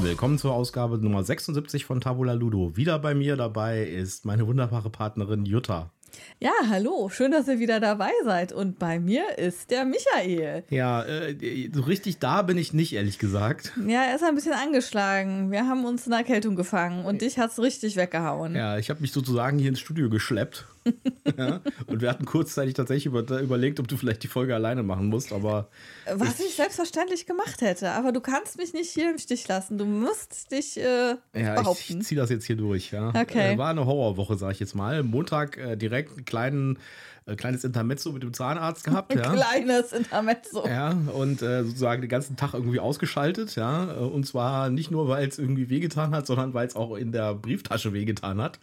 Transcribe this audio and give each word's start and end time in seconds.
Willkommen 0.00 0.38
zur 0.38 0.54
Ausgabe 0.54 0.96
Nummer 0.98 1.24
76 1.24 1.84
von 1.84 2.00
Tabula 2.00 2.32
Ludo. 2.32 2.76
Wieder 2.76 3.00
bei 3.00 3.16
mir 3.16 3.36
dabei 3.36 3.82
ist 3.82 4.24
meine 4.24 4.46
wunderbare 4.46 4.90
Partnerin 4.90 5.44
Jutta. 5.44 5.90
Ja, 6.38 6.52
hallo, 6.68 7.08
schön, 7.08 7.32
dass 7.32 7.48
ihr 7.48 7.58
wieder 7.58 7.80
dabei 7.80 8.12
seid. 8.24 8.52
Und 8.52 8.78
bei 8.78 9.00
mir 9.00 9.38
ist 9.38 9.72
der 9.72 9.84
Michael. 9.84 10.62
Ja, 10.70 11.02
äh, 11.04 11.68
so 11.74 11.80
richtig 11.82 12.18
da 12.18 12.42
bin 12.42 12.58
ich 12.58 12.72
nicht, 12.72 12.92
ehrlich 12.92 13.18
gesagt. 13.18 13.72
Ja, 13.88 14.04
er 14.04 14.14
ist 14.14 14.22
ein 14.22 14.36
bisschen 14.36 14.52
angeschlagen. 14.52 15.50
Wir 15.50 15.66
haben 15.66 15.84
uns 15.84 16.06
eine 16.06 16.16
Erkältung 16.16 16.54
gefangen 16.54 17.04
und 17.04 17.20
dich 17.20 17.38
hat's 17.38 17.58
richtig 17.58 17.96
weggehauen. 17.96 18.54
Ja, 18.54 18.78
ich 18.78 18.90
habe 18.90 19.00
mich 19.00 19.10
sozusagen 19.10 19.58
hier 19.58 19.68
ins 19.68 19.80
Studio 19.80 20.08
geschleppt. 20.08 20.64
Ja, 21.36 21.60
und 21.86 22.00
wir 22.00 22.10
hatten 22.10 22.24
kurzzeitig 22.24 22.74
tatsächlich 22.74 23.06
über, 23.06 23.40
überlegt, 23.40 23.80
ob 23.80 23.88
du 23.88 23.96
vielleicht 23.96 24.22
die 24.22 24.28
Folge 24.28 24.54
alleine 24.54 24.82
machen 24.82 25.06
musst, 25.06 25.32
aber. 25.32 25.68
Was 26.12 26.40
ich, 26.40 26.46
ich 26.46 26.54
selbstverständlich 26.54 27.26
gemacht 27.26 27.60
hätte, 27.60 27.90
aber 27.90 28.12
du 28.12 28.20
kannst 28.20 28.58
mich 28.58 28.72
nicht 28.72 28.90
hier 28.90 29.10
im 29.10 29.18
Stich 29.18 29.46
lassen. 29.48 29.78
Du 29.78 29.84
musst 29.84 30.50
dich 30.52 30.76
äh, 30.76 31.16
ja, 31.34 31.54
behaupten. 31.54 31.82
Ich, 31.82 31.96
ich 31.98 32.06
ziehe 32.06 32.20
das 32.20 32.30
jetzt 32.30 32.44
hier 32.44 32.56
durch, 32.56 32.90
ja. 32.92 33.08
Okay. 33.08 33.54
Äh, 33.54 33.58
war 33.58 33.70
eine 33.70 33.86
Horrorwoche, 33.86 34.36
sag 34.36 34.52
ich 34.52 34.60
jetzt 34.60 34.74
mal. 34.74 35.02
Montag 35.02 35.56
äh, 35.56 35.76
direkt 35.76 36.12
einen 36.12 36.24
kleinen 36.24 36.78
äh, 37.28 37.36
kleines 37.36 37.64
Intermezzo 37.64 38.12
mit 38.12 38.22
dem 38.22 38.32
Zahnarzt 38.32 38.84
gehabt. 38.84 39.12
Ein 39.12 39.18
ja. 39.18 39.32
kleines 39.32 39.92
Intermezzo. 39.92 40.66
Ja, 40.66 40.90
und 40.90 41.42
äh, 41.42 41.64
sozusagen 41.64 42.00
den 42.00 42.08
ganzen 42.08 42.36
Tag 42.36 42.54
irgendwie 42.54 42.80
ausgeschaltet, 42.80 43.56
ja. 43.56 43.84
Und 43.84 44.26
zwar 44.26 44.70
nicht 44.70 44.90
nur, 44.90 45.08
weil 45.08 45.28
es 45.28 45.38
irgendwie 45.38 45.68
wehgetan 45.68 46.14
hat, 46.14 46.26
sondern 46.26 46.54
weil 46.54 46.66
es 46.66 46.76
auch 46.76 46.96
in 46.96 47.12
der 47.12 47.34
Brieftasche 47.34 47.92
wehgetan 47.92 48.40
hat. 48.40 48.58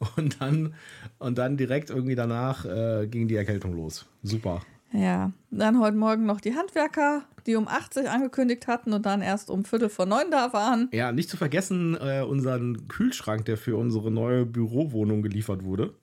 Und 0.16 0.40
dann, 0.40 0.74
und 1.18 1.38
dann 1.38 1.56
direkt 1.56 1.90
irgendwie 1.90 2.14
danach 2.14 2.64
äh, 2.64 3.08
ging 3.08 3.26
die 3.26 3.34
Erkältung 3.34 3.74
los. 3.74 4.06
Super. 4.22 4.60
Ja, 4.92 5.32
dann 5.50 5.80
heute 5.80 5.96
Morgen 5.96 6.24
noch 6.24 6.40
die 6.40 6.54
Handwerker, 6.54 7.24
die 7.46 7.56
um 7.56 7.68
80 7.68 8.08
angekündigt 8.08 8.66
hatten 8.66 8.92
und 8.92 9.04
dann 9.04 9.20
erst 9.20 9.50
um 9.50 9.64
Viertel 9.64 9.88
vor 9.88 10.06
neun 10.06 10.30
da 10.30 10.52
waren. 10.52 10.88
Ja, 10.92 11.12
nicht 11.12 11.28
zu 11.28 11.36
vergessen 11.36 11.96
äh, 12.00 12.22
unseren 12.22 12.88
Kühlschrank, 12.88 13.44
der 13.44 13.56
für 13.56 13.76
unsere 13.76 14.10
neue 14.10 14.46
Bürowohnung 14.46 15.22
geliefert 15.22 15.62
wurde. 15.62 15.94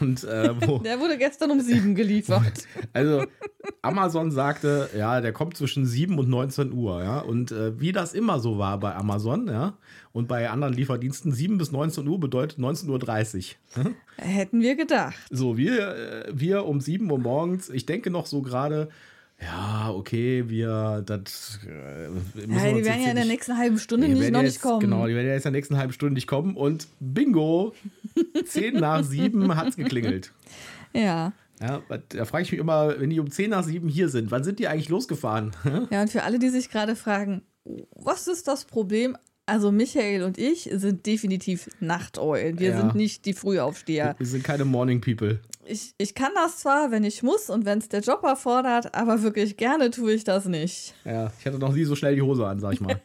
Und 0.00 0.24
äh, 0.24 0.54
der 0.84 1.00
wurde 1.00 1.18
gestern 1.18 1.50
um 1.50 1.60
sieben 1.60 1.94
geliefert. 1.94 2.66
Also 2.94 3.24
Amazon 3.82 4.30
sagte, 4.30 4.88
ja, 4.96 5.20
der 5.20 5.32
kommt 5.32 5.56
zwischen 5.56 5.84
7 5.84 6.18
und 6.18 6.30
19 6.30 6.72
Uhr, 6.72 7.02
ja. 7.02 7.18
Und 7.18 7.52
äh, 7.52 7.78
wie 7.78 7.92
das 7.92 8.14
immer 8.14 8.40
so 8.40 8.56
war 8.56 8.80
bei 8.80 8.94
Amazon, 8.94 9.46
ja, 9.48 9.76
und 10.12 10.28
bei 10.28 10.48
anderen 10.48 10.72
Lieferdiensten, 10.72 11.30
7 11.30 11.58
bis 11.58 11.72
19 11.72 12.08
Uhr 12.08 12.18
bedeutet 12.18 12.58
19.30 12.58 13.56
Uhr. 13.76 13.84
Hm? 13.84 13.94
Hätten 14.16 14.62
wir 14.62 14.76
gedacht. 14.76 15.16
So, 15.30 15.58
wir, 15.58 15.94
äh, 15.94 16.32
wir 16.32 16.64
um 16.64 16.80
7 16.80 17.10
Uhr 17.10 17.18
morgens, 17.18 17.68
ich 17.68 17.84
denke 17.84 18.10
noch 18.10 18.24
so 18.24 18.40
gerade, 18.40 18.88
ja, 19.40 19.90
okay, 19.90 20.48
wir, 20.48 21.02
das. 21.04 21.60
Äh, 21.66 22.04
ja, 22.04 22.72
die 22.72 22.84
werden 22.84 23.02
ja 23.02 23.10
in 23.10 23.16
der 23.16 23.26
nächsten 23.26 23.58
halben 23.58 23.78
Stunde 23.78 24.08
nicht, 24.08 24.32
noch 24.32 24.42
jetzt, 24.42 24.54
nicht 24.54 24.62
kommen. 24.62 24.80
Genau, 24.80 25.06
die 25.06 25.14
werden 25.14 25.26
ja 25.26 25.34
jetzt 25.34 25.44
in 25.44 25.52
der 25.52 25.58
nächsten 25.58 25.76
halben 25.76 25.92
Stunde 25.92 26.14
nicht 26.14 26.26
kommen 26.26 26.56
und 26.56 26.88
bingo, 27.00 27.74
10 28.46 28.74
nach 28.76 29.04
7 29.04 29.54
hat 29.54 29.68
es 29.68 29.76
geklingelt. 29.76 30.32
Ja. 30.94 31.32
Ja, 31.60 31.82
da 32.10 32.24
frage 32.24 32.44
ich 32.44 32.52
mich 32.52 32.60
immer, 32.60 32.98
wenn 33.00 33.10
die 33.10 33.20
um 33.20 33.30
10 33.30 33.50
nach 33.50 33.64
7 33.64 33.88
hier 33.88 34.08
sind, 34.08 34.30
wann 34.30 34.44
sind 34.44 34.58
die 34.58 34.68
eigentlich 34.68 34.88
losgefahren? 34.88 35.52
ja, 35.90 36.02
und 36.02 36.10
für 36.10 36.22
alle, 36.22 36.38
die 36.38 36.48
sich 36.48 36.70
gerade 36.70 36.96
fragen, 36.96 37.42
was 37.94 38.28
ist 38.28 38.48
das 38.48 38.64
Problem? 38.64 39.16
Also 39.48 39.70
Michael 39.70 40.24
und 40.24 40.38
ich 40.38 40.68
sind 40.72 41.06
definitiv 41.06 41.70
Nachteulen. 41.78 42.58
Wir 42.58 42.70
ja. 42.70 42.80
sind 42.80 42.96
nicht 42.96 43.24
die 43.26 43.32
Frühaufsteher. 43.32 44.16
Wir 44.18 44.26
sind 44.26 44.42
keine 44.42 44.64
Morning 44.64 45.00
People. 45.00 45.38
Ich, 45.64 45.94
ich 45.98 46.16
kann 46.16 46.32
das 46.34 46.58
zwar, 46.58 46.90
wenn 46.90 47.04
ich 47.04 47.22
muss 47.22 47.48
und 47.48 47.64
wenn 47.64 47.78
es 47.78 47.88
der 47.88 48.00
Job 48.00 48.24
erfordert, 48.24 48.92
aber 48.94 49.22
wirklich 49.22 49.56
gerne 49.56 49.90
tue 49.92 50.12
ich 50.12 50.24
das 50.24 50.46
nicht. 50.46 50.94
Ja, 51.04 51.32
ich 51.38 51.46
hatte 51.46 51.60
noch 51.60 51.72
nie 51.72 51.84
so 51.84 51.94
schnell 51.94 52.16
die 52.16 52.22
Hose 52.22 52.44
an, 52.44 52.58
sag 52.58 52.72
ich 52.72 52.80
mal. 52.80 53.00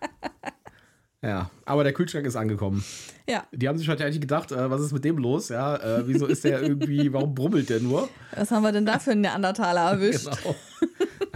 ja, 1.22 1.50
aber 1.66 1.84
der 1.84 1.92
Kühlschrank 1.92 2.24
ist 2.24 2.36
angekommen. 2.36 2.82
Ja. 3.28 3.44
Die 3.52 3.68
haben 3.68 3.76
sich 3.76 3.88
wahrscheinlich 3.88 4.20
gedacht, 4.20 4.52
äh, 4.52 4.70
was 4.70 4.80
ist 4.80 4.92
mit 4.92 5.04
dem 5.04 5.18
los? 5.18 5.50
Ja, 5.50 5.76
äh, 5.76 6.08
wieso 6.08 6.24
ist 6.24 6.42
der 6.44 6.62
irgendwie, 6.62 7.12
warum 7.12 7.34
brummelt 7.34 7.68
der 7.68 7.80
nur? 7.80 8.08
Was 8.34 8.50
haben 8.50 8.62
wir 8.62 8.72
denn 8.72 8.86
da 8.86 8.98
für 8.98 9.12
einen 9.12 9.20
Neandertaler 9.20 9.92
erwischt? 9.92 10.24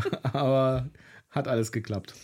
genau. 0.03 0.19
aber 0.32 0.88
hat 1.28 1.47
alles 1.47 1.72
geklappt. 1.72 2.15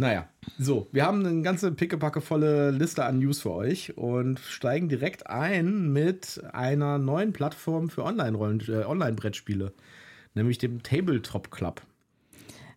Naja, 0.00 0.28
so, 0.60 0.86
wir 0.92 1.04
haben 1.04 1.26
eine 1.26 1.42
ganze 1.42 1.72
pickepackevolle 1.72 2.70
Liste 2.70 3.04
an 3.04 3.18
News 3.18 3.42
für 3.42 3.50
euch 3.50 3.98
und 3.98 4.38
steigen 4.38 4.88
direkt 4.88 5.26
ein 5.26 5.92
mit 5.92 6.40
einer 6.52 6.98
neuen 6.98 7.32
Plattform 7.32 7.90
für 7.90 8.02
äh, 8.02 8.84
Online-Brettspiele, 8.84 9.72
nämlich 10.34 10.58
dem 10.58 10.84
Tabletop 10.84 11.50
Club. 11.50 11.82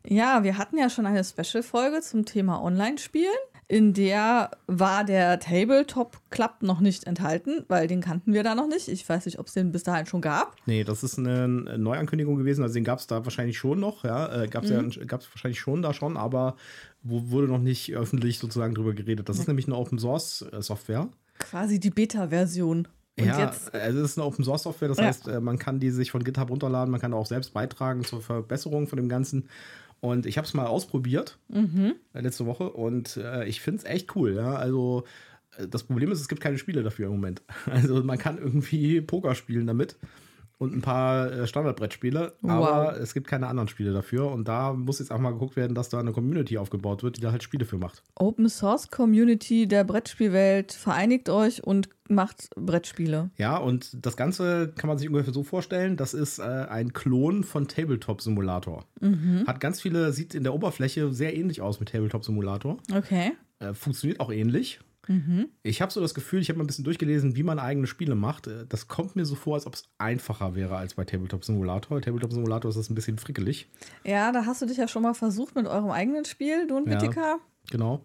Ja, 0.04 0.44
wir 0.44 0.58
hatten 0.58 0.80
ja 0.80 0.90
schon 0.90 1.06
eine 1.06 1.24
Special-Folge 1.24 2.02
zum 2.02 2.26
Thema 2.26 2.60
Online-Spielen. 2.60 3.30
In 3.72 3.94
der 3.94 4.52
war 4.68 5.06
der 5.06 5.40
Tabletop 5.40 6.18
Club 6.30 6.56
noch 6.60 6.82
nicht 6.82 7.06
enthalten, 7.06 7.64
weil 7.70 7.88
den 7.88 8.02
kannten 8.02 8.34
wir 8.34 8.44
da 8.44 8.54
noch 8.54 8.68
nicht. 8.68 8.90
Ich 8.90 9.08
weiß 9.08 9.26
nicht, 9.26 9.40
ob 9.40 9.48
es 9.48 9.54
den 9.54 9.72
bis 9.72 9.84
dahin 9.84 10.06
schon 10.06 10.20
gab. 10.20 10.58
Nee, 10.66 10.84
das 10.84 11.04
ist 11.04 11.18
eine 11.18 11.48
Neuankündigung 11.48 12.36
gewesen. 12.36 12.64
Also 12.64 12.74
den 12.74 12.84
gab 12.84 13.00
es 13.00 13.08
da 13.08 13.24
wahrscheinlich 13.24 13.58
schon 13.58 13.80
noch. 13.80 14.04
Ja, 14.04 14.44
äh, 14.44 14.50
gab 14.50 14.66
es 14.66 14.72
mhm. 14.72 14.90
ja, 14.90 15.06
gab's 15.06 15.30
wahrscheinlich 15.32 15.62
schon 15.62 15.82
da 15.82 15.94
schon, 15.94 16.18
aber 16.18 16.58
wo 17.02 17.32
wurde 17.32 17.48
noch 17.48 17.60
nicht 17.60 17.96
öffentlich 17.96 18.40
sozusagen 18.40 18.76
drüber 18.76 18.92
geredet. 18.94 19.30
Das 19.30 19.40
ist 19.40 19.48
nämlich 19.48 19.68
eine 19.68 19.78
Open 19.78 20.00
Source 20.00 20.46
äh, 20.52 20.62
Software. 20.62 21.08
Quasi 21.40 21.80
die 21.80 21.92
Beta-Version. 21.92 22.90
ja, 23.18 23.40
jetzt, 23.40 23.74
also 23.74 24.00
es 24.00 24.12
ist 24.12 24.18
eine 24.18 24.28
Open 24.28 24.44
Source 24.44 24.64
Software, 24.64 24.90
das 24.90 24.98
ja. 24.98 25.06
heißt, 25.06 25.30
äh, 25.30 25.40
man 25.40 25.58
kann 25.58 25.80
die 25.80 25.92
sich 25.92 26.12
von 26.12 26.26
GitHub 26.26 26.50
runterladen, 26.50 26.92
man 26.92 27.00
kann 27.00 27.14
auch 27.14 27.26
selbst 27.26 27.54
beitragen 27.54 28.04
zur 28.04 28.22
Verbesserung 28.22 28.88
von 28.88 28.98
dem 28.98 29.08
Ganzen. 29.08 29.48
Und 30.02 30.26
ich 30.26 30.38
habe 30.38 30.48
es 30.48 30.54
mal 30.54 30.66
ausprobiert 30.66 31.38
mhm. 31.48 31.94
Äh, 32.14 32.22
letzte 32.22 32.46
Woche 32.46 32.72
und 32.72 33.18
äh, 33.18 33.46
ich 33.46 33.62
finde 33.62 33.80
es 33.80 33.86
echt 33.86 34.16
cool. 34.16 34.36
Ja? 34.36 34.56
Also 34.56 35.06
das 35.70 35.84
Problem 35.84 36.12
ist, 36.12 36.20
es 36.20 36.28
gibt 36.28 36.42
keine 36.42 36.58
Spiele 36.58 36.84
dafür 36.84 37.06
im 37.08 37.14
Moment. 37.14 37.42
Also 37.66 38.04
man 38.04 38.18
kann 38.18 38.38
irgendwie 38.38 39.02
Poker 39.02 39.36
spielen 39.36 39.68
damit 39.68 39.98
und 40.62 40.76
ein 40.76 40.82
paar 40.82 41.32
äh, 41.32 41.48
Standardbrettspiele, 41.48 42.34
wow. 42.42 42.52
aber 42.52 43.00
es 43.00 43.16
gibt 43.16 43.26
keine 43.26 43.48
anderen 43.48 43.68
Spiele 43.68 43.94
dafür 43.94 44.30
und 44.32 44.48
da 44.48 44.74
muss 44.74 45.00
jetzt 45.00 45.12
auch 45.12 45.18
mal 45.18 45.32
geguckt 45.32 45.56
werden, 45.56 45.74
dass 45.74 45.90
da 45.90 46.00
eine 46.00 46.12
Community 46.12 46.60
aufgebaut 46.60 47.02
wird, 47.02 47.18
die 47.18 47.22
da 47.22 47.32
halt 47.32 47.42
Spiele 47.42 47.66
für 47.66 47.80
macht. 47.80 48.04
Open 48.14 48.48
Source 48.48 48.92
Community 48.92 49.68
der 49.68 49.84
Brettspielwelt, 49.84 50.72
vereinigt 50.72 51.30
euch 51.30 51.64
und 51.64 51.90
macht 52.10 52.52
Brettspiele. 52.56 53.32
Ja, 53.38 53.58
und 53.58 54.06
das 54.06 54.16
Ganze 54.16 54.72
kann 54.78 54.88
man 54.88 55.00
sich 55.00 55.10
ungefähr 55.10 55.34
so 55.34 55.42
vorstellen, 55.42 55.98
das 55.98 56.14
ist 56.14 56.38
äh, 56.38 56.44
ein 56.44 56.94
Klon 56.94 57.44
von 57.44 57.68
Tabletop 57.68 58.22
Simulator. 58.22 58.86
Mhm. 59.00 59.46
Hat 59.48 59.62
ganz 59.62 59.82
viele, 59.82 60.14
sieht 60.14 60.36
in 60.36 60.44
der 60.44 60.54
Oberfläche 60.54 61.12
sehr 61.12 61.36
ähnlich 61.36 61.64
aus 61.64 61.80
mit 61.80 61.90
Tabletop 61.90 62.24
Simulator. 62.24 62.78
Okay. 62.96 63.32
Äh, 63.58 63.74
funktioniert 63.74 64.20
auch 64.20 64.32
ähnlich. 64.32 64.80
Mhm. 65.08 65.50
Ich 65.64 65.82
habe 65.82 65.92
so 65.92 66.00
das 66.00 66.14
Gefühl, 66.14 66.42
ich 66.42 66.50
habe 66.50 66.58
mal 66.58 66.64
ein 66.64 66.68
bisschen 66.68 66.84
durchgelesen, 66.84 67.36
wie 67.36 67.44
man 67.44 67.60
eigene 67.60 67.88
Spiele 67.88 68.16
macht. 68.16 68.48
Äh, 68.48 68.66
das 68.68 68.88
kommt 68.88 69.16
mir 69.16 69.26
so 69.26 69.36
vor, 69.36 69.56
als 69.56 69.66
ob 69.66 69.74
es 69.76 69.84
einfacher 69.98 70.56
wäre 70.56 70.78
als 70.78 70.94
bei 70.94 71.06
Tabletop 71.06 71.44
Simulator. 71.44 72.02
Tabletop 72.02 72.32
Simulator 72.32 72.70
ist 72.70 72.78
das 72.78 72.90
ein 72.90 72.96
bisschen 72.96 73.18
frickelig. 73.18 73.70
Ja, 74.04 74.32
da 74.32 74.46
hast 74.46 74.62
du 74.62 74.66
dich 74.66 74.78
ja 74.78 74.88
schon 74.88 75.04
mal 75.04 75.14
versucht 75.14 75.56
mit 75.56 75.68
eurem 75.68 75.92
eigenen 75.92 76.26
Spiel, 76.26 76.68
du 76.68 76.78
und 76.78 76.88
ja, 76.88 77.00
Genau. 77.70 78.04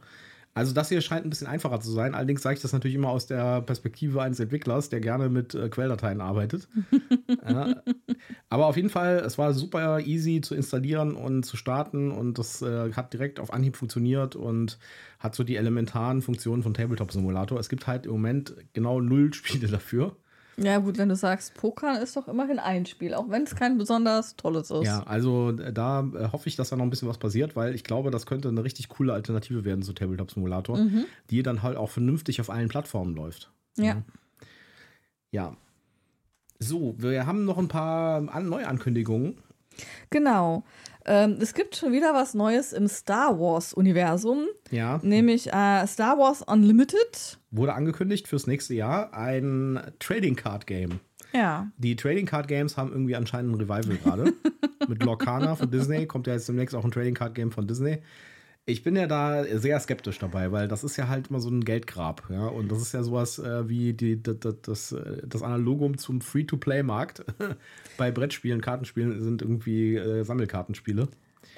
Also 0.57 0.73
das 0.73 0.89
hier 0.89 1.03
scheint 1.03 1.27
ein 1.27 1.29
bisschen 1.29 1.49
einfacher 1.49 1.81
zu 1.81 1.91
sein. 1.91 2.15
Allerdings 2.15 2.41
sage 2.41 2.57
ich 2.57 2.63
das 2.63 2.73
natürlich 2.73 2.95
immer 2.95 3.11
aus 3.11 3.27
der 3.27 3.61
Perspektive 3.61 4.23
eines 4.23 4.41
Entwicklers, 4.41 4.89
der 4.89 5.01
gerne 5.01 5.29
mit 5.29 5.55
äh, 5.55 5.69
Quelldateien 5.69 6.23
arbeitet. 6.23 6.67
ja. 7.47 7.83
Aber 8.49 8.65
auf 8.65 8.77
jeden 8.77 8.89
Fall, 8.89 9.17
es 9.19 9.37
war 9.37 9.53
super 9.53 10.01
easy 10.01 10.41
zu 10.41 10.55
installieren 10.55 11.15
und 11.15 11.43
zu 11.43 11.59
starten 11.59 12.11
und 12.11 12.39
das 12.39 12.63
äh, 12.63 12.91
hat 12.95 13.13
direkt 13.13 13.39
auf 13.39 13.53
Anhieb 13.53 13.77
funktioniert 13.77 14.35
und 14.35 14.79
hat 15.19 15.35
so 15.35 15.45
die 15.45 15.57
elementaren 15.57 16.23
Funktionen 16.23 16.63
von 16.63 16.73
Tabletop 16.73 17.13
Simulator. 17.13 17.61
Es 17.61 17.69
gibt 17.69 17.87
halt 17.87 18.07
im 18.07 18.13
Moment 18.13 18.55
genau 18.73 19.03
null 19.03 19.35
Spiele 19.35 19.69
dafür. 19.69 20.17
Ja, 20.59 20.79
gut, 20.79 20.97
wenn 20.97 21.11
du 21.11 21.17
sagst, 21.17 21.55
Pokern 21.55 22.01
ist 22.01 22.17
doch 22.17 22.29
immerhin 22.29 22.59
ein 22.59 22.87
Spiel, 22.87 23.13
auch 23.13 23.29
wenn 23.29 23.43
es 23.43 23.55
kein 23.55 23.77
besonders 23.77 24.37
tolles 24.37 24.71
ist. 24.71 24.87
Ja, 24.87 25.03
also 25.03 25.51
äh, 25.51 25.73
da 25.73 26.01
äh, 26.01 26.33
hoffe 26.33 26.49
ich, 26.49 26.57
dass 26.57 26.71
da 26.71 26.77
noch 26.77 26.85
ein 26.85 26.91
bisschen 26.91 27.09
was 27.09 27.19
passiert, 27.19 27.57
weil 27.57 27.75
ich 27.75 27.85
glaube, 27.85 28.11
das 28.11 28.25
könnte 28.25 28.49
eine 28.49 28.65
richtig 28.65 28.89
coole 28.89 29.13
Alternative 29.13 29.65
werden 29.65 29.83
zu 29.83 29.93
Tabletop 29.93 30.31
Simulator, 30.31 30.79
mhm. 30.79 31.05
die 31.31 31.43
dann 31.43 31.63
halt 31.63 31.77
auch 31.77 31.91
vernünftig 31.91 32.41
auf 32.41 32.49
allen 32.49 32.69
Plattformen 32.69 33.15
läuft. 33.15 33.51
Ja. 33.77 34.03
Ja. 35.31 35.57
So, 36.59 36.95
wir 36.97 37.27
haben 37.27 37.45
noch 37.45 37.59
ein 37.59 37.69
paar 37.69 38.21
Neuankündigungen. 38.21 39.37
Genau. 40.09 40.65
Ähm, 41.07 41.39
es 41.41 41.55
gibt 41.55 41.77
schon 41.77 41.93
wieder 41.93 42.15
was 42.15 42.35
Neues 42.35 42.73
im 42.73 42.89
Star 42.89 43.39
Wars-Universum. 43.39 44.47
Ja. 44.71 44.99
Nämlich 45.03 45.47
äh, 45.53 45.87
Star 45.87 46.19
Wars 46.19 46.43
Unlimited. 46.43 47.39
Wurde 47.53 47.75
angekündigt 47.75 48.27
fürs 48.27 48.47
nächste 48.47 48.75
Jahr 48.75 49.15
ein 49.15 49.81
Trading 50.01 50.35
Card 50.35 50.67
Game. 50.67 51.01
Ja. 51.33 51.71
Die 51.79 51.95
Trading 51.97 52.27
Card 52.27 52.49
Games 52.49 52.77
haben 52.77 52.91
irgendwie 52.91 53.15
anscheinend 53.15 53.53
ein 53.53 53.61
Revival 53.61 53.97
gerade. 53.99 54.33
Mit 54.89 55.03
Lorcana 55.05 55.55
von 55.55 55.71
Disney 55.71 56.07
kommt 56.07 56.27
ja 56.27 56.33
jetzt 56.33 56.49
demnächst 56.49 56.75
auch 56.75 56.85
ein 56.85 56.91
Trading 56.91 57.15
Card 57.15 57.35
Game 57.35 57.53
von 57.53 57.67
Disney. 57.67 57.99
Ich 58.69 58.83
bin 58.83 58.97
ja 58.97 59.07
da 59.07 59.45
sehr 59.45 59.79
skeptisch 59.79 60.19
dabei, 60.19 60.51
weil 60.51 60.67
das 60.67 60.83
ist 60.83 60.97
ja 60.97 61.07
halt 61.07 61.29
immer 61.29 61.39
so 61.39 61.49
ein 61.49 61.65
Geldgrab, 61.65 62.25
ja. 62.31 62.49
Und 62.49 62.71
das 62.73 62.83
ist 62.83 62.93
ja 62.93 63.05
sowas 63.05 63.39
äh, 63.39 63.69
wie 63.69 63.93
die, 63.93 64.21
das, 64.21 64.39
das, 64.61 64.97
das 65.25 65.43
Analogum 65.43 65.99
zum 65.99 66.21
Free-to-Play-Markt. 66.21 67.25
Bei 67.97 68.11
Brettspielen, 68.11 68.61
Kartenspielen 68.61 69.23
sind 69.23 69.41
irgendwie 69.41 69.95
äh, 69.95 70.25
Sammelkartenspiele. 70.25 71.07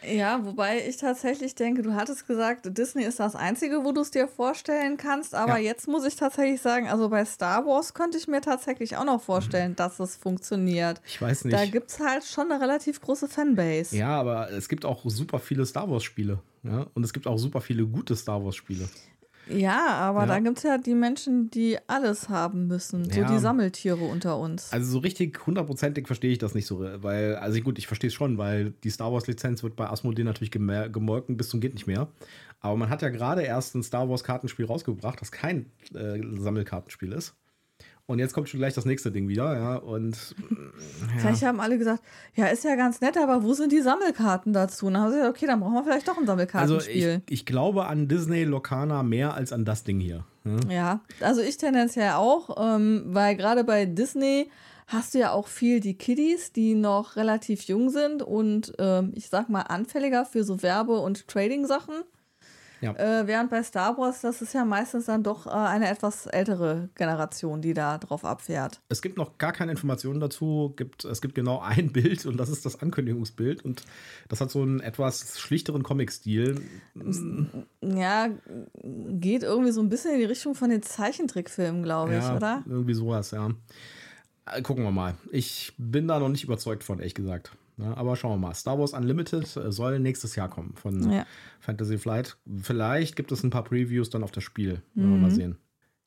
Ja, 0.07 0.45
wobei 0.45 0.87
ich 0.87 0.97
tatsächlich 0.97 1.55
denke, 1.55 1.83
du 1.83 1.95
hattest 1.95 2.27
gesagt, 2.27 2.67
Disney 2.77 3.05
ist 3.05 3.19
das 3.19 3.35
Einzige, 3.35 3.85
wo 3.85 3.93
du 3.93 4.03
es 4.03 4.11
dir 4.11 4.29
vorstellen 4.29 4.97
kannst. 4.97 5.35
Aber 5.35 5.59
ja. 5.59 5.65
jetzt 5.65 5.89
muss 5.89 6.05
ich 6.05 6.15
tatsächlich 6.17 6.61
sagen, 6.61 6.89
also 6.89 7.09
bei 7.09 7.25
Star 7.25 7.67
Wars 7.67 7.95
könnte 7.95 8.19
ich 8.19 8.29
mir 8.29 8.41
tatsächlich 8.41 8.97
auch 8.97 9.05
noch 9.05 9.21
vorstellen, 9.21 9.73
mhm. 9.73 9.77
dass 9.77 9.99
es 9.99 10.17
funktioniert. 10.17 11.01
Ich 11.07 11.21
weiß 11.21 11.45
nicht. 11.45 11.57
Da 11.57 11.67
gibt 11.67 11.91
es 11.91 12.01
halt 12.01 12.25
schon 12.25 12.53
eine 12.53 12.61
relativ 12.61 13.01
große 13.01 13.29
Fanbase. 13.29 13.97
Ja, 13.97 14.21
aber 14.21 14.51
es 14.51 14.69
gibt 14.69 14.85
auch 14.85 15.03
super 15.05 15.39
viele 15.39 15.67
Star 15.67 15.91
Wars-Spiele. 15.91 16.39
Ja? 16.63 16.87
Und 16.95 17.05
es 17.05 17.13
gibt 17.13 17.27
auch 17.27 17.39
super 17.39 17.61
viele 17.61 17.87
gute 17.87 18.17
Star 18.17 18.45
Wars-Spiele. 18.45 18.89
Ja, 19.51 19.89
aber 19.95 20.21
ja. 20.21 20.27
da 20.27 20.39
gibt 20.41 20.59
es 20.59 20.65
ja 20.65 20.79
die 20.79 20.95
Menschen, 20.95 21.51
die 21.51 21.79
alles 21.87 22.29
haben 22.29 22.67
müssen. 22.67 23.11
So 23.11 23.21
ja. 23.21 23.31
die 23.31 23.39
Sammeltiere 23.39 24.05
unter 24.05 24.39
uns. 24.39 24.73
Also 24.73 24.93
so 24.93 24.99
richtig 24.99 25.47
hundertprozentig 25.47 26.07
verstehe 26.07 26.33
ich 26.33 26.39
das 26.39 26.55
nicht 26.55 26.67
so, 26.67 26.81
weil, 26.81 27.37
also 27.37 27.61
gut, 27.61 27.79
ich 27.79 27.87
verstehe 27.87 28.09
es 28.09 28.15
schon, 28.15 28.39
weil 28.39 28.73
die 28.85 28.91
Star 28.91 29.13
Wars-Lizenz 29.13 29.63
wird 29.63 29.77
bei 29.77 29.89
Asmodee 29.89 30.25
natürlich 30.25 30.51
gemolken 30.51 31.37
bis 31.37 31.49
zum 31.49 31.61
geht 31.61 31.75
nicht 31.75 31.87
mehr. 31.87 32.09
Aber 32.61 32.77
man 32.77 32.91
hat 32.91 33.03
ja 33.03 33.09
gerade 33.09 33.43
erst 33.43 33.75
ein 33.75 33.83
Star 33.83 34.09
Wars-Kartenspiel 34.09 34.67
rausgebracht, 34.67 35.21
das 35.21 35.33
kein 35.33 35.67
äh, 35.95 36.21
Sammelkartenspiel 36.39 37.13
ist. 37.13 37.35
Und 38.09 38.21
jetzt 38.21 38.33
kommt 38.33 38.49
schon 38.49 38.59
gleich 38.59 38.73
das 38.73 38.87
nächste 38.87 39.13
Ding 39.13 39.29
wieder, 39.29 39.55
ja. 39.55 39.77
Und 39.77 40.35
ja. 40.41 41.19
vielleicht 41.19 41.43
haben 41.45 41.61
alle 41.61 41.77
gesagt, 41.77 42.03
ja, 42.35 42.47
ist 42.47 42.65
ja 42.65 42.75
ganz 42.75 43.03
nett, 43.03 43.19
aber 43.19 43.43
wo 43.43 43.53
sind 43.53 43.71
die 43.71 43.83
Sammelkarten 43.83 44.55
dazu? 44.55 44.87
Und 44.87 44.95
dann 44.95 45.03
haben 45.03 45.11
sie 45.11 45.19
gesagt, 45.19 45.37
okay, 45.37 45.47
dann 45.47 45.61
brauchen 45.61 45.75
wir 45.75 45.85
vielleicht 45.85 46.09
doch 46.09 46.17
ein 46.17 46.25
Sammelkartenspiel. 46.25 47.07
Also 47.07 47.23
ich, 47.27 47.33
ich 47.33 47.45
glaube 47.45 47.85
an 47.85 48.09
Disney 48.09 48.45
Locana 48.45 49.03
mehr 49.03 49.35
als 49.35 49.53
an 49.53 49.67
das 49.67 49.85
Ding 49.85 50.01
hier. 50.01 50.25
Ja, 50.47 50.71
ja 50.71 51.01
also 51.21 51.43
ich 51.43 51.59
tendenziell 51.59 52.13
auch, 52.13 52.57
ähm, 52.59 53.05
weil 53.09 53.37
gerade 53.37 53.63
bei 53.63 53.85
Disney 53.85 54.49
hast 54.87 55.13
du 55.13 55.19
ja 55.19 55.33
auch 55.33 55.47
viel 55.47 55.81
die 55.81 55.99
Kiddies, 55.99 56.51
die 56.53 56.75
noch 56.75 57.17
relativ 57.17 57.65
jung 57.65 57.91
sind 57.91 58.23
und 58.23 58.73
ähm, 58.79 59.13
ich 59.17 59.29
sag 59.29 59.51
mal 59.51 59.61
anfälliger 59.61 60.25
für 60.25 60.45
so 60.45 60.63
Werbe- 60.63 61.01
und 61.01 61.29
Trading-Sachen. 61.29 61.97
Ja. 62.81 62.93
Äh, 62.93 63.27
während 63.27 63.51
bei 63.51 63.63
Star 63.63 63.97
Wars, 63.99 64.21
das 64.21 64.41
ist 64.41 64.55
ja 64.55 64.65
meistens 64.65 65.07
dann 65.07 65.23
doch 65.23 65.47
äh, 65.47 65.51
eine 65.51 65.89
etwas 65.89 66.27
ältere 66.27 66.89
Generation, 66.95 67.61
die 67.61 67.75
da 67.75 67.99
drauf 67.99 68.25
abfährt. 68.25 68.81
Es 68.89 69.03
gibt 69.03 69.17
noch 69.17 69.39
gar 69.39 69.53
keine 69.53 69.73
Informationen 69.73 70.21
dazu. 70.21 70.75
Gibt, 70.77 71.05
es 71.05 71.21
gibt 71.21 71.35
genau 71.35 71.61
ein 71.61 71.93
Bild 71.93 72.27
und 72.27 72.37
das 72.37 72.49
ist 72.49 72.65
das 72.65 72.81
Ankündigungsbild. 72.81 73.65
Und 73.65 73.83
das 74.29 74.41
hat 74.41 74.51
so 74.51 74.63
einen 74.63 74.81
etwas 74.81 75.39
schlichteren 75.39 75.83
Comic-Stil. 75.83 76.63
Ja, 77.81 78.29
geht 78.83 79.43
irgendwie 79.43 79.73
so 79.73 79.81
ein 79.81 79.89
bisschen 79.89 80.13
in 80.13 80.19
die 80.19 80.25
Richtung 80.25 80.55
von 80.55 80.71
den 80.71 80.83
Zeichentrickfilmen, 80.83 81.83
glaube 81.83 82.17
ich, 82.17 82.23
ja, 82.23 82.37
oder? 82.37 82.63
Irgendwie 82.69 82.95
sowas, 82.95 83.33
ja. 83.33 83.51
Äh, 84.47 84.63
gucken 84.63 84.85
wir 84.85 84.91
mal. 84.91 85.15
Ich 85.31 85.73
bin 85.79 86.09
da 86.09 86.19
noch 86.19 86.29
nicht 86.29 86.45
überzeugt 86.45 86.85
von, 86.85 86.99
ehrlich 86.99 87.15
gesagt. 87.15 87.53
Ja, 87.79 87.97
aber 87.97 88.17
schauen 88.17 88.33
wir 88.33 88.49
mal. 88.49 88.55
Star 88.55 88.79
Wars 88.79 88.93
Unlimited 88.93 89.57
äh, 89.57 89.71
soll 89.71 90.01
nächstes 90.01 90.35
Jahr 90.37 90.49
kommen 90.49 90.75
von 90.75 91.11
ja. 91.11 91.27
Fantasy 91.61 91.97
Flight. 91.99 92.37
Vielleicht 92.63 93.15
gibt 93.17 93.31
es 93.33 93.43
ein 93.45 93.51
paar 93.51 93.65
Previews 93.65 94.11
dann 94.11 94.25
auf 94.25 94.33
das 94.33 94.45
Spiel. 94.45 94.83
Mhm. 94.95 95.11
Wir 95.13 95.19
mal 95.19 95.31
sehen. 95.31 95.59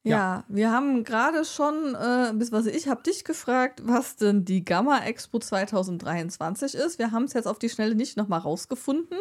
Ja, 0.03 0.17
ja, 0.17 0.43
wir 0.47 0.71
haben 0.71 1.03
gerade 1.03 1.45
schon, 1.45 1.93
äh, 1.93 2.33
was 2.51 2.65
ich 2.65 2.87
habe 2.87 3.03
dich 3.03 3.23
gefragt, 3.23 3.83
was 3.85 4.15
denn 4.15 4.45
die 4.45 4.65
Gamma 4.65 5.05
Expo 5.05 5.37
2023 5.37 6.73
ist. 6.73 6.97
Wir 6.97 7.11
haben 7.11 7.25
es 7.25 7.33
jetzt 7.33 7.45
auf 7.45 7.59
die 7.59 7.69
Schnelle 7.69 7.93
nicht 7.93 8.17
nochmal 8.17 8.39
rausgefunden. 8.39 9.17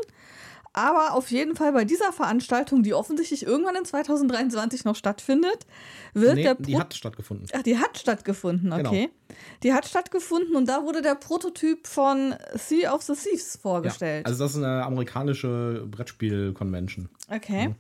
Aber 0.72 1.14
auf 1.14 1.30
jeden 1.32 1.56
Fall 1.56 1.72
bei 1.72 1.84
dieser 1.84 2.12
Veranstaltung, 2.12 2.84
die 2.84 2.94
offensichtlich 2.94 3.44
irgendwann 3.44 3.74
in 3.74 3.84
2023 3.84 4.84
noch 4.84 4.94
stattfindet, 4.94 5.66
wird 6.14 6.36
nee, 6.36 6.42
der. 6.44 6.54
Pro 6.54 6.62
die 6.62 6.78
hat 6.78 6.94
stattgefunden. 6.94 7.48
Ach, 7.52 7.62
die 7.62 7.76
hat 7.76 7.98
stattgefunden, 7.98 8.72
okay. 8.72 9.10
Genau. 9.28 9.38
Die 9.64 9.72
hat 9.72 9.86
stattgefunden 9.86 10.54
und 10.54 10.68
da 10.68 10.84
wurde 10.84 11.02
der 11.02 11.16
Prototyp 11.16 11.86
von 11.88 12.34
Sea 12.54 12.94
of 12.94 13.02
the 13.02 13.14
Thieves 13.14 13.58
vorgestellt. 13.60 14.26
Ja, 14.26 14.30
also, 14.30 14.44
das 14.44 14.52
ist 14.52 14.58
eine 14.58 14.84
amerikanische 14.84 15.86
Brettspiel-Convention. 15.90 17.08
Okay. 17.28 17.64
Ja. 17.64 17.74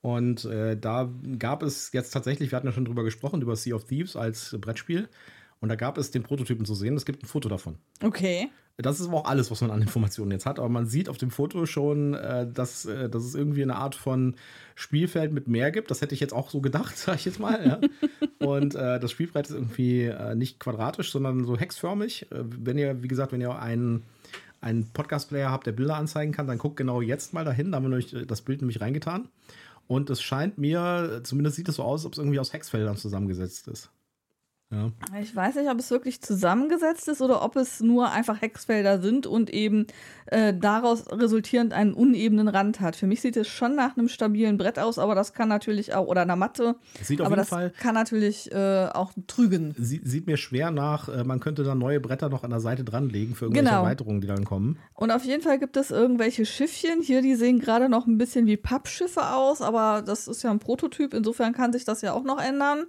Und 0.00 0.44
äh, 0.44 0.76
da 0.76 1.10
gab 1.38 1.64
es 1.64 1.90
jetzt 1.92 2.10
tatsächlich, 2.10 2.52
wir 2.52 2.56
hatten 2.56 2.68
ja 2.68 2.72
schon 2.72 2.84
drüber 2.84 3.02
gesprochen, 3.02 3.42
über 3.42 3.56
Sea 3.56 3.74
of 3.74 3.84
Thieves 3.84 4.14
als 4.14 4.56
Brettspiel. 4.60 5.08
Und 5.60 5.68
da 5.68 5.76
gab 5.76 5.98
es 5.98 6.10
den 6.10 6.22
Prototypen 6.22 6.64
zu 6.64 6.74
sehen. 6.74 6.96
Es 6.96 7.04
gibt 7.04 7.22
ein 7.22 7.26
Foto 7.26 7.48
davon. 7.48 7.76
Okay. 8.02 8.48
Das 8.80 9.00
ist 9.00 9.08
aber 9.08 9.16
auch 9.18 9.24
alles, 9.24 9.50
was 9.50 9.60
man 9.60 9.72
an 9.72 9.82
Informationen 9.82 10.30
jetzt 10.30 10.46
hat. 10.46 10.60
Aber 10.60 10.68
man 10.68 10.86
sieht 10.86 11.08
auf 11.08 11.18
dem 11.18 11.32
Foto 11.32 11.66
schon, 11.66 12.14
äh, 12.14 12.46
dass, 12.48 12.84
äh, 12.84 13.08
dass 13.08 13.24
es 13.24 13.34
irgendwie 13.34 13.64
eine 13.64 13.74
Art 13.74 13.96
von 13.96 14.36
Spielfeld 14.76 15.32
mit 15.32 15.48
Meer 15.48 15.72
gibt. 15.72 15.90
Das 15.90 16.00
hätte 16.00 16.14
ich 16.14 16.20
jetzt 16.20 16.32
auch 16.32 16.48
so 16.50 16.60
gedacht, 16.60 16.96
sag 16.96 17.16
ich 17.16 17.24
jetzt 17.24 17.40
mal. 17.40 17.66
Ja. 17.66 18.46
Und 18.46 18.76
äh, 18.76 19.00
das 19.00 19.10
Spielbrett 19.10 19.46
ist 19.46 19.54
irgendwie 19.54 20.04
äh, 20.04 20.36
nicht 20.36 20.60
quadratisch, 20.60 21.10
sondern 21.10 21.44
so 21.44 21.58
hexförmig. 21.58 22.30
Äh, 22.30 22.44
wenn 22.44 22.78
ihr, 22.78 23.02
wie 23.02 23.08
gesagt, 23.08 23.32
wenn 23.32 23.40
ihr 23.40 23.58
einen, 23.58 24.04
einen 24.60 24.88
Podcast-Player 24.92 25.50
habt, 25.50 25.66
der 25.66 25.72
Bilder 25.72 25.96
anzeigen 25.96 26.30
kann, 26.30 26.46
dann 26.46 26.58
guckt 26.58 26.76
genau 26.76 27.00
jetzt 27.00 27.34
mal 27.34 27.44
dahin. 27.44 27.72
Da 27.72 27.78
haben 27.78 27.90
wir 27.90 27.96
euch 27.96 28.14
das 28.28 28.42
Bild 28.42 28.60
nämlich 28.60 28.80
reingetan. 28.80 29.28
Und 29.88 30.08
es 30.08 30.22
scheint 30.22 30.56
mir, 30.56 31.22
zumindest 31.24 31.56
sieht 31.56 31.68
es 31.68 31.76
so 31.76 31.82
aus, 31.82 32.02
als 32.02 32.06
ob 32.06 32.12
es 32.12 32.18
irgendwie 32.18 32.38
aus 32.38 32.52
Hexfeldern 32.52 32.96
zusammengesetzt 32.96 33.66
ist. 33.66 33.90
Ja. 34.70 34.90
Ich 35.22 35.34
weiß 35.34 35.54
nicht, 35.54 35.70
ob 35.70 35.78
es 35.78 35.90
wirklich 35.90 36.20
zusammengesetzt 36.20 37.08
ist 37.08 37.22
oder 37.22 37.42
ob 37.42 37.56
es 37.56 37.80
nur 37.80 38.10
einfach 38.10 38.42
Hexfelder 38.42 39.00
sind 39.00 39.26
und 39.26 39.48
eben 39.48 39.86
äh, 40.26 40.52
daraus 40.52 41.10
resultierend 41.10 41.72
einen 41.72 41.94
unebenen 41.94 42.48
Rand 42.48 42.80
hat. 42.80 42.94
Für 42.94 43.06
mich 43.06 43.22
sieht 43.22 43.38
es 43.38 43.48
schon 43.48 43.74
nach 43.74 43.96
einem 43.96 44.08
stabilen 44.08 44.58
Brett 44.58 44.78
aus, 44.78 44.98
aber 44.98 45.14
das 45.14 45.32
kann 45.32 45.48
natürlich 45.48 45.94
auch, 45.94 46.06
oder 46.06 46.20
einer 46.20 46.36
Matte. 46.36 46.76
Sieht 47.02 47.22
auf 47.22 47.28
aber 47.28 47.36
jeden 47.36 47.40
das 47.40 47.48
Fall, 47.48 47.72
kann 47.80 47.94
natürlich 47.94 48.52
äh, 48.52 48.88
auch 48.92 49.12
trügen. 49.26 49.74
Sieht, 49.78 50.06
sieht 50.06 50.26
mir 50.26 50.36
schwer 50.36 50.70
nach, 50.70 51.08
äh, 51.08 51.24
man 51.24 51.40
könnte 51.40 51.64
da 51.64 51.74
neue 51.74 51.98
Bretter 52.00 52.28
noch 52.28 52.44
an 52.44 52.50
der 52.50 52.60
Seite 52.60 52.84
dranlegen 52.84 53.34
für 53.34 53.46
irgendwelche 53.46 53.70
genau. 53.70 53.82
Erweiterungen, 53.84 54.20
die 54.20 54.26
dann 54.26 54.44
kommen. 54.44 54.78
Und 54.92 55.12
auf 55.12 55.24
jeden 55.24 55.42
Fall 55.42 55.58
gibt 55.58 55.78
es 55.78 55.90
irgendwelche 55.90 56.44
Schiffchen. 56.44 57.00
Hier, 57.00 57.22
die 57.22 57.36
sehen 57.36 57.58
gerade 57.58 57.88
noch 57.88 58.06
ein 58.06 58.18
bisschen 58.18 58.46
wie 58.46 58.58
Pappschiffe 58.58 59.30
aus, 59.30 59.62
aber 59.62 60.02
das 60.04 60.28
ist 60.28 60.42
ja 60.42 60.50
ein 60.50 60.58
Prototyp, 60.58 61.14
insofern 61.14 61.54
kann 61.54 61.72
sich 61.72 61.86
das 61.86 62.02
ja 62.02 62.12
auch 62.12 62.24
noch 62.24 62.38
ändern 62.38 62.84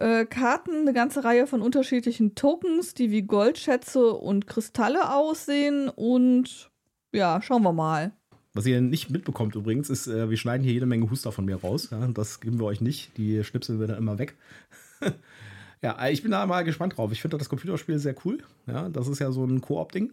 äh, 0.00 0.24
Karten, 0.26 0.82
eine 0.82 0.92
ganze 0.92 1.24
Reihe 1.24 1.46
von 1.46 1.62
unterschiedlichen 1.62 2.34
Tokens, 2.34 2.94
die 2.94 3.10
wie 3.10 3.22
Goldschätze 3.22 4.12
und 4.12 4.46
Kristalle 4.46 5.12
aussehen. 5.12 5.88
Und 5.88 6.70
ja, 7.12 7.40
schauen 7.42 7.62
wir 7.62 7.72
mal. 7.72 8.12
Was 8.54 8.66
ihr 8.66 8.80
nicht 8.80 9.10
mitbekommt 9.10 9.54
übrigens, 9.54 9.90
ist, 9.90 10.06
äh, 10.06 10.30
wir 10.30 10.36
schneiden 10.36 10.64
hier 10.64 10.72
jede 10.72 10.86
Menge 10.86 11.10
Huster 11.10 11.32
von 11.32 11.44
mir 11.44 11.56
raus. 11.56 11.90
Ja? 11.90 12.06
Das 12.08 12.40
geben 12.40 12.58
wir 12.58 12.66
euch 12.66 12.80
nicht. 12.80 13.16
Die 13.16 13.42
schnipseln 13.44 13.80
wir 13.80 13.86
dann 13.86 13.98
immer 13.98 14.18
weg. 14.18 14.36
ja, 15.82 16.08
ich 16.08 16.22
bin 16.22 16.30
da 16.30 16.46
mal 16.46 16.64
gespannt 16.64 16.96
drauf. 16.96 17.12
Ich 17.12 17.20
finde 17.20 17.38
das 17.38 17.48
Computerspiel 17.48 17.98
sehr 17.98 18.14
cool. 18.24 18.38
Ja, 18.66 18.88
das 18.88 19.08
ist 19.08 19.18
ja 19.18 19.30
so 19.32 19.44
ein 19.44 19.60
Koop-Ding. 19.60 20.12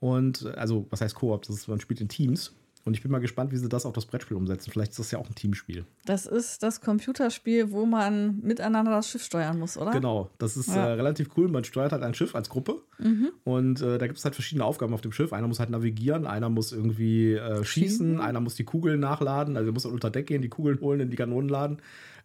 Und 0.00 0.46
also, 0.56 0.86
was 0.90 1.00
heißt 1.00 1.14
Koop? 1.14 1.42
Das 1.42 1.56
ist, 1.56 1.68
man 1.68 1.80
spielt 1.80 2.00
in 2.00 2.08
Teams. 2.08 2.54
Und 2.88 2.94
ich 2.94 3.02
bin 3.02 3.12
mal 3.12 3.20
gespannt, 3.20 3.52
wie 3.52 3.56
sie 3.58 3.68
das 3.68 3.84
auf 3.84 3.92
das 3.92 4.06
Brettspiel 4.06 4.36
umsetzen. 4.36 4.70
Vielleicht 4.70 4.92
ist 4.92 4.98
das 4.98 5.10
ja 5.10 5.18
auch 5.18 5.28
ein 5.28 5.34
Teamspiel. 5.34 5.84
Das 6.06 6.24
ist 6.24 6.62
das 6.62 6.80
Computerspiel, 6.80 7.70
wo 7.70 7.84
man 7.84 8.40
miteinander 8.40 8.90
das 8.90 9.10
Schiff 9.10 9.22
steuern 9.22 9.58
muss, 9.58 9.76
oder? 9.76 9.90
Genau, 9.90 10.30
das 10.38 10.56
ist 10.56 10.68
ja. 10.68 10.88
äh, 10.88 10.92
relativ 10.92 11.28
cool. 11.36 11.48
Man 11.48 11.64
steuert 11.64 11.92
halt 11.92 12.02
ein 12.02 12.14
Schiff 12.14 12.34
als 12.34 12.48
Gruppe. 12.48 12.80
Mhm. 12.98 13.30
Und 13.44 13.82
äh, 13.82 13.98
da 13.98 14.06
gibt 14.06 14.18
es 14.18 14.24
halt 14.24 14.34
verschiedene 14.34 14.64
Aufgaben 14.64 14.94
auf 14.94 15.02
dem 15.02 15.12
Schiff. 15.12 15.34
Einer 15.34 15.46
muss 15.46 15.60
halt 15.60 15.68
navigieren, 15.68 16.26
einer 16.26 16.48
muss 16.48 16.72
irgendwie 16.72 17.34
äh, 17.34 17.62
schießen, 17.62 18.14
mhm. 18.14 18.20
einer 18.22 18.40
muss 18.40 18.54
die 18.54 18.64
Kugeln 18.64 19.00
nachladen. 19.00 19.58
Also 19.58 19.68
er 19.68 19.72
muss 19.74 19.84
halt 19.84 19.92
unter 19.92 20.10
Deck 20.10 20.26
gehen, 20.26 20.40
die 20.40 20.48
Kugeln 20.48 20.80
holen, 20.80 21.00
in 21.00 21.10
die 21.10 21.16
Kanonen 21.16 21.50
laden. 21.50 21.78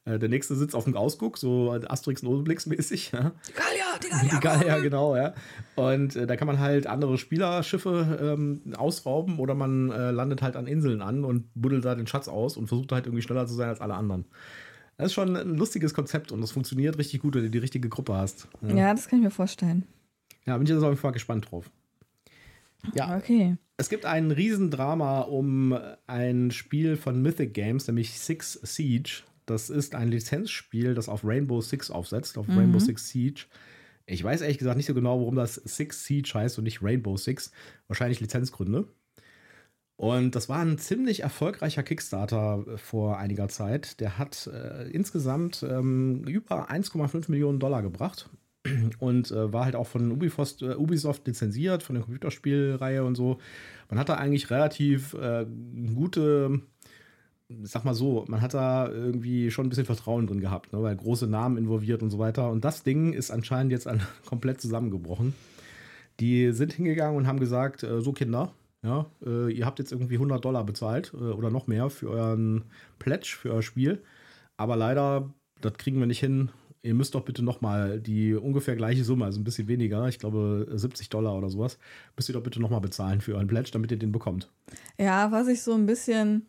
Äh, 0.06 0.20
der 0.20 0.30
nächste 0.30 0.56
sitzt 0.56 0.76
auf 0.76 0.84
dem 0.84 0.96
Ausguck, 0.96 1.38
so 1.38 1.72
Asterix 1.72 2.24
und 2.24 2.30
Obelix 2.30 2.66
mäßig. 2.66 3.12
Ja. 3.14 3.32
Die 3.48 3.54
Gallier, 3.54 4.00
die 4.04 4.10
Gallier. 4.10 4.30
Die 4.32 4.40
Gallier, 4.40 4.82
genau, 4.82 5.16
ja. 5.16 5.34
Und 5.76 6.16
äh, 6.16 6.28
da 6.28 6.36
kann 6.36 6.48
man 6.48 6.60
halt 6.60 6.88
andere 6.88 7.18
Spielerschiffe 7.18 8.20
ähm, 8.22 8.74
ausrauben 8.76 9.40
oder 9.40 9.56
man 9.56 9.92
äh, 9.92 10.12
landet 10.12 10.42
halt 10.42 10.56
an 10.56 10.68
Inseln 10.68 11.02
an 11.02 11.24
und 11.24 11.46
buddelt 11.56 11.86
da 11.86 11.96
den 11.96 12.08
Schatz 12.08 12.28
aus 12.28 12.58
und 12.58 12.68
versucht 12.68 12.92
halt 12.92 13.06
irgendwie 13.06 13.22
schneller 13.22 13.48
zu 13.48 13.54
sein 13.54 13.70
als 13.70 13.82
alle 13.82 13.94
anderen. 13.94 14.26
Das 14.98 15.08
ist 15.08 15.14
schon 15.14 15.36
ein 15.36 15.56
lustiges 15.56 15.94
Konzept 15.94 16.32
und 16.32 16.42
das 16.42 16.52
funktioniert 16.52 16.98
richtig 16.98 17.22
gut, 17.22 17.36
wenn 17.36 17.44
du 17.44 17.50
die 17.50 17.58
richtige 17.58 17.90
Gruppe 17.90 18.14
hast. 18.16 18.48
Ja, 18.62 18.76
ja 18.76 18.94
das 18.94 19.08
kann 19.08 19.20
ich 19.20 19.26
mir 19.26 19.32
vorstellen. 19.32 19.86
Ja, 20.46 20.58
bin 20.58 20.66
ich 20.66 20.70
jetzt 20.70 20.84
auf 20.84 20.90
jeden 20.90 20.98
Fall 20.98 21.14
gespannt 21.14 21.50
drauf. 21.50 21.72
Ja. 22.94 23.16
Okay. 23.18 23.56
Es 23.78 23.90
gibt 23.90 24.06
ein 24.06 24.32
Riesendrama 24.32 25.22
um 25.22 25.78
ein 26.06 26.52
Spiel 26.52 26.96
von 26.96 27.22
Mythic 27.22 27.54
Games, 27.54 27.88
nämlich 27.88 28.20
Six 28.20 28.60
Siege. 28.62 29.24
Das 29.46 29.70
ist 29.70 29.96
ein 29.96 30.10
Lizenzspiel, 30.10 30.94
das 30.94 31.10
auf 31.10 31.24
Rainbow 31.24 31.62
Six 31.62 31.92
aufsetzt, 31.92 32.38
auf 32.38 32.48
mhm. 32.48 32.58
Rainbow 32.58 32.80
Six 32.80 33.10
Siege. 33.10 33.46
Ich 34.06 34.24
weiß 34.24 34.42
ehrlich 34.42 34.58
gesagt 34.58 34.78
nicht 34.78 34.86
so 34.86 34.94
genau, 34.94 35.20
warum 35.20 35.36
das 35.36 35.56
Six 35.56 36.06
Siege 36.06 36.32
heißt 36.34 36.58
und 36.58 36.66
nicht 36.66 36.84
Rainbow 36.84 37.18
Six. 37.18 37.52
Wahrscheinlich 37.88 38.20
Lizenzgründe. 38.20 38.88
Und 39.96 40.36
das 40.36 40.50
war 40.50 40.60
ein 40.60 40.78
ziemlich 40.78 41.22
erfolgreicher 41.22 41.84
Kickstarter 41.84 42.66
vor 42.78 43.20
einiger 43.20 43.48
Zeit. 43.48 44.00
Der 44.00 44.18
hat 44.18 44.48
äh, 44.48 44.90
insgesamt 44.90 45.64
ähm, 45.64 46.24
über 46.26 46.70
1,5 46.70 47.30
Millionen 47.30 47.60
Dollar 47.60 47.82
gebracht 47.84 48.30
und 49.00 49.32
äh, 49.32 49.54
war 49.54 49.66
halt 49.66 49.76
auch 49.76 49.88
von 49.88 50.12
Ubisoft, 50.12 50.62
äh, 50.62 50.76
Ubisoft 50.76 51.28
lizenziert, 51.28 51.84
von 51.84 51.96
der 51.96 52.04
Computerspielreihe 52.04 53.04
und 53.04 53.16
so. 53.16 53.40
Man 53.90 54.00
hatte 54.00 54.18
eigentlich 54.18 54.50
relativ 54.50 55.14
äh, 55.14 55.46
gute 55.94 56.62
sag 57.64 57.86
mal 57.86 57.94
so, 57.94 58.26
man 58.28 58.42
hat 58.42 58.54
da 58.54 58.90
irgendwie 58.90 59.52
schon 59.52 59.66
ein 59.66 59.70
bisschen 59.70 59.86
Vertrauen 59.86 60.28
drin 60.28 60.40
gehabt, 60.40 60.74
ne, 60.74 60.82
weil 60.82 60.96
große 60.96 61.28
Namen 61.28 61.58
involviert 61.58 62.02
und 62.02 62.10
so 62.10 62.20
weiter. 62.20 62.50
Und 62.50 62.66
das 62.66 62.84
Ding 62.84 63.14
ist 63.14 63.32
anscheinend 63.32 63.72
jetzt 63.72 63.88
an, 63.88 64.02
komplett 64.26 64.62
zusammengebrochen. 64.62 65.34
Die 66.20 66.52
sind 66.52 66.74
hingegangen 66.74 67.18
und 67.18 67.28
haben 67.28 67.40
gesagt, 67.40 67.84
äh, 67.84 68.02
so 68.02 68.14
Kinder, 68.14 68.54
Ja, 68.84 69.06
äh, 69.26 69.52
ihr 69.52 69.66
habt 69.66 69.80
jetzt 69.80 69.92
irgendwie 69.92 70.16
100 70.16 70.44
Dollar 70.44 70.66
bezahlt 70.66 71.14
äh, 71.14 71.18
oder 71.18 71.50
noch 71.50 71.68
mehr 71.68 71.90
für 71.90 72.10
euren 72.10 72.66
Pledge, 73.00 73.36
für 73.40 73.52
euer 73.52 73.62
Spiel. 73.62 74.04
Aber 74.58 74.76
leider, 74.76 75.34
das 75.62 75.74
kriegen 75.74 76.00
wir 76.00 76.06
nicht 76.06 76.20
hin. 76.20 76.50
Ihr 76.82 76.94
müsst 76.94 77.16
doch 77.16 77.24
bitte 77.24 77.44
nochmal 77.44 78.02
die 78.02 78.36
ungefähr 78.36 78.76
gleiche 78.76 79.06
Summe, 79.06 79.24
also 79.24 79.40
ein 79.40 79.46
bisschen 79.46 79.70
weniger, 79.70 80.10
ich 80.10 80.20
glaube 80.20 80.68
70 80.70 81.10
Dollar 81.10 81.38
oder 81.38 81.50
sowas, 81.50 81.78
müsst 82.18 82.28
ihr 82.30 82.34
doch 82.34 82.44
bitte 82.44 82.60
nochmal 82.60 82.82
bezahlen 82.82 83.22
für 83.22 83.36
euren 83.36 83.48
Pledge, 83.48 83.70
damit 83.72 83.90
ihr 83.92 83.98
den 83.98 84.12
bekommt. 84.12 84.52
Ja, 85.00 85.32
was 85.32 85.48
ich 85.48 85.62
so 85.62 85.74
ein 85.74 85.86
bisschen 85.86 86.46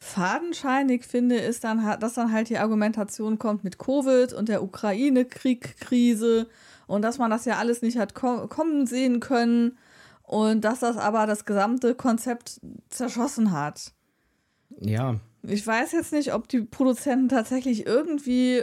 fadenscheinig 0.00 1.04
finde, 1.04 1.36
ist 1.36 1.62
dann, 1.62 1.98
dass 2.00 2.14
dann 2.14 2.32
halt 2.32 2.48
die 2.48 2.58
Argumentation 2.58 3.38
kommt 3.38 3.64
mit 3.64 3.78
Covid 3.78 4.32
und 4.32 4.48
der 4.48 4.62
Ukraine-Krieg-Krise 4.62 6.48
und 6.86 7.02
dass 7.02 7.18
man 7.18 7.30
das 7.30 7.44
ja 7.44 7.58
alles 7.58 7.82
nicht 7.82 7.98
hat 7.98 8.14
kommen 8.14 8.86
sehen 8.86 9.20
können 9.20 9.78
und 10.22 10.62
dass 10.62 10.80
das 10.80 10.96
aber 10.96 11.26
das 11.26 11.44
gesamte 11.44 11.94
Konzept 11.94 12.60
zerschossen 12.88 13.52
hat. 13.52 13.92
Ja. 14.80 15.20
Ich 15.42 15.66
weiß 15.66 15.92
jetzt 15.92 16.12
nicht, 16.12 16.32
ob 16.34 16.48
die 16.48 16.62
Produzenten 16.62 17.28
tatsächlich 17.28 17.86
irgendwie 17.86 18.62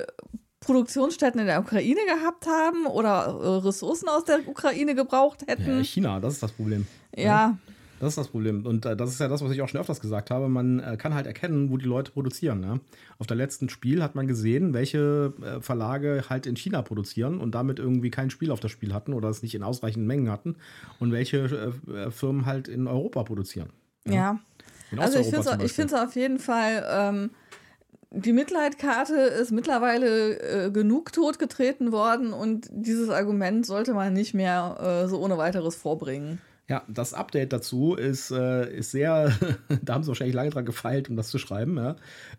Produktionsstätten 0.59 1.39
in 1.39 1.47
der 1.47 1.59
Ukraine 1.59 1.99
gehabt 2.07 2.47
haben 2.47 2.87
oder 2.87 3.25
äh, 3.41 3.65
Ressourcen 3.65 4.09
aus 4.09 4.25
der 4.25 4.47
Ukraine 4.47 4.95
gebraucht 4.95 5.45
hätten. 5.47 5.77
Ja, 5.77 5.83
China, 5.83 6.19
das 6.19 6.33
ist 6.35 6.43
das 6.43 6.51
Problem. 6.51 6.87
Ja. 7.15 7.23
ja. 7.23 7.57
Das 7.99 8.09
ist 8.09 8.17
das 8.17 8.27
Problem. 8.27 8.65
Und 8.65 8.85
äh, 8.85 8.95
das 8.95 9.09
ist 9.09 9.19
ja 9.19 9.27
das, 9.27 9.43
was 9.43 9.51
ich 9.51 9.61
auch 9.61 9.69
schon 9.69 9.79
öfters 9.79 9.99
gesagt 9.99 10.29
habe. 10.29 10.49
Man 10.49 10.79
äh, 10.79 10.97
kann 10.97 11.13
halt 11.13 11.25
erkennen, 11.25 11.69
wo 11.71 11.77
die 11.77 11.85
Leute 11.85 12.11
produzieren. 12.11 12.63
Ja? 12.63 12.79
Auf 13.17 13.27
der 13.27 13.37
letzten 13.37 13.69
Spiel 13.69 14.03
hat 14.03 14.15
man 14.15 14.27
gesehen, 14.27 14.73
welche 14.73 15.33
äh, 15.41 15.61
Verlage 15.61 16.25
halt 16.29 16.45
in 16.45 16.55
China 16.55 16.81
produzieren 16.81 17.39
und 17.39 17.55
damit 17.55 17.79
irgendwie 17.79 18.11
kein 18.11 18.29
Spiel 18.29 18.51
auf 18.51 18.59
das 18.59 18.71
Spiel 18.71 18.93
hatten 18.93 19.13
oder 19.13 19.29
es 19.29 19.41
nicht 19.41 19.55
in 19.55 19.63
ausreichenden 19.63 20.07
Mengen 20.07 20.29
hatten 20.29 20.55
und 20.99 21.11
welche 21.11 21.73
äh, 21.87 21.91
äh, 21.91 22.11
Firmen 22.11 22.45
halt 22.45 22.67
in 22.67 22.87
Europa 22.87 23.23
produzieren. 23.23 23.69
Ja. 24.05 24.13
ja. 24.13 24.39
Also 24.97 25.19
ich 25.19 25.27
finde 25.73 25.87
es 25.87 25.93
auf 25.93 26.15
jeden 26.15 26.39
Fall. 26.39 26.85
Ähm, 26.89 27.29
die 28.11 28.31
Mitleidkarte 28.31 29.15
ist 29.15 29.51
mittlerweile 29.51 30.39
äh, 30.39 30.71
genug 30.71 31.11
totgetreten 31.11 31.91
worden 31.91 32.31
und 32.31 32.69
dieses 32.71 33.09
Argument 33.09 33.65
sollte 33.65 33.93
man 33.93 34.13
nicht 34.13 34.33
mehr 34.33 35.05
so 35.09 35.19
ohne 35.19 35.37
weiteres 35.37 35.75
vorbringen. 35.75 36.39
Ja, 36.69 36.83
das 36.89 37.13
Update 37.13 37.53
dazu 37.53 37.95
ist, 37.95 38.29
äh, 38.29 38.77
ist 38.77 38.91
sehr, 38.91 39.31
da 39.81 39.93
haben 39.93 40.03
sie 40.03 40.09
wahrscheinlich 40.09 40.35
lange 40.35 40.49
dran 40.49 40.65
gefeilt, 40.65 41.09
um 41.09 41.15
das 41.15 41.29
zu 41.29 41.37
schreiben. 41.37 41.77
Ja. 41.77 41.95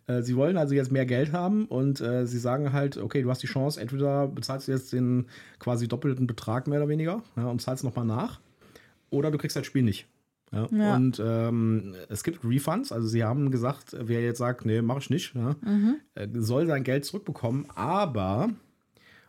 Äh, 0.06 0.22
sie 0.22 0.36
wollen 0.36 0.58
also 0.58 0.74
jetzt 0.74 0.92
mehr 0.92 1.06
Geld 1.06 1.32
haben 1.32 1.64
und 1.64 2.02
äh, 2.02 2.26
sie 2.26 2.38
sagen 2.38 2.74
halt, 2.74 2.98
okay, 2.98 3.22
du 3.22 3.30
hast 3.30 3.42
die 3.42 3.46
Chance, 3.46 3.80
entweder 3.80 4.28
bezahlst 4.28 4.68
du 4.68 4.72
jetzt 4.72 4.92
den 4.92 5.26
quasi 5.58 5.88
doppelten 5.88 6.26
Betrag 6.26 6.66
mehr 6.66 6.78
oder 6.80 6.90
weniger 6.90 7.22
ja, 7.36 7.46
und 7.46 7.62
zahlst 7.62 7.84
nochmal 7.84 8.04
nach, 8.04 8.40
oder 9.08 9.30
du 9.30 9.38
kriegst 9.38 9.56
das 9.56 9.64
Spiel 9.64 9.82
nicht. 9.82 10.06
Ja. 10.52 10.68
ja. 10.70 10.96
Und 10.96 11.22
ähm, 11.24 11.94
es 12.10 12.22
gibt 12.22 12.44
Refunds, 12.44 12.92
also 12.92 13.08
sie 13.08 13.24
haben 13.24 13.50
gesagt, 13.50 13.96
wer 13.98 14.20
jetzt 14.20 14.38
sagt, 14.38 14.66
nee, 14.66 14.82
mach 14.82 14.98
ich 14.98 15.08
nicht, 15.08 15.34
mhm. 15.34 16.00
Äh, 16.14 16.28
soll 16.34 16.66
sein 16.66 16.84
Geld 16.84 17.06
zurückbekommen, 17.06 17.66
aber, 17.74 18.50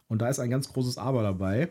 und 0.09 0.21
da 0.21 0.27
ist 0.27 0.39
ein 0.39 0.49
ganz 0.49 0.73
großes 0.73 0.97
Aber 0.97 1.23
dabei, 1.23 1.69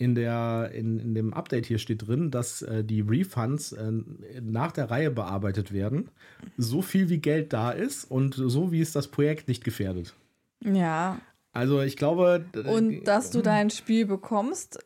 in, 0.00 0.14
der, 0.14 0.70
in, 0.72 0.98
in 0.98 1.14
dem 1.14 1.34
Update 1.34 1.66
hier 1.66 1.78
steht 1.78 2.08
drin, 2.08 2.30
dass 2.30 2.62
äh, 2.62 2.82
die 2.82 3.02
Refunds 3.02 3.72
äh, 3.72 3.92
nach 4.40 4.72
der 4.72 4.90
Reihe 4.90 5.10
bearbeitet 5.10 5.72
werden. 5.72 6.08
So 6.56 6.80
viel 6.80 7.10
wie 7.10 7.18
Geld 7.18 7.52
da 7.52 7.70
ist 7.70 8.10
und 8.10 8.34
so 8.34 8.72
wie 8.72 8.80
es 8.80 8.92
das 8.92 9.08
Projekt 9.08 9.46
nicht 9.46 9.62
gefährdet. 9.62 10.14
Ja. 10.64 11.20
Also 11.52 11.82
ich 11.82 11.98
glaube. 11.98 12.46
Und 12.64 13.04
dass 13.04 13.30
du 13.30 13.42
dein 13.42 13.68
Spiel 13.68 14.06
bekommst, 14.06 14.78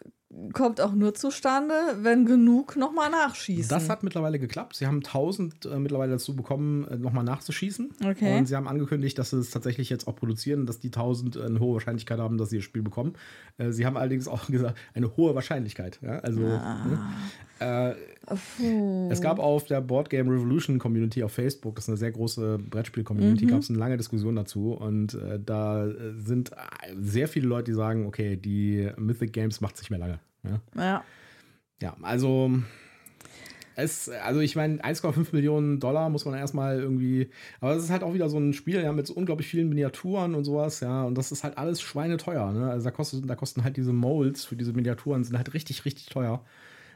kommt 0.52 0.80
auch 0.80 0.92
nur 0.92 1.14
zustande, 1.14 1.74
wenn 2.00 2.26
genug 2.26 2.76
nochmal 2.76 3.10
nachschießen. 3.10 3.68
Das 3.68 3.88
hat 3.88 4.02
mittlerweile 4.02 4.38
geklappt. 4.38 4.76
Sie 4.76 4.86
haben 4.86 4.98
1000 4.98 5.66
äh, 5.66 5.78
mittlerweile 5.78 6.12
dazu 6.12 6.34
bekommen, 6.34 6.86
äh, 6.88 6.96
nochmal 6.96 7.24
nachzuschießen. 7.24 7.90
Okay. 8.04 8.38
Und 8.38 8.46
sie 8.46 8.56
haben 8.56 8.68
angekündigt, 8.68 9.18
dass 9.18 9.30
sie 9.30 9.38
es 9.38 9.50
tatsächlich 9.50 9.90
jetzt 9.90 10.06
auch 10.08 10.16
produzieren, 10.16 10.66
dass 10.66 10.80
die 10.80 10.88
1000 10.88 11.36
eine 11.38 11.60
hohe 11.60 11.74
Wahrscheinlichkeit 11.74 12.18
haben, 12.18 12.38
dass 12.38 12.50
sie 12.50 12.56
das 12.56 12.64
Spiel 12.64 12.82
bekommen. 12.82 13.14
Äh, 13.58 13.70
sie 13.72 13.86
haben 13.86 13.96
allerdings 13.96 14.28
auch 14.28 14.46
gesagt, 14.50 14.78
eine 14.94 15.16
hohe 15.16 15.34
Wahrscheinlichkeit. 15.34 15.98
Ja? 16.02 16.18
Also, 16.20 16.42
ah. 16.44 16.84
ne? 17.60 17.96
Äh, 18.28 19.08
es 19.10 19.20
gab 19.20 19.38
auf 19.38 19.64
der 19.64 19.80
Board 19.80 20.10
Game 20.10 20.28
Revolution 20.28 20.78
Community 20.78 21.22
auf 21.22 21.32
Facebook, 21.32 21.76
das 21.76 21.84
ist 21.84 21.88
eine 21.90 21.96
sehr 21.96 22.12
große 22.12 22.58
Brettspiel-Community, 22.70 23.46
mhm. 23.46 23.50
gab 23.50 23.60
es 23.60 23.70
eine 23.70 23.78
lange 23.78 23.96
Diskussion 23.96 24.36
dazu. 24.36 24.72
Und 24.72 25.14
äh, 25.14 25.38
da 25.44 25.88
sind 26.16 26.50
sehr 26.98 27.28
viele 27.28 27.46
Leute, 27.46 27.72
die 27.72 27.76
sagen, 27.76 28.06
okay, 28.06 28.36
die 28.36 28.90
Mythic 28.96 29.32
Games 29.32 29.60
macht 29.60 29.76
sich 29.76 29.90
mehr 29.90 29.98
lange. 29.98 30.20
Ja. 30.42 30.60
Ja, 30.76 31.04
ja 31.82 31.96
also. 32.02 32.50
Es, 33.76 34.08
also 34.08 34.38
ich 34.38 34.54
meine, 34.54 34.78
1,5 34.84 35.30
Millionen 35.32 35.80
Dollar 35.80 36.08
muss 36.08 36.24
man 36.24 36.34
erstmal 36.34 36.78
irgendwie, 36.78 37.30
aber 37.60 37.74
es 37.74 37.82
ist 37.82 37.90
halt 37.90 38.04
auch 38.04 38.14
wieder 38.14 38.28
so 38.28 38.38
ein 38.38 38.52
Spiel, 38.52 38.80
ja, 38.80 38.92
mit 38.92 39.04
so 39.04 39.14
unglaublich 39.14 39.48
vielen 39.48 39.68
Miniaturen 39.68 40.36
und 40.36 40.44
sowas, 40.44 40.78
ja, 40.78 41.02
und 41.02 41.18
das 41.18 41.32
ist 41.32 41.42
halt 41.42 41.58
alles 41.58 41.82
schweineteuer, 41.82 42.52
ne? 42.52 42.70
Also 42.70 42.84
da, 42.84 42.92
kostet, 42.92 43.28
da 43.28 43.34
kosten 43.34 43.64
halt 43.64 43.76
diese 43.76 43.92
Molds 43.92 44.44
für 44.44 44.54
diese 44.54 44.74
Miniaturen, 44.74 45.24
sind 45.24 45.36
halt 45.36 45.54
richtig, 45.54 45.84
richtig 45.84 46.06
teuer 46.06 46.44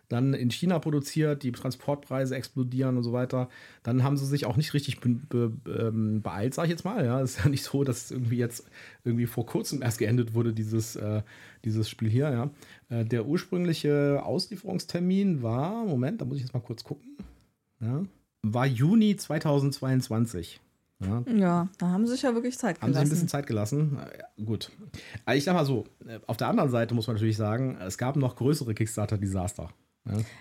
dann 0.08 0.32
in 0.32 0.50
China 0.50 0.78
produziert, 0.78 1.42
die 1.42 1.52
Transportpreise 1.52 2.34
explodieren 2.34 2.96
und 2.96 3.02
so 3.02 3.12
weiter. 3.12 3.48
Dann 3.82 4.02
haben 4.02 4.16
sie 4.16 4.26
sich 4.26 4.46
auch 4.46 4.56
nicht 4.56 4.72
richtig 4.74 5.00
be 5.00 5.10
be 5.10 5.52
ähm, 5.70 6.22
beeilt, 6.22 6.54
sag 6.54 6.64
ich 6.64 6.70
jetzt 6.70 6.84
mal. 6.84 7.04
Ja, 7.04 7.20
es 7.20 7.36
ist 7.36 7.44
ja 7.44 7.50
nicht 7.50 7.62
so, 7.62 7.84
dass 7.84 8.04
es 8.04 8.10
irgendwie 8.10 8.38
jetzt 8.38 8.66
irgendwie 9.04 9.26
vor 9.26 9.44
kurzem 9.44 9.82
erst 9.82 9.98
geendet 9.98 10.34
wurde, 10.34 10.52
dieses, 10.52 10.96
äh, 10.96 11.22
dieses 11.64 11.88
Spiel 11.90 12.08
hier. 12.08 12.30
Ja. 12.30 12.50
Äh, 12.88 13.04
der 13.04 13.26
ursprüngliche 13.26 14.22
Auslieferungstermin 14.24 15.42
war, 15.42 15.84
Moment, 15.84 16.20
da 16.20 16.24
muss 16.24 16.38
ich 16.38 16.42
jetzt 16.44 16.54
mal 16.54 16.60
kurz 16.60 16.84
gucken, 16.84 17.16
ja, 17.80 18.02
war 18.42 18.66
Juni 18.66 19.16
2022. 19.16 20.60
Ja. 21.00 21.22
ja, 21.32 21.68
da 21.78 21.86
haben 21.90 22.06
sie 22.06 22.14
sich 22.14 22.22
ja 22.22 22.34
wirklich 22.34 22.58
Zeit 22.58 22.80
gelassen. 22.80 22.82
Haben 22.82 22.92
sie 22.94 23.06
ein 23.06 23.10
bisschen 23.10 23.28
Zeit 23.28 23.46
gelassen. 23.46 23.98
Ja, 24.18 24.44
gut. 24.44 24.72
ich 25.32 25.44
sag 25.44 25.54
mal 25.54 25.64
so, 25.64 25.84
äh, 26.08 26.18
auf 26.26 26.36
der 26.36 26.48
anderen 26.48 26.70
Seite 26.70 26.94
muss 26.94 27.06
man 27.06 27.14
natürlich 27.14 27.36
sagen, 27.36 27.78
es 27.80 27.98
gab 27.98 28.16
noch 28.16 28.34
größere 28.34 28.74
Kickstarter-Desaster. 28.74 29.70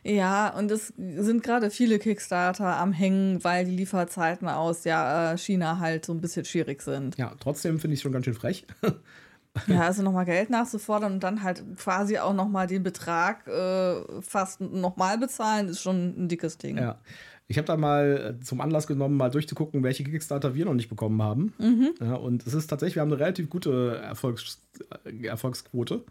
Ja. 0.03 0.11
ja, 0.11 0.49
und 0.57 0.71
es 0.71 0.93
sind 0.97 1.43
gerade 1.43 1.69
viele 1.69 1.99
Kickstarter 1.99 2.77
am 2.77 2.93
Hängen, 2.93 3.43
weil 3.43 3.65
die 3.65 3.75
Lieferzeiten 3.75 4.47
aus 4.47 4.83
ja, 4.83 5.33
äh, 5.33 5.37
China 5.37 5.79
halt 5.79 6.05
so 6.05 6.13
ein 6.13 6.21
bisschen 6.21 6.45
schwierig 6.45 6.81
sind. 6.81 7.17
Ja, 7.17 7.33
trotzdem 7.39 7.79
finde 7.79 7.93
ich 7.93 7.99
es 7.99 8.03
schon 8.03 8.11
ganz 8.11 8.25
schön 8.25 8.33
frech. 8.33 8.65
ja, 9.67 9.81
also 9.81 10.03
nochmal 10.03 10.25
Geld 10.25 10.49
nachzufordern 10.49 11.13
und 11.13 11.23
dann 11.23 11.43
halt 11.43 11.63
quasi 11.77 12.17
auch 12.17 12.33
nochmal 12.33 12.67
den 12.67 12.83
Betrag 12.83 13.47
äh, 13.47 14.21
fast 14.21 14.61
nochmal 14.61 15.17
bezahlen, 15.17 15.67
ist 15.67 15.81
schon 15.81 16.13
ein 16.17 16.27
dickes 16.27 16.57
Ding. 16.57 16.77
Ja. 16.77 16.99
Ich 17.49 17.57
habe 17.57 17.65
da 17.65 17.77
mal 17.77 18.37
äh, 18.39 18.43
zum 18.43 18.59
Anlass 18.59 18.87
genommen, 18.87 19.15
mal 19.15 19.31
durchzugucken, 19.31 19.81
welche 19.81 20.03
Kickstarter 20.03 20.53
wir 20.53 20.65
noch 20.65 20.73
nicht 20.73 20.89
bekommen 20.89 21.21
haben. 21.23 21.53
Mhm. 21.57 21.93
Ja, 22.01 22.15
und 22.15 22.45
es 22.45 22.53
ist 22.53 22.67
tatsächlich, 22.67 22.95
wir 22.95 23.01
haben 23.01 23.11
eine 23.11 23.21
relativ 23.21 23.49
gute 23.49 23.97
Erfolgs 24.03 24.61
Erfolgsquote. 25.23 26.03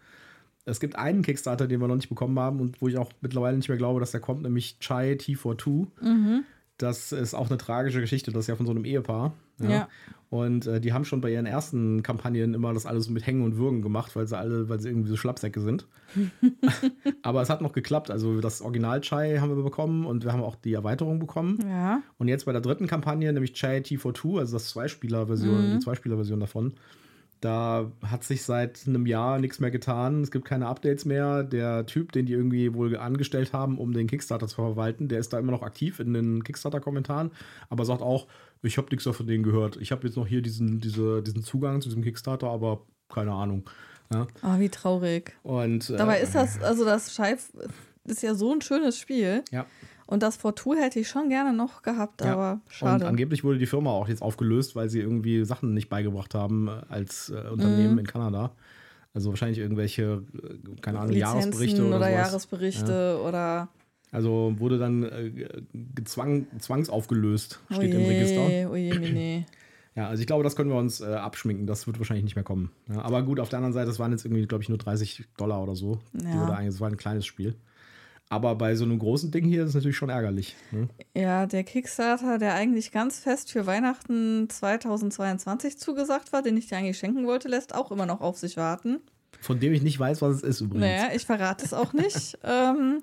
Es 0.66 0.80
gibt 0.80 0.96
einen 0.96 1.22
Kickstarter, 1.22 1.68
den 1.68 1.80
wir 1.80 1.86
noch 1.86 1.96
nicht 1.96 2.08
bekommen 2.08 2.38
haben 2.38 2.60
und 2.60 2.82
wo 2.82 2.88
ich 2.88 2.98
auch 2.98 3.10
mittlerweile 3.20 3.56
nicht 3.56 3.68
mehr 3.68 3.78
glaube, 3.78 4.00
dass 4.00 4.10
der 4.10 4.20
kommt, 4.20 4.42
nämlich 4.42 4.78
Chai 4.80 5.12
T42. 5.12 5.86
Mhm. 6.02 6.44
Das 6.76 7.12
ist 7.12 7.34
auch 7.34 7.48
eine 7.48 7.56
tragische 7.56 8.00
Geschichte, 8.00 8.32
das 8.32 8.42
ist 8.42 8.48
ja 8.48 8.56
von 8.56 8.66
so 8.66 8.72
einem 8.72 8.84
Ehepaar. 8.84 9.32
Ja. 9.60 9.70
ja. 9.70 9.88
Und 10.28 10.66
äh, 10.66 10.80
die 10.80 10.92
haben 10.92 11.04
schon 11.04 11.20
bei 11.20 11.30
ihren 11.30 11.46
ersten 11.46 12.02
Kampagnen 12.02 12.52
immer 12.52 12.74
das 12.74 12.84
alles 12.84 13.08
mit 13.08 13.24
Hängen 13.24 13.44
und 13.44 13.56
Würgen 13.56 13.80
gemacht, 13.80 14.16
weil 14.16 14.26
sie 14.26 14.36
alle, 14.36 14.68
weil 14.68 14.80
sie 14.80 14.88
irgendwie 14.88 15.08
so 15.08 15.16
Schlappsäcke 15.16 15.60
sind. 15.60 15.86
Aber 17.22 17.42
es 17.42 17.48
hat 17.48 17.62
noch 17.62 17.72
geklappt. 17.72 18.10
Also 18.10 18.40
das 18.40 18.60
Original 18.60 19.00
Chai 19.00 19.38
haben 19.38 19.56
wir 19.56 19.62
bekommen 19.62 20.04
und 20.04 20.24
wir 20.24 20.32
haben 20.32 20.42
auch 20.42 20.56
die 20.56 20.74
Erweiterung 20.74 21.20
bekommen. 21.20 21.58
Ja. 21.66 22.02
Und 22.18 22.26
jetzt 22.26 22.44
bei 22.44 22.52
der 22.52 22.60
dritten 22.60 22.88
Kampagne, 22.88 23.32
nämlich 23.32 23.52
Chai 23.52 23.78
T42, 23.78 24.40
also 24.40 24.56
das 24.56 24.68
Zweispieler-Version, 24.70 25.68
mhm. 25.68 25.72
die 25.74 25.78
Zweispieler-Version 25.78 26.40
davon, 26.40 26.74
da 27.46 27.92
hat 28.02 28.24
sich 28.24 28.42
seit 28.42 28.88
einem 28.88 29.06
Jahr 29.06 29.38
nichts 29.38 29.60
mehr 29.60 29.70
getan. 29.70 30.22
Es 30.22 30.32
gibt 30.32 30.44
keine 30.44 30.66
Updates 30.66 31.04
mehr. 31.04 31.44
Der 31.44 31.86
Typ, 31.86 32.10
den 32.10 32.26
die 32.26 32.32
irgendwie 32.32 32.74
wohl 32.74 32.96
angestellt 32.96 33.52
haben, 33.52 33.78
um 33.78 33.92
den 33.92 34.08
Kickstarter 34.08 34.48
zu 34.48 34.56
verwalten, 34.56 35.06
der 35.06 35.20
ist 35.20 35.32
da 35.32 35.38
immer 35.38 35.52
noch 35.52 35.62
aktiv 35.62 36.00
in 36.00 36.12
den 36.12 36.42
Kickstarter-Kommentaren, 36.42 37.30
aber 37.70 37.84
sagt 37.84 38.02
auch, 38.02 38.26
ich 38.62 38.78
habe 38.78 38.88
nichts 38.90 39.06
von 39.06 39.26
denen 39.28 39.44
gehört. 39.44 39.76
Ich 39.76 39.92
habe 39.92 40.04
jetzt 40.08 40.16
noch 40.16 40.26
hier 40.26 40.42
diesen, 40.42 40.80
diese, 40.80 41.22
diesen 41.22 41.44
Zugang 41.44 41.80
zu 41.80 41.88
diesem 41.88 42.02
Kickstarter, 42.02 42.48
aber 42.48 42.82
keine 43.08 43.32
Ahnung. 43.32 43.62
Ja. 44.12 44.26
Oh, 44.42 44.58
wie 44.58 44.68
traurig. 44.68 45.36
Und, 45.44 45.88
äh, 45.90 45.96
Dabei 45.96 46.20
ist 46.20 46.34
das, 46.34 46.60
also 46.60 46.84
das 46.84 47.14
Scheif 47.14 47.52
ist 48.04 48.22
ja 48.24 48.34
so 48.34 48.52
ein 48.52 48.60
schönes 48.60 48.98
Spiel. 48.98 49.44
Ja. 49.52 49.66
Und 50.06 50.22
das 50.22 50.36
Fortune 50.36 50.80
hätte 50.80 51.00
ich 51.00 51.08
schon 51.08 51.28
gerne 51.28 51.52
noch 51.52 51.82
gehabt, 51.82 52.20
ja. 52.22 52.32
aber 52.32 52.60
schade. 52.68 53.04
Und 53.04 53.10
angeblich 53.10 53.42
wurde 53.42 53.58
die 53.58 53.66
Firma 53.66 53.90
auch 53.90 54.08
jetzt 54.08 54.22
aufgelöst, 54.22 54.76
weil 54.76 54.88
sie 54.88 55.00
irgendwie 55.00 55.44
Sachen 55.44 55.74
nicht 55.74 55.88
beigebracht 55.88 56.34
haben 56.34 56.68
äh, 56.68 56.80
als 56.88 57.30
äh, 57.30 57.48
Unternehmen 57.50 57.94
mhm. 57.94 57.98
in 58.00 58.06
Kanada. 58.06 58.52
Also 59.14 59.30
wahrscheinlich 59.30 59.58
irgendwelche, 59.58 60.22
äh, 60.34 60.80
keine 60.80 61.00
Ahnung, 61.00 61.12
Lizenzen 61.12 61.38
Jahresberichte 61.38 61.86
oder, 61.86 61.96
oder 61.96 62.10
Jahresberichte 62.10 62.92
ja. 62.92 63.28
oder. 63.28 63.68
Also 64.12 64.54
wurde 64.58 64.78
dann 64.78 65.02
äh, 65.02 65.48
gezwang, 65.94 66.46
zwangsaufgelöst, 66.60 67.60
steht 67.70 67.94
oje, 67.94 68.00
im 68.00 68.06
Register. 68.06 68.70
Oje, 68.70 68.98
mene. 69.00 69.46
Ja, 69.96 70.08
also 70.08 70.20
ich 70.20 70.26
glaube, 70.26 70.44
das 70.44 70.54
können 70.54 70.70
wir 70.70 70.76
uns 70.76 71.00
äh, 71.00 71.06
abschminken. 71.06 71.66
Das 71.66 71.86
wird 71.86 71.98
wahrscheinlich 71.98 72.24
nicht 72.24 72.36
mehr 72.36 72.44
kommen. 72.44 72.70
Ja, 72.88 73.00
aber 73.00 73.22
gut, 73.22 73.40
auf 73.40 73.48
der 73.48 73.58
anderen 73.58 73.72
Seite, 73.72 73.86
das 73.86 73.98
waren 73.98 74.12
jetzt 74.12 74.24
irgendwie, 74.26 74.46
glaube 74.46 74.62
ich, 74.62 74.68
nur 74.68 74.78
30 74.78 75.24
Dollar 75.38 75.62
oder 75.62 75.74
so. 75.74 75.98
Ja. 76.22 76.62
Das 76.62 76.80
war 76.80 76.88
ein 76.88 76.98
kleines 76.98 77.24
Spiel. 77.24 77.56
Aber 78.28 78.56
bei 78.56 78.74
so 78.74 78.84
einem 78.84 78.98
großen 78.98 79.30
Ding 79.30 79.44
hier 79.44 79.62
ist 79.62 79.70
es 79.70 79.74
natürlich 79.76 79.96
schon 79.96 80.08
ärgerlich. 80.08 80.56
Ne? 80.72 80.88
Ja, 81.14 81.46
der 81.46 81.62
Kickstarter, 81.62 82.38
der 82.38 82.54
eigentlich 82.54 82.90
ganz 82.90 83.20
fest 83.20 83.52
für 83.52 83.66
Weihnachten 83.66 84.48
2022 84.50 85.78
zugesagt 85.78 86.32
war, 86.32 86.42
den 86.42 86.56
ich 86.56 86.66
dir 86.66 86.76
eigentlich 86.76 86.98
schenken 86.98 87.26
wollte, 87.26 87.48
lässt 87.48 87.74
auch 87.74 87.92
immer 87.92 88.06
noch 88.06 88.20
auf 88.20 88.36
sich 88.36 88.56
warten. 88.56 88.98
Von 89.40 89.60
dem 89.60 89.72
ich 89.72 89.82
nicht 89.82 90.00
weiß, 90.00 90.22
was 90.22 90.36
es 90.36 90.42
ist 90.42 90.60
übrigens. 90.60 90.86
Naja, 90.86 91.14
ich 91.14 91.24
verrate 91.24 91.64
es 91.64 91.72
auch 91.72 91.92
nicht. 91.92 92.38
ähm, 92.44 93.02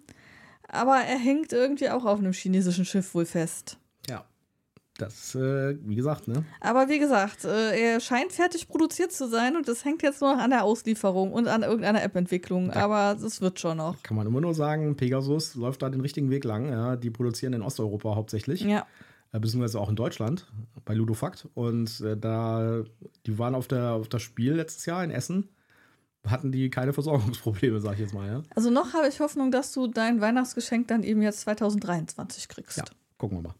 aber 0.67 0.97
er 0.97 1.17
hängt 1.17 1.53
irgendwie 1.53 1.89
auch 1.89 2.03
auf 2.03 2.19
einem 2.19 2.33
chinesischen 2.33 2.83
Schiff 2.83 3.13
wohl 3.15 3.25
fest. 3.25 3.77
Das, 4.97 5.33
äh, 5.33 5.75
wie 5.81 5.95
gesagt, 5.95 6.27
ne? 6.27 6.45
Aber 6.59 6.87
wie 6.87 6.99
gesagt, 6.99 7.45
äh, 7.45 7.93
er 7.93 7.99
scheint 7.99 8.31
fertig 8.31 8.67
produziert 8.67 9.11
zu 9.11 9.27
sein 9.27 9.55
und 9.55 9.67
das 9.67 9.83
hängt 9.85 10.03
jetzt 10.03 10.21
nur 10.21 10.35
noch 10.35 10.41
an 10.41 10.51
der 10.51 10.63
Auslieferung 10.63 11.33
und 11.33 11.47
an 11.47 11.63
irgendeiner 11.63 12.03
App-Entwicklung. 12.03 12.69
Aber 12.69 13.17
es 13.19 13.41
wird 13.41 13.59
schon 13.59 13.77
noch. 13.77 14.01
Kann 14.03 14.15
man 14.15 14.27
immer 14.27 14.39
nur 14.39 14.53
sagen, 14.53 14.95
Pegasus 14.95 15.55
läuft 15.55 15.81
da 15.81 15.89
den 15.89 16.01
richtigen 16.01 16.29
Weg 16.29 16.43
lang. 16.43 16.69
Ja, 16.69 16.95
die 16.95 17.09
produzieren 17.09 17.53
in 17.53 17.63
Osteuropa 17.63 18.15
hauptsächlich. 18.15 18.61
Ja. 18.61 18.85
Äh, 19.31 19.39
beziehungsweise 19.39 19.79
auch 19.79 19.89
in 19.89 19.95
Deutschland 19.95 20.45
bei 20.85 20.93
Ludofakt. 20.93 21.47
Und 21.55 21.99
äh, 22.01 22.15
da, 22.15 22.83
die 23.25 23.39
waren 23.39 23.55
auf, 23.55 23.67
der, 23.67 23.93
auf 23.93 24.09
das 24.09 24.21
Spiel 24.21 24.53
letztes 24.53 24.85
Jahr 24.85 25.03
in 25.03 25.09
Essen 25.09 25.49
hatten 26.25 26.51
die 26.51 26.69
keine 26.69 26.93
Versorgungsprobleme, 26.93 27.81
sag 27.81 27.93
ich 27.93 27.99
jetzt 27.99 28.13
mal. 28.13 28.27
Ja? 28.27 28.43
Also 28.55 28.69
noch 28.69 28.93
habe 28.93 29.07
ich 29.07 29.19
Hoffnung, 29.19 29.51
dass 29.51 29.73
du 29.73 29.87
dein 29.87 30.21
Weihnachtsgeschenk 30.21 30.87
dann 30.87 31.03
eben 31.03 31.21
jetzt 31.21 31.41
2023 31.41 32.47
kriegst. 32.47 32.77
Ja, 32.77 32.85
gucken 33.17 33.39
wir 33.39 33.41
mal. 33.41 33.55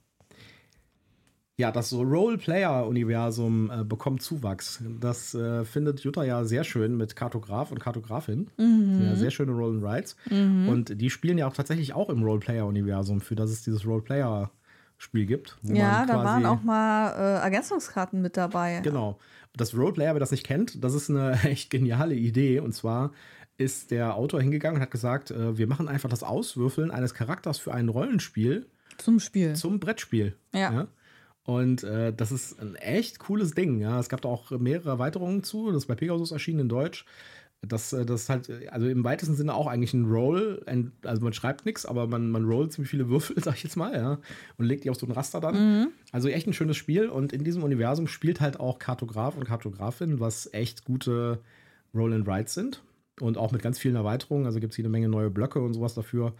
Ja, 1.63 1.71
das 1.71 1.93
Role-Player-Universum 1.93 3.71
äh, 3.71 3.83
bekommt 3.85 4.21
Zuwachs. 4.21 4.83
Das 4.99 5.33
äh, 5.33 5.63
findet 5.63 6.01
Jutta 6.01 6.25
ja 6.25 6.43
sehr 6.43 6.65
schön 6.65 6.97
mit 6.97 7.15
Kartograf 7.15 7.71
und 7.71 7.79
Kartografin. 7.79 8.49
Mhm. 8.57 9.01
Ja, 9.01 9.15
sehr 9.15 9.31
schöne 9.31 9.53
Roll 9.53 9.77
and 9.77 9.85
Rides. 9.85 10.17
Mhm. 10.29 10.67
Und 10.67 10.99
die 10.99 11.09
spielen 11.09 11.37
ja 11.37 11.47
auch 11.47 11.53
tatsächlich 11.53 11.93
auch 11.93 12.09
im 12.09 12.21
Role-Player-Universum, 12.21 13.21
für 13.21 13.35
das 13.35 13.49
es 13.49 13.63
dieses 13.63 13.85
Role-Player-Spiel 13.85 15.25
gibt. 15.25 15.57
ja, 15.63 16.05
da 16.05 16.25
waren 16.25 16.45
auch 16.45 16.63
mal 16.63 17.11
äh, 17.11 17.41
Ergänzungskarten 17.43 18.21
mit 18.21 18.35
dabei. 18.35 18.81
Genau. 18.83 19.17
Das 19.55 19.73
Roleplayer, 19.73 20.15
wer 20.15 20.19
das 20.19 20.31
nicht 20.31 20.45
kennt, 20.45 20.83
das 20.83 20.93
ist 20.93 21.09
eine 21.09 21.39
echt 21.43 21.69
geniale 21.69 22.15
Idee. 22.15 22.59
Und 22.59 22.73
zwar 22.73 23.13
ist 23.55 23.91
der 23.91 24.17
Autor 24.17 24.41
hingegangen 24.41 24.79
und 24.79 24.81
hat 24.81 24.91
gesagt, 24.91 25.31
äh, 25.31 25.57
wir 25.57 25.67
machen 25.67 25.87
einfach 25.87 26.09
das 26.09 26.23
Auswürfeln 26.23 26.91
eines 26.91 27.13
Charakters 27.13 27.57
für 27.57 27.73
ein 27.73 27.87
Rollenspiel 27.87 28.67
zum 28.97 29.21
Spiel. 29.21 29.55
Zum 29.55 29.79
Brettspiel. 29.79 30.35
Ja. 30.53 30.73
ja? 30.73 30.87
Und 31.45 31.83
äh, 31.83 32.13
das 32.13 32.31
ist 32.31 32.59
ein 32.61 32.75
echt 32.75 33.19
cooles 33.19 33.53
Ding. 33.53 33.81
Ja, 33.81 33.99
es 33.99 34.09
gab 34.09 34.21
da 34.21 34.29
auch 34.29 34.51
mehrere 34.51 34.89
Erweiterungen 34.89 35.43
zu. 35.43 35.67
Das 35.67 35.83
ist 35.83 35.87
bei 35.87 35.95
Pegasus 35.95 36.31
erschienen 36.31 36.61
in 36.61 36.69
Deutsch. 36.69 37.05
Das, 37.65 37.93
äh, 37.93 38.05
das 38.05 38.23
ist 38.23 38.29
halt, 38.29 38.49
also 38.71 38.87
im 38.87 39.03
weitesten 39.03 39.35
Sinne 39.35 39.53
auch 39.53 39.67
eigentlich 39.67 39.93
ein 39.93 40.05
Roll. 40.05 40.63
Also 41.03 41.21
man 41.21 41.33
schreibt 41.33 41.65
nichts, 41.65 41.85
aber 41.85 42.07
man, 42.07 42.29
man 42.29 42.45
rollt 42.45 42.71
ziemlich 42.73 42.89
viele 42.89 43.09
Würfel, 43.09 43.35
sag 43.43 43.55
ich 43.55 43.63
jetzt 43.63 43.75
mal, 43.75 43.93
ja. 43.93 44.19
Und 44.57 44.65
legt 44.65 44.85
die 44.85 44.89
auf 44.89 44.97
so 44.97 45.05
ein 45.05 45.11
Raster 45.11 45.41
dann. 45.41 45.55
Mhm. 45.55 45.87
Also 46.11 46.29
echt 46.29 46.47
ein 46.47 46.53
schönes 46.53 46.77
Spiel. 46.77 47.09
Und 47.09 47.33
in 47.33 47.43
diesem 47.43 47.63
Universum 47.63 48.07
spielt 48.07 48.39
halt 48.39 48.59
auch 48.59 48.79
Kartograf 48.79 49.35
und 49.35 49.45
Kartografin, 49.45 50.19
was 50.21 50.53
echt 50.53 50.85
gute 50.85 51.39
Roll 51.93 52.13
and 52.13 52.27
Rides 52.27 52.53
sind. 52.53 52.83
Und 53.19 53.37
auch 53.37 53.51
mit 53.51 53.61
ganz 53.61 53.79
vielen 53.79 53.95
Erweiterungen. 53.95 54.45
Also 54.45 54.59
gibt 54.59 54.71
es 54.71 54.77
jede 54.77 54.89
Menge 54.89 55.09
neue 55.09 55.29
Blöcke 55.29 55.59
und 55.59 55.73
sowas 55.73 55.93
dafür. 55.93 56.33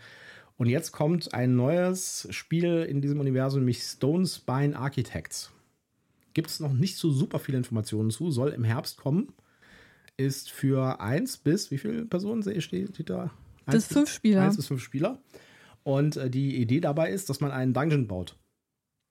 Und 0.57 0.67
jetzt 0.67 0.91
kommt 0.91 1.33
ein 1.33 1.55
neues 1.55 2.27
Spiel 2.31 2.83
in 2.83 3.01
diesem 3.01 3.19
Universum, 3.19 3.61
nämlich 3.61 3.81
Stone 3.81 4.25
Spine 4.25 4.77
Architects. 4.77 5.51
Gibt 6.33 6.49
es 6.49 6.59
noch 6.59 6.73
nicht 6.73 6.97
so 6.97 7.11
super 7.11 7.39
viele 7.39 7.57
Informationen 7.57 8.11
zu, 8.11 8.31
soll 8.31 8.49
im 8.49 8.63
Herbst 8.63 8.97
kommen. 8.97 9.33
Ist 10.17 10.51
für 10.51 10.99
eins 11.01 11.37
bis, 11.37 11.71
wie 11.71 11.77
viele 11.77 12.05
Personen 12.05 12.43
steht, 12.61 12.93
steht 12.93 13.09
da? 13.09 13.31
Eins 13.65 13.87
bis 13.87 13.97
fünf 13.97 14.09
Spieler. 14.09 14.41
Eins 14.41 14.55
bis 14.55 14.67
fünf 14.67 14.81
Spieler. 14.81 15.19
Und 15.83 16.17
äh, 16.17 16.29
die 16.29 16.57
Idee 16.57 16.79
dabei 16.79 17.11
ist, 17.11 17.29
dass 17.29 17.39
man 17.39 17.51
einen 17.51 17.73
Dungeon 17.73 18.07
baut. 18.07 18.37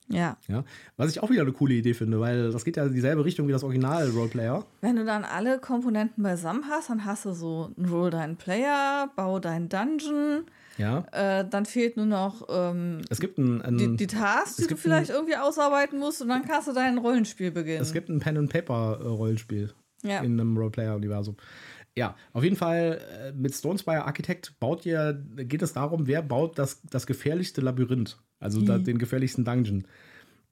Ja. 0.09 0.37
ja. 0.49 0.65
Was 0.97 1.11
ich 1.11 1.23
auch 1.23 1.31
wieder 1.31 1.43
eine 1.43 1.53
coole 1.53 1.75
Idee 1.75 1.95
finde, 1.95 2.21
weil 2.21 2.51
das 2.51 2.65
geht 2.65 2.77
ja 2.77 2.85
in 2.85 2.93
dieselbe 2.93 3.25
Richtung 3.25 3.49
wie 3.49 3.53
das 3.53 3.65
Original 3.65 4.09
Roleplayer. 4.11 4.65
Wenn 4.81 4.97
du 4.97 5.05
dann 5.05 5.25
alle 5.25 5.59
Komponenten 5.59 6.23
beisammen 6.23 6.65
hast, 6.69 6.91
dann 6.91 7.05
hast 7.05 7.25
du 7.25 7.33
so 7.33 7.71
ein 7.79 7.87
Roll 7.87 8.11
deinen 8.11 8.37
Player, 8.37 9.11
bau 9.17 9.39
deinen 9.39 9.69
Dungeon, 9.69 10.45
ja. 10.79 11.05
Äh, 11.13 11.45
dann 11.49 11.67
fehlt 11.67 11.97
nur 11.97 12.07
noch 12.07 12.47
ähm, 12.51 13.03
es 13.11 13.21
gibt 13.21 13.39
ein, 13.39 13.63
ein 13.63 13.79
die, 13.79 13.97
die 13.97 14.07
Tasks, 14.07 14.57
die 14.57 14.67
du 14.67 14.77
vielleicht 14.77 15.11
ein, 15.11 15.17
irgendwie 15.17 15.37
ausarbeiten 15.37 15.99
musst 15.99 16.23
und 16.23 16.29
dann 16.29 16.45
kannst 16.45 16.69
du 16.69 16.73
dein 16.73 16.99
Rollenspiel 16.99 17.51
beginnen. 17.51 17.83
Es 17.83 17.93
gibt 17.93 18.09
ein 18.09 18.21
Pen-and-Paper-Rollenspiel 18.21 19.73
ja. 20.03 20.21
in 20.21 20.41
einem 20.41 20.57
Roleplayer-Universum. 20.57 21.37
Ja, 21.95 22.17
auf 22.33 22.43
jeden 22.43 22.57
Fall 22.57 23.01
äh, 23.21 23.33
mit 23.33 23.55
Stonespire 23.55 24.05
Architect 24.05 24.59
baut 24.61 24.87
ihr, 24.87 25.23
geht 25.37 25.63
es 25.63 25.75
darum, 25.75 26.07
wer 26.07 26.23
baut 26.23 26.59
das, 26.59 26.81
das 26.89 27.07
gefährlichste 27.07 27.61
Labyrinth, 27.61 28.19
also 28.41 28.63
da, 28.63 28.79
den 28.79 28.99
gefährlichsten 28.99 29.45
Dungeon. 29.45 29.85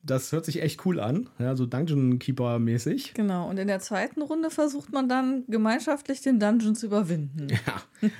Das 0.03 0.33
hört 0.33 0.47
sich 0.47 0.63
echt 0.63 0.87
cool 0.87 0.99
an, 0.99 1.29
ja, 1.39 1.55
so 1.55 1.67
Dungeon 1.67 2.19
Keeper-mäßig. 2.19 3.13
Genau, 3.13 3.51
und 3.51 3.59
in 3.59 3.69
der 3.69 3.81
zweiten 3.81 4.23
Runde 4.23 4.51
versucht 4.51 4.93
man 4.93 5.11
dann 5.11 5.45
gemeinschaftlich 5.47 6.23
den 6.23 6.41
Dungeon 6.41 6.75
zu 6.75 6.87
überwinden. 6.87 7.49
Ja. 7.51 8.11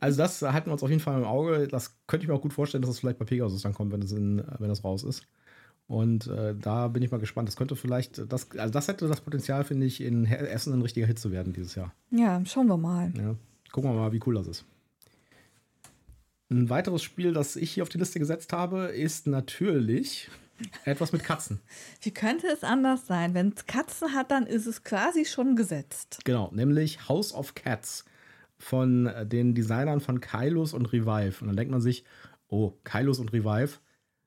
Also, 0.00 0.16
das 0.16 0.40
halten 0.40 0.68
wir 0.68 0.72
uns 0.72 0.82
auf 0.82 0.88
jeden 0.88 1.02
Fall 1.02 1.18
im 1.18 1.26
Auge. 1.26 1.68
Das 1.68 1.98
könnte 2.06 2.24
ich 2.24 2.28
mir 2.28 2.34
auch 2.34 2.40
gut 2.40 2.54
vorstellen, 2.54 2.80
dass 2.80 2.90
das 2.90 3.00
vielleicht 3.00 3.18
bei 3.18 3.26
Pegasus 3.26 3.60
dann 3.60 3.74
kommt, 3.74 3.92
wenn 3.92 4.00
das, 4.00 4.12
in, 4.12 4.42
wenn 4.58 4.68
das 4.70 4.82
raus 4.82 5.04
ist. 5.04 5.26
Und 5.86 6.28
äh, 6.28 6.54
da 6.54 6.88
bin 6.88 7.02
ich 7.02 7.10
mal 7.10 7.20
gespannt. 7.20 7.48
Das 7.48 7.56
könnte 7.56 7.76
vielleicht, 7.76 8.32
das, 8.32 8.50
also 8.52 8.72
das 8.72 8.88
hätte 8.88 9.08
das 9.08 9.20
Potenzial, 9.20 9.64
finde 9.64 9.86
ich, 9.86 10.00
in 10.00 10.24
Essen 10.24 10.72
ein 10.72 10.82
richtiger 10.82 11.06
Hit 11.06 11.18
zu 11.18 11.32
werden 11.32 11.52
dieses 11.52 11.74
Jahr. 11.74 11.92
Ja, 12.12 12.40
schauen 12.46 12.68
wir 12.68 12.76
mal. 12.76 13.12
Ja, 13.18 13.34
gucken 13.72 13.90
wir 13.90 13.96
mal, 13.96 14.12
wie 14.12 14.20
cool 14.24 14.36
das 14.36 14.46
ist. 14.46 14.64
Ein 16.48 16.70
weiteres 16.70 17.02
Spiel, 17.02 17.32
das 17.32 17.56
ich 17.56 17.72
hier 17.72 17.82
auf 17.82 17.88
die 17.88 17.98
Liste 17.98 18.20
gesetzt 18.20 18.52
habe, 18.52 18.84
ist 18.84 19.26
natürlich 19.26 20.30
etwas 20.84 21.12
mit 21.12 21.24
Katzen. 21.24 21.60
Wie 22.00 22.12
könnte 22.12 22.46
es 22.48 22.64
anders 22.64 23.06
sein? 23.06 23.34
Wenn 23.34 23.52
es 23.56 23.66
Katzen 23.66 24.14
hat, 24.14 24.30
dann 24.30 24.46
ist 24.46 24.66
es 24.66 24.84
quasi 24.84 25.24
schon 25.24 25.56
gesetzt. 25.56 26.20
Genau, 26.24 26.50
nämlich 26.52 27.08
House 27.08 27.32
of 27.34 27.54
Cats 27.54 28.04
von 28.58 29.10
den 29.24 29.54
Designern 29.54 30.00
von 30.00 30.20
Kylos 30.20 30.74
und 30.74 30.92
Revive. 30.92 31.40
Und 31.40 31.48
dann 31.48 31.56
denkt 31.56 31.70
man 31.70 31.80
sich, 31.80 32.04
oh, 32.48 32.72
Kylos 32.84 33.18
und 33.18 33.32
Revive, 33.32 33.78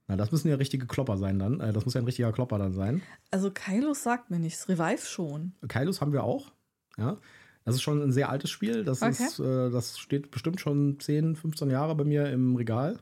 na, 0.07 0.17
das 0.17 0.31
müssen 0.31 0.49
ja 0.49 0.55
richtige 0.55 0.85
Klopper 0.85 1.17
sein 1.17 1.39
dann. 1.39 1.59
Äh, 1.59 1.71
das 1.71 1.85
muss 1.85 1.93
ja 1.93 2.01
ein 2.01 2.05
richtiger 2.05 2.31
Klopper 2.31 2.57
dann 2.57 2.73
sein. 2.73 3.01
Also 3.31 3.51
Kylos 3.51 4.03
sagt 4.03 4.31
mir 4.31 4.39
nichts, 4.39 4.67
Revive 4.67 5.05
schon. 5.05 5.53
Kylos 5.67 6.01
haben 6.01 6.13
wir 6.13 6.23
auch, 6.23 6.51
ja. 6.97 7.17
Das 7.65 7.75
ist 7.75 7.81
schon 7.81 8.01
ein 8.01 8.11
sehr 8.11 8.29
altes 8.29 8.49
Spiel. 8.49 8.83
Das, 8.83 9.01
okay. 9.01 9.11
ist, 9.23 9.39
äh, 9.39 9.69
das 9.69 9.97
steht 9.97 10.31
bestimmt 10.31 10.59
schon 10.59 10.99
10, 10.99 11.37
15 11.37 11.69
Jahre 11.69 11.95
bei 11.95 12.03
mir 12.03 12.29
im 12.29 12.57
Regal. 12.57 12.99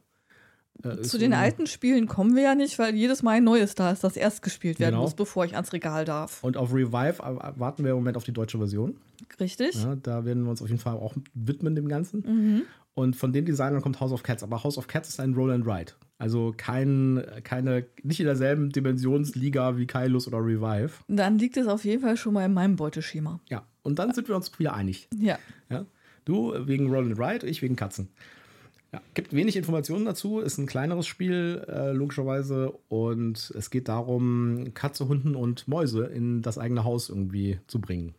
Zu 1.03 1.17
den 1.17 1.33
alten 1.33 1.67
Spielen 1.67 2.07
kommen 2.07 2.35
wir 2.35 2.43
ja 2.43 2.55
nicht, 2.55 2.79
weil 2.79 2.95
jedes 2.95 3.23
Mal 3.23 3.37
ein 3.37 3.43
neues 3.43 3.75
da 3.75 3.91
ist, 3.91 4.03
das 4.03 4.17
erst 4.17 4.41
gespielt 4.41 4.79
werden 4.79 4.93
genau. 4.93 5.03
muss, 5.03 5.13
bevor 5.13 5.45
ich 5.45 5.55
ans 5.55 5.73
Regal 5.73 6.05
darf. 6.05 6.43
Und 6.43 6.57
auf 6.57 6.73
Revive 6.73 7.19
warten 7.19 7.83
wir 7.83 7.91
im 7.91 7.97
Moment 7.97 8.17
auf 8.17 8.23
die 8.23 8.33
deutsche 8.33 8.57
Version. 8.57 8.97
Richtig. 9.39 9.75
Ja, 9.83 9.95
da 9.95 10.25
werden 10.25 10.43
wir 10.43 10.49
uns 10.49 10.61
auf 10.61 10.69
jeden 10.69 10.81
Fall 10.81 10.95
auch 10.95 11.15
widmen 11.33 11.75
dem 11.75 11.87
Ganzen. 11.87 12.23
Mhm. 12.25 12.61
Und 12.93 13.15
von 13.15 13.31
den 13.31 13.45
Designern 13.45 13.81
kommt 13.81 13.99
House 13.99 14.11
of 14.11 14.23
Cats. 14.23 14.43
Aber 14.43 14.63
House 14.63 14.77
of 14.77 14.87
Cats 14.87 15.09
ist 15.09 15.19
ein 15.19 15.33
Roll 15.33 15.51
and 15.51 15.65
Ride. 15.65 15.93
Also 16.17 16.53
kein, 16.55 17.23
keine, 17.43 17.85
nicht 18.03 18.19
in 18.19 18.25
derselben 18.25 18.69
Dimensionsliga 18.69 19.77
wie 19.77 19.87
Kylos 19.87 20.27
oder 20.27 20.37
Revive. 20.37 20.91
Dann 21.07 21.39
liegt 21.39 21.57
es 21.57 21.67
auf 21.67 21.83
jeden 21.83 22.01
Fall 22.01 22.17
schon 22.17 22.33
mal 22.33 22.45
in 22.45 22.53
meinem 22.53 22.75
Beuteschema. 22.75 23.39
Ja, 23.49 23.65
und 23.81 23.97
dann 23.97 24.13
sind 24.13 24.27
wir 24.27 24.35
uns 24.35 24.57
wieder 24.59 24.73
einig. 24.73 25.07
Ja. 25.17 25.39
ja? 25.69 25.85
Du 26.25 26.53
wegen 26.67 26.91
Roll 26.91 27.05
and 27.05 27.19
Ride, 27.19 27.47
ich 27.47 27.61
wegen 27.61 27.75
Katzen. 27.75 28.09
Ja, 28.93 29.01
gibt 29.13 29.33
wenig 29.33 29.55
Informationen 29.55 30.03
dazu, 30.05 30.39
ist 30.39 30.57
ein 30.57 30.65
kleineres 30.65 31.07
Spiel, 31.07 31.65
äh, 31.67 31.91
logischerweise. 31.91 32.73
Und 32.89 33.53
es 33.57 33.69
geht 33.69 33.87
darum, 33.87 34.73
Katze, 34.73 35.07
Hunden 35.07 35.35
und 35.35 35.67
Mäuse 35.67 36.05
in 36.05 36.41
das 36.41 36.57
eigene 36.57 36.83
Haus 36.83 37.09
irgendwie 37.09 37.59
zu 37.67 37.79
bringen. 37.79 38.15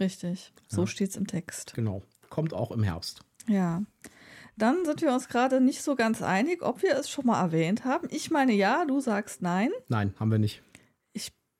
Richtig, 0.00 0.52
so 0.66 0.82
ja. 0.82 0.86
steht 0.88 1.10
es 1.10 1.16
im 1.16 1.28
Text. 1.28 1.74
Genau. 1.74 2.02
Kommt 2.28 2.54
auch 2.54 2.72
im 2.72 2.82
Herbst. 2.82 3.20
Ja. 3.48 3.82
Dann 4.58 4.84
sind 4.84 5.02
wir 5.02 5.12
uns 5.12 5.28
gerade 5.28 5.60
nicht 5.60 5.82
so 5.82 5.94
ganz 5.94 6.22
einig, 6.22 6.62
ob 6.62 6.82
wir 6.82 6.96
es 6.96 7.10
schon 7.10 7.26
mal 7.26 7.40
erwähnt 7.40 7.84
haben. 7.84 8.08
Ich 8.10 8.30
meine 8.30 8.52
ja, 8.52 8.84
du 8.86 9.00
sagst 9.00 9.42
nein. 9.42 9.70
Nein, 9.88 10.14
haben 10.18 10.30
wir 10.30 10.38
nicht 10.38 10.62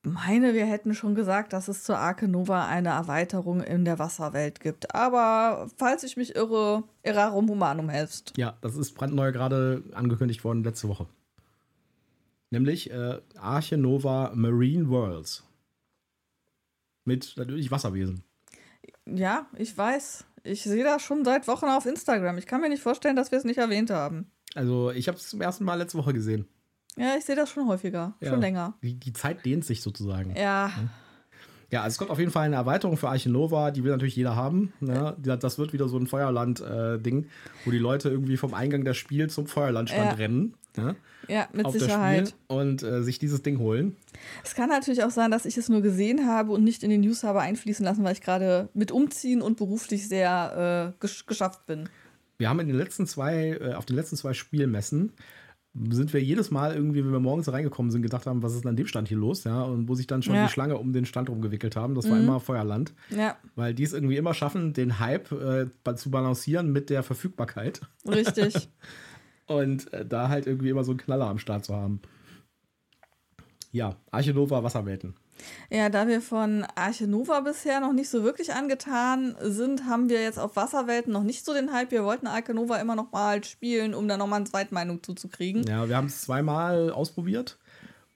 meine, 0.06 0.54
wir 0.54 0.66
hätten 0.66 0.94
schon 0.94 1.14
gesagt, 1.14 1.52
dass 1.52 1.68
es 1.68 1.82
zur 1.82 1.98
Arke 1.98 2.28
Nova 2.28 2.66
eine 2.66 2.90
Erweiterung 2.90 3.60
in 3.60 3.84
der 3.84 3.98
Wasserwelt 3.98 4.60
gibt. 4.60 4.94
Aber 4.94 5.68
falls 5.76 6.04
ich 6.04 6.16
mich 6.16 6.36
irre, 6.36 6.84
Erarum 7.02 7.48
Humanum 7.48 7.88
helst. 7.88 8.32
Ja, 8.36 8.56
das 8.60 8.76
ist 8.76 8.92
brandneu 8.92 9.32
gerade 9.32 9.82
angekündigt 9.92 10.44
worden 10.44 10.64
letzte 10.64 10.88
Woche. 10.88 11.06
Nämlich 12.50 12.90
äh, 12.90 13.20
Arche 13.36 13.76
Nova 13.76 14.32
Marine 14.34 14.88
Worlds. 14.88 15.44
Mit 17.04 17.34
natürlich 17.36 17.70
Wasserwesen. 17.70 18.22
Ja, 19.06 19.46
ich 19.56 19.76
weiß. 19.76 20.24
Ich 20.44 20.62
sehe 20.62 20.84
das 20.84 21.02
schon 21.02 21.24
seit 21.24 21.48
Wochen 21.48 21.66
auf 21.66 21.86
Instagram. 21.86 22.38
Ich 22.38 22.46
kann 22.46 22.60
mir 22.60 22.68
nicht 22.68 22.82
vorstellen, 22.82 23.16
dass 23.16 23.32
wir 23.32 23.38
es 23.38 23.44
nicht 23.44 23.58
erwähnt 23.58 23.90
haben. 23.90 24.30
Also, 24.54 24.90
ich 24.92 25.08
habe 25.08 25.18
es 25.18 25.28
zum 25.28 25.40
ersten 25.40 25.64
Mal 25.64 25.74
letzte 25.74 25.98
Woche 25.98 26.14
gesehen. 26.14 26.46
Ja, 26.96 27.14
ich 27.18 27.24
sehe 27.24 27.36
das 27.36 27.50
schon 27.50 27.68
häufiger, 27.68 28.14
ja. 28.20 28.30
schon 28.30 28.40
länger. 28.40 28.74
Die, 28.82 28.94
die 28.94 29.12
Zeit 29.12 29.44
dehnt 29.44 29.64
sich 29.64 29.82
sozusagen. 29.82 30.34
Ja. 30.36 30.70
Ja, 31.70 31.82
also 31.82 31.94
es 31.94 31.98
kommt 31.98 32.10
auf 32.10 32.18
jeden 32.20 32.30
Fall 32.30 32.44
eine 32.44 32.56
Erweiterung 32.56 32.96
für 32.96 33.08
Arche 33.08 33.28
Nova, 33.28 33.72
die 33.72 33.82
will 33.82 33.90
natürlich 33.90 34.14
jeder 34.14 34.36
haben. 34.36 34.72
Ne? 34.80 35.16
Das 35.18 35.58
wird 35.58 35.72
wieder 35.72 35.88
so 35.88 35.98
ein 35.98 36.06
Feuerland-Ding, 36.06 37.24
äh, 37.24 37.26
wo 37.64 37.70
die 37.72 37.78
Leute 37.78 38.08
irgendwie 38.08 38.36
vom 38.36 38.54
Eingang 38.54 38.84
des 38.84 38.96
Spiels 38.96 39.34
zum 39.34 39.48
Feuerlandstand 39.48 40.12
ja. 40.12 40.12
rennen. 40.12 40.54
Ne? 40.76 40.94
Ja, 41.28 41.48
mit 41.52 41.70
Sicherheit. 41.72 42.34
und 42.46 42.82
äh, 42.82 43.02
sich 43.02 43.18
dieses 43.18 43.42
Ding 43.42 43.58
holen. 43.58 43.96
Es 44.44 44.54
kann 44.54 44.68
natürlich 44.68 45.02
auch 45.02 45.10
sein, 45.10 45.30
dass 45.30 45.44
ich 45.44 45.56
es 45.56 45.68
nur 45.68 45.80
gesehen 45.80 46.28
habe 46.28 46.52
und 46.52 46.62
nicht 46.62 46.84
in 46.84 46.90
den 46.90 47.00
News 47.00 47.24
habe 47.24 47.40
einfließen 47.40 47.84
lassen, 47.84 48.04
weil 48.04 48.12
ich 48.12 48.20
gerade 48.20 48.68
mit 48.74 48.92
Umziehen 48.92 49.42
und 49.42 49.56
beruflich 49.56 50.06
sehr 50.08 50.94
äh, 50.94 51.00
gesch 51.00 51.26
geschafft 51.26 51.66
bin. 51.66 51.88
Wir 52.38 52.48
haben 52.48 52.60
in 52.60 52.68
den 52.68 52.76
letzten 52.76 53.06
zwei, 53.06 53.58
äh, 53.60 53.74
auf 53.74 53.86
den 53.86 53.96
letzten 53.96 54.16
zwei 54.16 54.34
Spielmessen 54.34 55.12
sind 55.90 56.12
wir 56.12 56.22
jedes 56.22 56.50
Mal 56.50 56.74
irgendwie, 56.74 57.04
wenn 57.04 57.12
wir 57.12 57.20
morgens 57.20 57.50
reingekommen 57.52 57.90
sind, 57.90 58.02
gedacht 58.02 58.26
haben, 58.26 58.42
was 58.42 58.54
ist 58.54 58.64
denn 58.64 58.70
an 58.70 58.76
dem 58.76 58.86
Stand 58.86 59.08
hier 59.08 59.18
los? 59.18 59.44
Ja, 59.44 59.62
und 59.62 59.88
wo 59.88 59.94
sich 59.94 60.06
dann 60.06 60.22
schon 60.22 60.34
ja. 60.34 60.46
die 60.46 60.52
Schlange 60.52 60.78
um 60.78 60.92
den 60.92 61.04
Stand 61.04 61.28
rumgewickelt 61.28 61.76
haben. 61.76 61.94
Das 61.94 62.08
war 62.08 62.16
mhm. 62.16 62.24
immer 62.24 62.40
Feuerland. 62.40 62.94
Ja. 63.10 63.36
Weil 63.54 63.74
die 63.74 63.82
es 63.82 63.92
irgendwie 63.92 64.16
immer 64.16 64.34
schaffen, 64.34 64.72
den 64.72 64.98
Hype 64.98 65.32
äh, 65.32 65.66
zu 65.96 66.10
balancieren 66.10 66.72
mit 66.72 66.90
der 66.90 67.02
Verfügbarkeit. 67.02 67.80
Richtig. 68.06 68.68
und 69.46 69.92
äh, 69.92 70.06
da 70.06 70.28
halt 70.28 70.46
irgendwie 70.46 70.70
immer 70.70 70.84
so 70.84 70.92
einen 70.92 70.98
Knaller 70.98 71.26
am 71.26 71.38
Start 71.38 71.64
zu 71.64 71.74
haben. 71.74 72.00
Ja, 73.72 73.96
Arche 74.10 74.32
Nova 74.32 74.62
Wasserwelten. 74.62 75.14
Ja, 75.70 75.88
da 75.88 76.08
wir 76.08 76.20
von 76.20 76.64
Arche 76.74 77.06
Nova 77.06 77.40
bisher 77.40 77.80
noch 77.80 77.92
nicht 77.92 78.10
so 78.10 78.22
wirklich 78.22 78.54
angetan 78.54 79.36
sind, 79.40 79.86
haben 79.86 80.08
wir 80.08 80.22
jetzt 80.22 80.38
auf 80.38 80.56
Wasserwelten 80.56 81.12
noch 81.12 81.22
nicht 81.22 81.44
so 81.44 81.52
den 81.52 81.72
Hype. 81.72 81.90
Wir 81.90 82.04
wollten 82.04 82.26
Arche 82.26 82.54
Nova 82.54 82.76
immer 82.76 82.96
noch 82.96 83.12
mal 83.12 83.42
spielen, 83.44 83.94
um 83.94 84.08
da 84.08 84.16
noch 84.16 84.26
mal 84.26 84.36
eine 84.36 84.46
Zweitmeinung 84.46 85.02
zuzukriegen. 85.02 85.64
Ja, 85.64 85.88
wir 85.88 85.96
haben 85.96 86.06
es 86.06 86.22
zweimal 86.22 86.90
ausprobiert. 86.90 87.58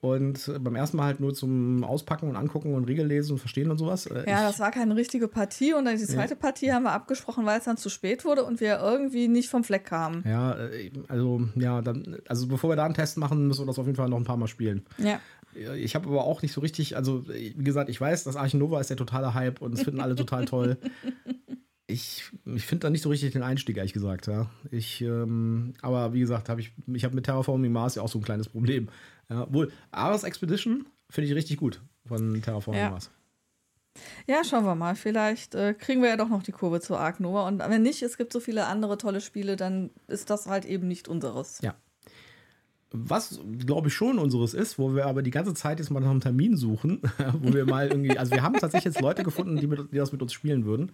Und 0.02 0.50
beim 0.60 0.76
ersten 0.76 0.96
Mal 0.96 1.04
halt 1.04 1.20
nur 1.20 1.34
zum 1.34 1.84
Auspacken 1.84 2.30
und 2.30 2.36
Angucken 2.36 2.74
und 2.74 2.84
Regel 2.84 3.06
lesen 3.06 3.32
und 3.32 3.38
verstehen 3.38 3.70
und 3.70 3.76
sowas. 3.76 4.06
Äh, 4.06 4.24
ja, 4.26 4.42
das 4.46 4.58
war 4.58 4.70
keine 4.70 4.96
richtige 4.96 5.28
Partie 5.28 5.74
und 5.74 5.84
dann 5.84 5.98
die 5.98 6.06
zweite 6.06 6.34
ja. 6.34 6.40
Partie 6.40 6.72
haben 6.72 6.84
wir 6.84 6.92
abgesprochen, 6.92 7.44
weil 7.44 7.58
es 7.58 7.66
dann 7.66 7.76
zu 7.76 7.90
spät 7.90 8.24
wurde 8.24 8.44
und 8.44 8.60
wir 8.60 8.80
irgendwie 8.80 9.28
nicht 9.28 9.50
vom 9.50 9.62
Fleck 9.62 9.84
kamen. 9.84 10.24
Ja, 10.26 10.54
äh, 10.54 10.90
also 11.08 11.42
ja, 11.54 11.82
dann, 11.82 12.16
also 12.26 12.46
bevor 12.46 12.70
wir 12.70 12.76
da 12.76 12.86
einen 12.86 12.94
Test 12.94 13.18
machen, 13.18 13.46
müssen 13.46 13.60
wir 13.60 13.66
das 13.66 13.78
auf 13.78 13.84
jeden 13.84 13.96
Fall 13.96 14.08
noch 14.08 14.16
ein 14.16 14.24
paar 14.24 14.38
Mal 14.38 14.46
spielen. 14.46 14.86
Ja. 14.96 15.20
Ich 15.54 15.94
habe 15.94 16.08
aber 16.08 16.24
auch 16.24 16.42
nicht 16.42 16.52
so 16.52 16.60
richtig, 16.60 16.96
also 16.96 17.26
wie 17.28 17.52
gesagt, 17.64 17.90
ich 17.90 18.00
weiß, 18.00 18.24
das 18.24 18.36
Archen 18.36 18.60
Nova 18.60 18.80
ist 18.80 18.90
der 18.90 18.96
totale 18.96 19.34
Hype 19.34 19.60
und 19.60 19.72
das 19.72 19.82
finden 19.82 20.00
alle 20.00 20.14
total 20.14 20.44
toll. 20.44 20.78
ich, 21.90 22.24
ich 22.44 22.66
finde 22.66 22.82
da 22.82 22.90
nicht 22.90 23.02
so 23.02 23.08
richtig 23.08 23.32
den 23.32 23.42
Einstieg, 23.42 23.76
ehrlich 23.76 23.92
gesagt. 23.92 24.26
Ja. 24.26 24.48
Ich, 24.70 25.00
ähm, 25.02 25.74
aber 25.82 26.12
wie 26.12 26.20
gesagt, 26.20 26.48
habe 26.48 26.60
ich, 26.60 26.72
ich 26.86 27.04
habe 27.04 27.14
mit 27.14 27.24
Terraforming 27.24 27.72
Mars 27.72 27.96
ja 27.96 28.02
auch 28.02 28.08
so 28.08 28.18
ein 28.18 28.24
kleines 28.24 28.48
Problem. 28.48 28.88
Ja, 29.28 29.52
wohl, 29.52 29.72
Ares 29.90 30.24
Expedition 30.24 30.86
finde 31.08 31.28
ich 31.28 31.34
richtig 31.34 31.58
gut 31.58 31.80
von 32.06 32.40
Terraforming 32.42 32.82
ja. 32.82 32.90
Mars. 32.90 33.10
Ja, 34.26 34.44
schauen 34.44 34.64
wir 34.64 34.74
mal. 34.74 34.94
Vielleicht 34.94 35.54
äh, 35.54 35.74
kriegen 35.74 36.00
wir 36.02 36.10
ja 36.10 36.16
doch 36.16 36.28
noch 36.28 36.42
die 36.42 36.52
Kurve 36.52 36.80
zu 36.80 36.96
Ark 36.96 37.20
Nova. 37.20 37.46
Und 37.48 37.58
wenn 37.58 37.82
nicht, 37.82 38.02
es 38.02 38.16
gibt 38.16 38.32
so 38.32 38.40
viele 38.40 38.66
andere 38.66 38.96
tolle 38.98 39.20
Spiele, 39.20 39.56
dann 39.56 39.90
ist 40.06 40.30
das 40.30 40.46
halt 40.46 40.64
eben 40.64 40.86
nicht 40.86 41.08
unseres. 41.08 41.60
Ja. 41.60 41.74
Was, 42.92 43.40
glaube 43.58 43.88
ich, 43.88 43.94
schon 43.94 44.18
unseres 44.18 44.52
ist, 44.52 44.78
wo 44.78 44.94
wir 44.94 45.06
aber 45.06 45.22
die 45.22 45.30
ganze 45.30 45.54
Zeit 45.54 45.78
jetzt 45.78 45.90
mal 45.90 46.00
nach 46.00 46.10
einem 46.10 46.20
Termin 46.20 46.56
suchen, 46.56 47.00
wo 47.40 47.52
wir 47.52 47.64
mal 47.64 47.88
irgendwie, 47.88 48.18
also 48.18 48.32
wir 48.32 48.42
haben 48.42 48.54
tatsächlich 48.54 48.94
jetzt 48.94 49.00
Leute 49.00 49.22
gefunden, 49.22 49.56
die, 49.56 49.66
mit, 49.66 49.92
die 49.92 49.96
das 49.96 50.12
mit 50.12 50.22
uns 50.22 50.32
spielen 50.32 50.64
würden. 50.64 50.92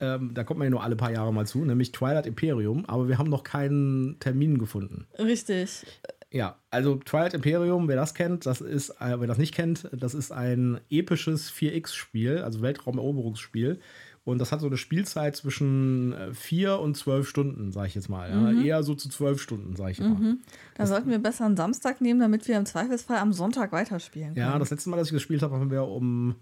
Ähm, 0.00 0.34
da 0.34 0.44
kommt 0.44 0.58
man 0.58 0.66
ja 0.66 0.70
nur 0.70 0.82
alle 0.82 0.96
paar 0.96 1.12
Jahre 1.12 1.32
mal 1.32 1.46
zu, 1.46 1.64
nämlich 1.64 1.92
Twilight 1.92 2.26
Imperium, 2.26 2.84
aber 2.86 3.08
wir 3.08 3.18
haben 3.18 3.30
noch 3.30 3.44
keinen 3.44 4.18
Termin 4.18 4.58
gefunden. 4.58 5.06
Richtig. 5.18 5.86
Ja, 6.30 6.58
also 6.70 6.96
Twilight 6.96 7.32
Imperium, 7.32 7.86
wer 7.86 7.96
das 7.96 8.12
kennt, 8.12 8.44
das 8.44 8.60
ist, 8.60 8.90
äh, 9.00 9.20
wer 9.20 9.28
das 9.28 9.38
nicht 9.38 9.54
kennt, 9.54 9.88
das 9.92 10.14
ist 10.14 10.32
ein 10.32 10.80
episches 10.90 11.50
4X-Spiel, 11.52 12.38
also 12.38 12.60
Weltraumeroberungsspiel. 12.60 13.78
Und 14.24 14.38
das 14.38 14.52
hat 14.52 14.60
so 14.60 14.66
eine 14.66 14.78
Spielzeit 14.78 15.36
zwischen 15.36 16.12
äh, 16.12 16.32
vier 16.32 16.80
und 16.80 16.96
zwölf 16.96 17.28
Stunden, 17.28 17.72
sage 17.72 17.88
ich 17.88 17.94
jetzt 17.94 18.08
mal. 18.08 18.30
Ja? 18.30 18.36
Mhm. 18.36 18.64
Eher 18.64 18.82
so 18.82 18.94
zu 18.94 19.10
zwölf 19.10 19.40
Stunden, 19.40 19.76
sage 19.76 19.92
ich 19.92 20.00
mhm. 20.00 20.08
mal. 20.08 20.36
Da 20.76 20.86
sollten 20.86 21.10
wir 21.10 21.18
besser 21.18 21.44
einen 21.44 21.56
Samstag 21.56 22.00
nehmen, 22.00 22.20
damit 22.20 22.48
wir 22.48 22.56
im 22.56 22.64
Zweifelsfall 22.64 23.18
am 23.18 23.34
Sonntag 23.34 23.72
weiterspielen 23.72 24.34
können. 24.34 24.38
Ja, 24.38 24.58
das 24.58 24.70
letzte 24.70 24.88
Mal, 24.88 24.96
dass 24.96 25.08
ich 25.08 25.12
gespielt 25.12 25.42
habe, 25.42 25.56
haben 25.56 25.70
wir 25.70 25.84
um 25.84 26.36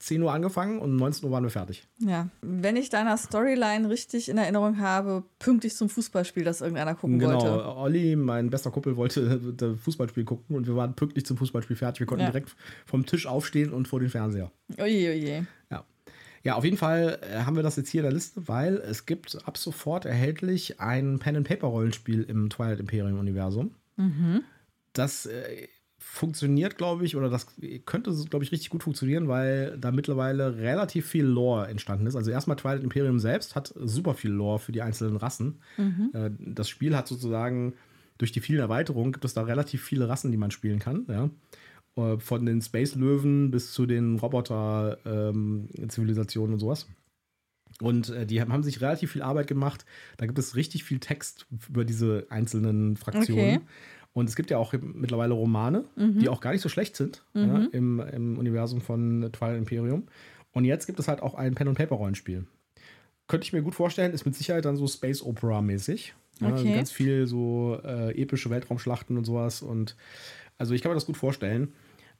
10 0.00 0.22
Uhr 0.22 0.32
angefangen 0.32 0.78
und 0.78 0.92
um 0.92 0.96
19 0.96 1.26
Uhr 1.26 1.30
waren 1.30 1.44
wir 1.44 1.50
fertig. 1.50 1.86
Ja, 1.98 2.28
wenn 2.40 2.76
ich 2.76 2.88
deiner 2.88 3.16
Storyline 3.18 3.90
richtig 3.90 4.30
in 4.30 4.38
Erinnerung 4.38 4.78
habe, 4.78 5.24
pünktlich 5.38 5.76
zum 5.76 5.90
Fußballspiel, 5.90 6.42
das 6.42 6.62
irgendeiner 6.62 6.94
gucken 6.94 7.18
genau. 7.18 7.34
wollte. 7.34 7.50
Genau, 7.50 7.82
Olli, 7.82 8.16
mein 8.16 8.48
bester 8.48 8.70
Kumpel, 8.70 8.96
wollte 8.96 9.38
das 9.56 9.78
Fußballspiel 9.80 10.24
gucken 10.24 10.56
und 10.56 10.66
wir 10.66 10.74
waren 10.74 10.94
pünktlich 10.94 11.26
zum 11.26 11.36
Fußballspiel 11.36 11.76
fertig. 11.76 12.00
Wir 12.00 12.06
konnten 12.06 12.24
ja. 12.24 12.30
direkt 12.30 12.56
vom 12.86 13.04
Tisch 13.04 13.26
aufstehen 13.26 13.72
und 13.72 13.88
vor 13.88 14.00
den 14.00 14.08
Fernseher. 14.08 14.50
Oje, 14.78 15.10
oje. 15.10 15.46
Ja. 15.70 15.84
Ja, 16.42 16.54
auf 16.54 16.64
jeden 16.64 16.76
Fall 16.76 17.18
äh, 17.22 17.40
haben 17.40 17.56
wir 17.56 17.62
das 17.62 17.76
jetzt 17.76 17.90
hier 17.90 18.00
in 18.00 18.04
der 18.04 18.12
Liste, 18.12 18.48
weil 18.48 18.76
es 18.76 19.06
gibt 19.06 19.46
ab 19.46 19.58
sofort 19.58 20.06
erhältlich 20.06 20.80
ein 20.80 21.18
Pen-and-Paper-Rollenspiel 21.18 22.22
im 22.22 22.48
Twilight 22.48 22.80
Imperium-Universum. 22.80 23.74
Mhm. 23.96 24.42
Das 24.92 25.26
äh, 25.26 25.68
funktioniert, 25.98 26.78
glaube 26.78 27.04
ich, 27.04 27.14
oder 27.14 27.28
das 27.28 27.46
könnte, 27.84 28.12
glaube 28.30 28.44
ich, 28.44 28.52
richtig 28.52 28.70
gut 28.70 28.82
funktionieren, 28.82 29.28
weil 29.28 29.76
da 29.78 29.92
mittlerweile 29.92 30.56
relativ 30.56 31.06
viel 31.06 31.24
Lore 31.24 31.68
entstanden 31.68 32.06
ist. 32.06 32.16
Also 32.16 32.30
erstmal 32.30 32.56
Twilight 32.56 32.82
Imperium 32.82 33.18
selbst 33.18 33.54
hat 33.54 33.74
super 33.76 34.14
viel 34.14 34.30
Lore 34.30 34.58
für 34.58 34.72
die 34.72 34.82
einzelnen 34.82 35.16
Rassen. 35.16 35.60
Mhm. 35.76 36.10
Äh, 36.14 36.30
das 36.38 36.70
Spiel 36.70 36.96
hat 36.96 37.06
sozusagen 37.06 37.74
durch 38.16 38.32
die 38.32 38.40
vielen 38.40 38.60
Erweiterungen 38.60 39.12
gibt 39.12 39.24
es 39.24 39.34
da 39.34 39.42
relativ 39.42 39.82
viele 39.82 40.08
Rassen, 40.08 40.30
die 40.30 40.36
man 40.38 40.50
spielen 40.50 40.78
kann. 40.78 41.06
Ja? 41.08 41.30
Äh, 41.96 42.18
von 42.18 42.46
den 42.46 42.62
Space-Löwen 42.62 43.50
bis 43.50 43.72
zu 43.72 43.86
den 43.86 44.16
Roboter-Zivilisationen 44.16 46.50
ähm, 46.50 46.54
und 46.54 46.60
sowas. 46.60 46.86
Und 47.80 48.10
äh, 48.10 48.26
die 48.26 48.40
haben 48.40 48.62
sich 48.62 48.80
relativ 48.80 49.10
viel 49.12 49.22
Arbeit 49.22 49.46
gemacht. 49.46 49.84
Da 50.16 50.26
gibt 50.26 50.38
es 50.38 50.56
richtig 50.56 50.84
viel 50.84 51.00
Text 51.00 51.46
über 51.68 51.84
diese 51.84 52.26
einzelnen 52.30 52.96
Fraktionen. 52.96 53.56
Okay. 53.56 53.60
Und 54.12 54.28
es 54.28 54.36
gibt 54.36 54.50
ja 54.50 54.58
auch 54.58 54.72
mittlerweile 54.72 55.34
Romane, 55.34 55.84
mhm. 55.96 56.18
die 56.18 56.28
auch 56.28 56.40
gar 56.40 56.52
nicht 56.52 56.62
so 56.62 56.68
schlecht 56.68 56.96
sind 56.96 57.24
mhm. 57.32 57.46
ja, 57.46 57.66
im, 57.72 58.00
im 58.00 58.38
Universum 58.38 58.80
von 58.80 59.30
Twilight 59.32 59.58
Imperium. 59.58 60.08
Und 60.52 60.64
jetzt 60.64 60.86
gibt 60.86 60.98
es 60.98 61.06
halt 61.06 61.22
auch 61.22 61.34
ein 61.34 61.54
Pen-and-Paper-Rollenspiel. 61.54 62.44
Könnte 63.28 63.44
ich 63.44 63.52
mir 63.52 63.62
gut 63.62 63.76
vorstellen, 63.76 64.12
ist 64.12 64.26
mit 64.26 64.34
Sicherheit 64.34 64.64
dann 64.64 64.76
so 64.76 64.88
Space 64.88 65.22
Opera-mäßig. 65.22 66.14
Ja, 66.40 66.48
okay. 66.48 66.74
ganz 66.74 66.90
viel 66.90 67.26
so 67.26 67.78
äh, 67.84 68.20
epische 68.20 68.50
Weltraumschlachten 68.50 69.16
und 69.16 69.24
sowas. 69.24 69.62
Und 69.62 69.94
also 70.60 70.74
ich 70.74 70.82
kann 70.82 70.90
mir 70.90 70.96
das 70.96 71.06
gut 71.06 71.16
vorstellen. 71.16 71.72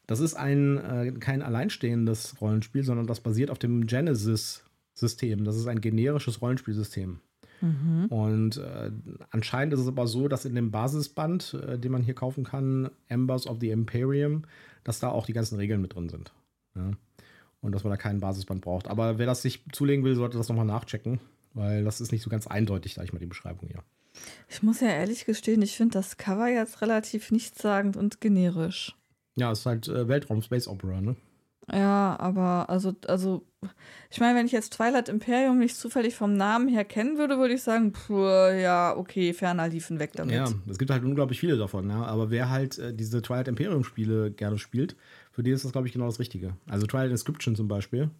Das 0.07 0.19
ist 0.19 0.35
ein 0.35 0.79
äh, 0.79 1.13
kein 1.21 1.43
alleinstehendes 1.43 2.41
Rollenspiel, 2.41 2.83
sondern 2.83 3.07
das 3.07 3.21
basiert 3.21 3.51
auf 3.51 3.59
dem 3.59 3.87
Genesis-System. 3.87 5.45
Das 5.45 5.57
ist 5.57 5.67
ein 5.67 5.83
generisches 5.83 6.41
Rollenspielsystem. 6.41 7.21
Mhm. 7.61 8.07
Und 8.07 8.57
äh, 8.57 8.91
anscheinend 9.31 9.75
ist 9.75 9.81
es 9.81 9.89
aber 9.89 10.07
so, 10.07 10.27
dass 10.27 10.47
in 10.47 10.55
dem 10.55 10.71
Basisband, 10.71 11.55
äh, 11.55 11.79
den 11.79 11.93
man 11.93 12.03
hier 12.03 12.15
kaufen 12.15 12.45
kann, 12.45 12.91
Embers 13.09 13.47
of 13.47 13.59
the 13.61 13.71
Imperium, 13.71 14.45
dass 14.85 15.01
da 15.01 15.11
auch 15.11 15.27
die 15.27 15.35
ganzen 15.35 15.57
Regeln 15.57 15.83
mit 15.83 15.95
drin 15.95 16.09
sind. 16.09 16.33
Ja? 16.75 16.93
Und 17.61 17.73
dass 17.73 17.85
man 17.85 17.91
da 17.91 17.99
keinen 17.99 18.21
Basisband 18.21 18.63
braucht. 18.63 18.89
Aber 18.89 19.19
wer 19.19 19.27
das 19.27 19.43
sich 19.43 19.63
zulegen 19.71 20.03
will, 20.03 20.17
sollte 20.17 20.39
das 20.39 20.49
nochmal 20.49 20.65
nachchecken, 20.65 21.21
weil 21.53 21.85
das 21.85 22.01
ist 22.01 22.11
nicht 22.11 22.23
so 22.23 22.31
ganz 22.31 22.47
eindeutig, 22.47 22.95
sage 22.95 23.05
ich 23.05 23.13
mal, 23.13 23.19
die 23.19 23.27
Beschreibung 23.27 23.69
hier. 23.69 23.85
Ich 24.49 24.63
muss 24.63 24.81
ja 24.81 24.89
ehrlich 24.89 25.25
gestehen, 25.25 25.63
ich 25.63 25.77
finde 25.77 25.95
das 25.95 26.17
Cover 26.17 26.49
jetzt 26.49 26.83
relativ 26.83 27.31
nichtssagend 27.31 27.97
und 27.97 28.21
generisch. 28.21 28.97
Ja, 29.37 29.53
es 29.53 29.61
ist 29.61 29.67
halt 29.67 29.89
äh, 29.89 30.09
Weltraum 30.09 30.43
Space 30.43 30.69
Opera, 30.69 31.01
ne? 31.01 31.17
Ja, 31.73 32.17
aber 32.19 32.69
also, 32.69 32.95
also, 33.07 33.45
ich 34.11 34.19
meine, 34.19 34.37
wenn 34.37 34.47
ich 34.47 34.53
jetzt 34.53 34.73
Twilight 34.73 35.09
Imperium 35.09 35.59
nicht 35.59 35.77
zufällig 35.77 36.17
vom 36.17 36.33
Namen 36.33 36.69
her 36.69 36.85
kennen 36.85 37.17
würde, 37.17 37.39
würde 37.39 37.55
ich 37.55 37.63
sagen, 37.63 37.95
pff, 37.95 38.11
ja, 38.11 38.97
okay, 38.97 39.33
ferner 39.33 39.69
liefen 39.69 40.01
weg 40.01 40.13
damit. 40.15 40.35
Ja, 40.35 40.49
es 40.69 40.79
gibt 40.79 40.91
halt 40.91 41.05
unglaublich 41.05 41.39
viele 41.39 41.57
davon, 41.57 41.89
ja. 41.89 42.03
Aber 42.05 42.31
wer 42.31 42.51
halt 42.51 42.79
äh, 42.79 42.93
diese 42.93 43.23
Twilight 43.23 43.47
Imperium-Spiele 43.47 44.33
gerne 44.33 44.59
spielt, 44.59 44.97
für 45.31 45.43
die 45.43 45.51
ist 45.51 45.65
das, 45.65 45.73
glaube 45.73 45.87
ich, 45.87 45.93
genau 45.93 46.07
das 46.07 46.19
Richtige. 46.19 46.57
Also 46.69 46.87
Twilight 46.87 47.13
Inscription 47.13 47.55
zum 47.55 47.69
Beispiel 47.69 48.11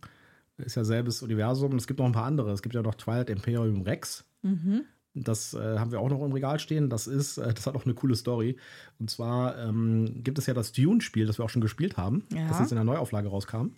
ist 0.59 0.77
ja 0.77 0.85
selbes 0.85 1.23
Universum 1.23 1.73
und 1.73 1.79
es 1.79 1.87
gibt 1.87 1.99
noch 1.99 2.07
ein 2.07 2.13
paar 2.13 2.27
andere. 2.27 2.53
Es 2.53 2.63
gibt 2.63 2.75
ja 2.75 2.83
noch 2.83 2.95
Twilight 2.95 3.31
Imperium 3.31 3.83
Rex. 3.83 4.25
Mhm. 4.43 4.83
Das 5.23 5.55
äh, 5.55 5.79
haben 5.79 5.93
wir 5.93 6.01
auch 6.01 6.09
noch 6.09 6.25
im 6.25 6.33
Regal 6.33 6.59
stehen. 6.59 6.91
Das 6.91 7.07
ist, 7.07 7.39
äh, 7.39 7.53
das 7.53 7.67
hat 7.67 7.75
auch 7.75 7.85
eine 7.85 7.95
coole 7.95 8.17
Story. 8.17 8.57
Und 8.99 9.11
zwar 9.11 9.59
ähm, 9.59 10.23
gibt 10.23 10.39
es 10.39 10.47
ja 10.47 10.55
das 10.55 10.73
Dune-Spiel, 10.73 11.27
das 11.27 11.39
wir 11.39 11.45
auch 11.45 11.51
schon 11.51 11.63
gespielt 11.63 11.97
haben, 11.97 12.25
ja. 12.33 12.49
das 12.49 12.61
jetzt 12.61 12.73
in 12.73 12.77
der 12.77 12.85
Neuauflage 12.85 13.29
rauskam. 13.29 13.73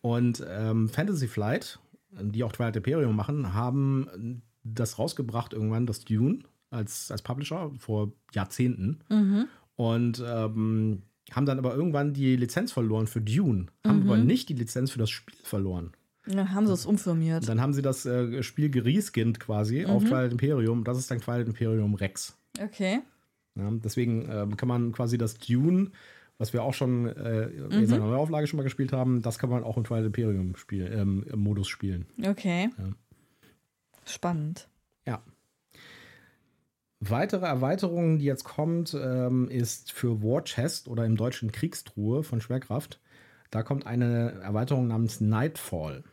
Und 0.00 0.44
ähm, 0.48 0.88
Fantasy 0.88 1.28
Flight, 1.28 1.78
die 2.10 2.42
auch 2.42 2.52
Twilight 2.52 2.76
Imperium 2.76 3.14
machen, 3.14 3.54
haben 3.54 4.42
das 4.64 4.98
rausgebracht 4.98 5.52
irgendwann, 5.52 5.86
das 5.86 6.04
Dune, 6.04 6.40
als, 6.70 7.10
als 7.10 7.22
Publisher 7.22 7.70
vor 7.78 8.12
Jahrzehnten. 8.32 9.00
Mhm. 9.08 9.46
Und 9.76 10.22
ähm, 10.26 11.02
haben 11.32 11.46
dann 11.46 11.58
aber 11.58 11.74
irgendwann 11.74 12.12
die 12.12 12.36
Lizenz 12.36 12.72
verloren 12.72 13.06
für 13.06 13.20
Dune, 13.20 13.66
haben 13.86 14.04
mhm. 14.04 14.10
aber 14.10 14.18
nicht 14.18 14.48
die 14.48 14.54
Lizenz 14.54 14.90
für 14.90 14.98
das 14.98 15.10
Spiel 15.10 15.36
verloren. 15.42 15.92
Dann 16.36 16.54
haben 16.54 16.66
sie 16.66 16.72
es 16.72 16.86
umfirmiert. 16.86 17.48
Dann 17.48 17.60
haben 17.60 17.72
sie 17.72 17.82
das 17.82 18.06
äh, 18.06 18.42
Spiel 18.42 18.70
gereskinnt 18.70 19.40
quasi 19.40 19.80
mhm. 19.80 19.90
auf 19.90 20.04
Twilight 20.04 20.32
Imperium. 20.32 20.84
Das 20.84 20.98
ist 20.98 21.10
dann 21.10 21.20
Twilight 21.20 21.46
Imperium 21.46 21.94
Rex. 21.94 22.36
Okay. 22.60 23.00
Ja, 23.56 23.70
deswegen 23.72 24.28
äh, 24.28 24.46
kann 24.56 24.68
man 24.68 24.92
quasi 24.92 25.18
das 25.18 25.38
Dune 25.38 25.90
was 26.40 26.54
wir 26.54 26.62
auch 26.62 26.72
schon 26.72 27.06
äh, 27.06 27.48
mhm. 27.48 27.70
in 27.70 27.86
seiner 27.86 28.06
Neuauflage 28.06 28.46
schon 28.46 28.56
mal 28.56 28.62
gespielt 28.62 28.94
haben, 28.94 29.20
das 29.20 29.38
kann 29.38 29.50
man 29.50 29.62
auch 29.62 29.76
im 29.76 29.84
Twilight 29.84 30.06
Imperium 30.06 30.56
Spiel, 30.56 30.90
ähm, 30.90 31.26
Modus 31.34 31.68
spielen. 31.68 32.06
Okay. 32.24 32.70
Ja. 32.78 32.84
Spannend. 34.06 34.66
Ja. 35.06 35.22
Weitere 36.98 37.44
Erweiterungen, 37.44 38.18
die 38.18 38.24
jetzt 38.24 38.44
kommt, 38.44 38.96
ähm, 38.98 39.48
ist 39.50 39.92
für 39.92 40.22
War 40.22 40.42
Chest 40.44 40.88
oder 40.88 41.04
im 41.04 41.16
Deutschen 41.16 41.52
Kriegstruhe 41.52 42.22
von 42.22 42.40
Schwerkraft. 42.40 43.00
Da 43.50 43.62
kommt 43.62 43.86
eine 43.86 44.40
Erweiterung 44.40 44.88
namens 44.88 45.20
Nightfall. 45.20 46.04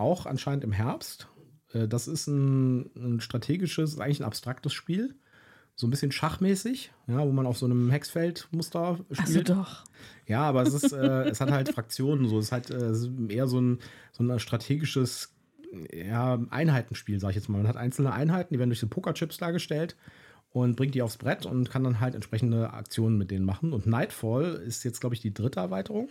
Auch 0.00 0.24
anscheinend 0.24 0.64
im 0.64 0.72
Herbst. 0.72 1.28
Äh, 1.74 1.86
das 1.86 2.08
ist 2.08 2.26
ein, 2.26 2.90
ein, 2.96 3.20
strategisches, 3.20 4.00
eigentlich 4.00 4.20
ein 4.20 4.26
abstraktes 4.26 4.72
Spiel. 4.72 5.14
So 5.76 5.86
ein 5.86 5.90
bisschen 5.90 6.10
schachmäßig, 6.10 6.90
ja, 7.06 7.18
wo 7.18 7.32
man 7.32 7.46
auf 7.46 7.58
so 7.58 7.66
einem 7.66 7.90
Hexfeldmuster 7.90 8.98
spielt. 9.10 9.20
Also 9.20 9.42
doch. 9.42 9.84
Ja, 10.26 10.42
aber 10.42 10.62
es, 10.62 10.72
ist, 10.72 10.92
äh, 10.92 11.24
es 11.28 11.40
hat 11.40 11.50
halt 11.50 11.68
Fraktionen. 11.74 12.28
So. 12.28 12.38
Es 12.38 12.46
ist 12.46 12.52
halt 12.52 12.70
äh, 12.70 12.92
eher 13.28 13.46
so 13.46 13.60
ein, 13.60 13.78
so 14.12 14.24
ein 14.24 14.38
strategisches 14.38 15.34
ja, 15.92 16.40
Einheitenspiel, 16.48 17.20
sag 17.20 17.30
ich 17.30 17.36
jetzt 17.36 17.50
mal. 17.50 17.58
Man 17.58 17.68
hat 17.68 17.76
einzelne 17.76 18.12
Einheiten, 18.12 18.54
die 18.54 18.58
werden 18.58 18.70
durch 18.70 18.80
so 18.80 18.88
Pokerchips 18.88 19.36
dargestellt 19.36 19.96
und 20.50 20.76
bringt 20.76 20.94
die 20.94 21.02
aufs 21.02 21.18
Brett 21.18 21.44
und 21.44 21.70
kann 21.70 21.84
dann 21.84 22.00
halt 22.00 22.14
entsprechende 22.14 22.72
Aktionen 22.72 23.18
mit 23.18 23.30
denen 23.30 23.44
machen. 23.44 23.74
Und 23.74 23.86
Nightfall 23.86 24.54
ist 24.66 24.82
jetzt, 24.82 25.00
glaube 25.00 25.14
ich, 25.14 25.20
die 25.20 25.34
dritte 25.34 25.60
Erweiterung. 25.60 26.08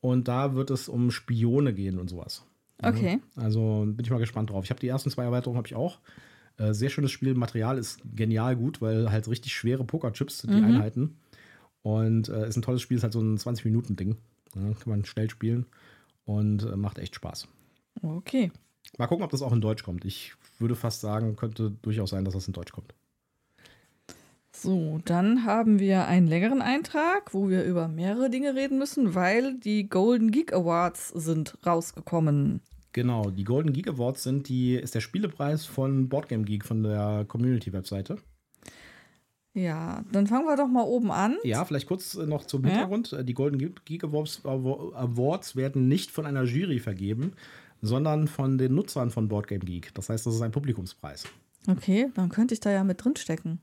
Und 0.00 0.28
da 0.28 0.54
wird 0.54 0.70
es 0.70 0.88
um 0.88 1.10
Spione 1.10 1.74
gehen 1.74 1.98
und 1.98 2.08
sowas. 2.08 2.44
Okay. 2.80 3.20
Also 3.36 3.84
bin 3.86 4.04
ich 4.04 4.10
mal 4.10 4.18
gespannt 4.18 4.50
drauf. 4.50 4.64
Ich 4.64 4.70
habe 4.70 4.80
die 4.80 4.88
ersten 4.88 5.10
zwei 5.10 5.24
Erweiterungen 5.24 5.58
habe 5.58 5.68
ich 5.68 5.74
auch. 5.74 6.00
Äh, 6.58 6.74
sehr 6.74 6.90
schönes 6.90 7.10
Spiel. 7.10 7.34
Material 7.34 7.78
ist 7.78 8.00
genial 8.14 8.56
gut, 8.56 8.80
weil 8.80 9.10
halt 9.10 9.28
richtig 9.28 9.54
schwere 9.54 9.84
Pokerchips 9.84 10.42
die 10.42 10.50
mhm. 10.50 10.64
Einheiten. 10.64 11.16
Und 11.82 12.28
äh, 12.28 12.48
ist 12.48 12.56
ein 12.56 12.62
tolles 12.62 12.82
Spiel, 12.82 12.96
ist 12.96 13.02
halt 13.02 13.12
so 13.12 13.20
ein 13.20 13.36
20-Minuten-Ding. 13.36 14.16
Ja, 14.54 14.62
kann 14.74 14.90
man 14.90 15.04
schnell 15.04 15.30
spielen 15.30 15.66
und 16.24 16.64
äh, 16.64 16.76
macht 16.76 16.98
echt 16.98 17.14
Spaß. 17.14 17.48
Okay. 18.02 18.52
Mal 18.98 19.06
gucken, 19.06 19.24
ob 19.24 19.30
das 19.30 19.42
auch 19.42 19.52
in 19.52 19.60
Deutsch 19.60 19.82
kommt. 19.82 20.04
Ich 20.04 20.34
würde 20.58 20.76
fast 20.76 21.00
sagen, 21.00 21.36
könnte 21.36 21.70
durchaus 21.70 22.10
sein, 22.10 22.24
dass 22.24 22.34
das 22.34 22.46
in 22.46 22.52
Deutsch 22.52 22.72
kommt. 22.72 22.94
So, 24.62 25.00
dann 25.04 25.44
haben 25.44 25.80
wir 25.80 26.06
einen 26.06 26.28
längeren 26.28 26.62
Eintrag, 26.62 27.34
wo 27.34 27.48
wir 27.48 27.64
über 27.64 27.88
mehrere 27.88 28.30
Dinge 28.30 28.54
reden 28.54 28.78
müssen, 28.78 29.16
weil 29.16 29.54
die 29.58 29.88
Golden 29.88 30.30
Geek 30.30 30.52
Awards 30.52 31.08
sind 31.08 31.58
rausgekommen. 31.66 32.60
Genau, 32.92 33.30
die 33.30 33.42
Golden 33.42 33.72
Geek 33.72 33.88
Awards 33.88 34.22
sind 34.22 34.48
die, 34.48 34.76
ist 34.76 34.94
der 34.94 35.00
Spielepreis 35.00 35.66
von 35.66 36.08
Boardgame 36.08 36.44
Geek 36.44 36.64
von 36.64 36.84
der 36.84 37.24
Community-Webseite. 37.26 38.18
Ja, 39.52 40.04
dann 40.12 40.28
fangen 40.28 40.46
wir 40.46 40.56
doch 40.56 40.68
mal 40.68 40.84
oben 40.84 41.10
an. 41.10 41.38
Ja, 41.42 41.64
vielleicht 41.64 41.88
kurz 41.88 42.14
noch 42.14 42.44
zum 42.46 42.62
Hintergrund. 42.64 43.10
Ja. 43.10 43.24
Die 43.24 43.34
Golden 43.34 43.74
Geek 43.84 44.04
Awards, 44.04 44.44
Awards 44.44 45.56
werden 45.56 45.88
nicht 45.88 46.12
von 46.12 46.24
einer 46.24 46.44
Jury 46.44 46.78
vergeben, 46.78 47.32
sondern 47.80 48.28
von 48.28 48.58
den 48.58 48.76
Nutzern 48.76 49.10
von 49.10 49.26
Boardgame 49.26 49.64
Geek. 49.64 49.92
Das 49.94 50.08
heißt, 50.08 50.24
das 50.24 50.36
ist 50.36 50.42
ein 50.42 50.52
Publikumspreis. 50.52 51.24
Okay, 51.66 52.12
dann 52.14 52.28
könnte 52.28 52.54
ich 52.54 52.60
da 52.60 52.70
ja 52.70 52.84
mit 52.84 53.04
drin 53.04 53.16
stecken. 53.16 53.60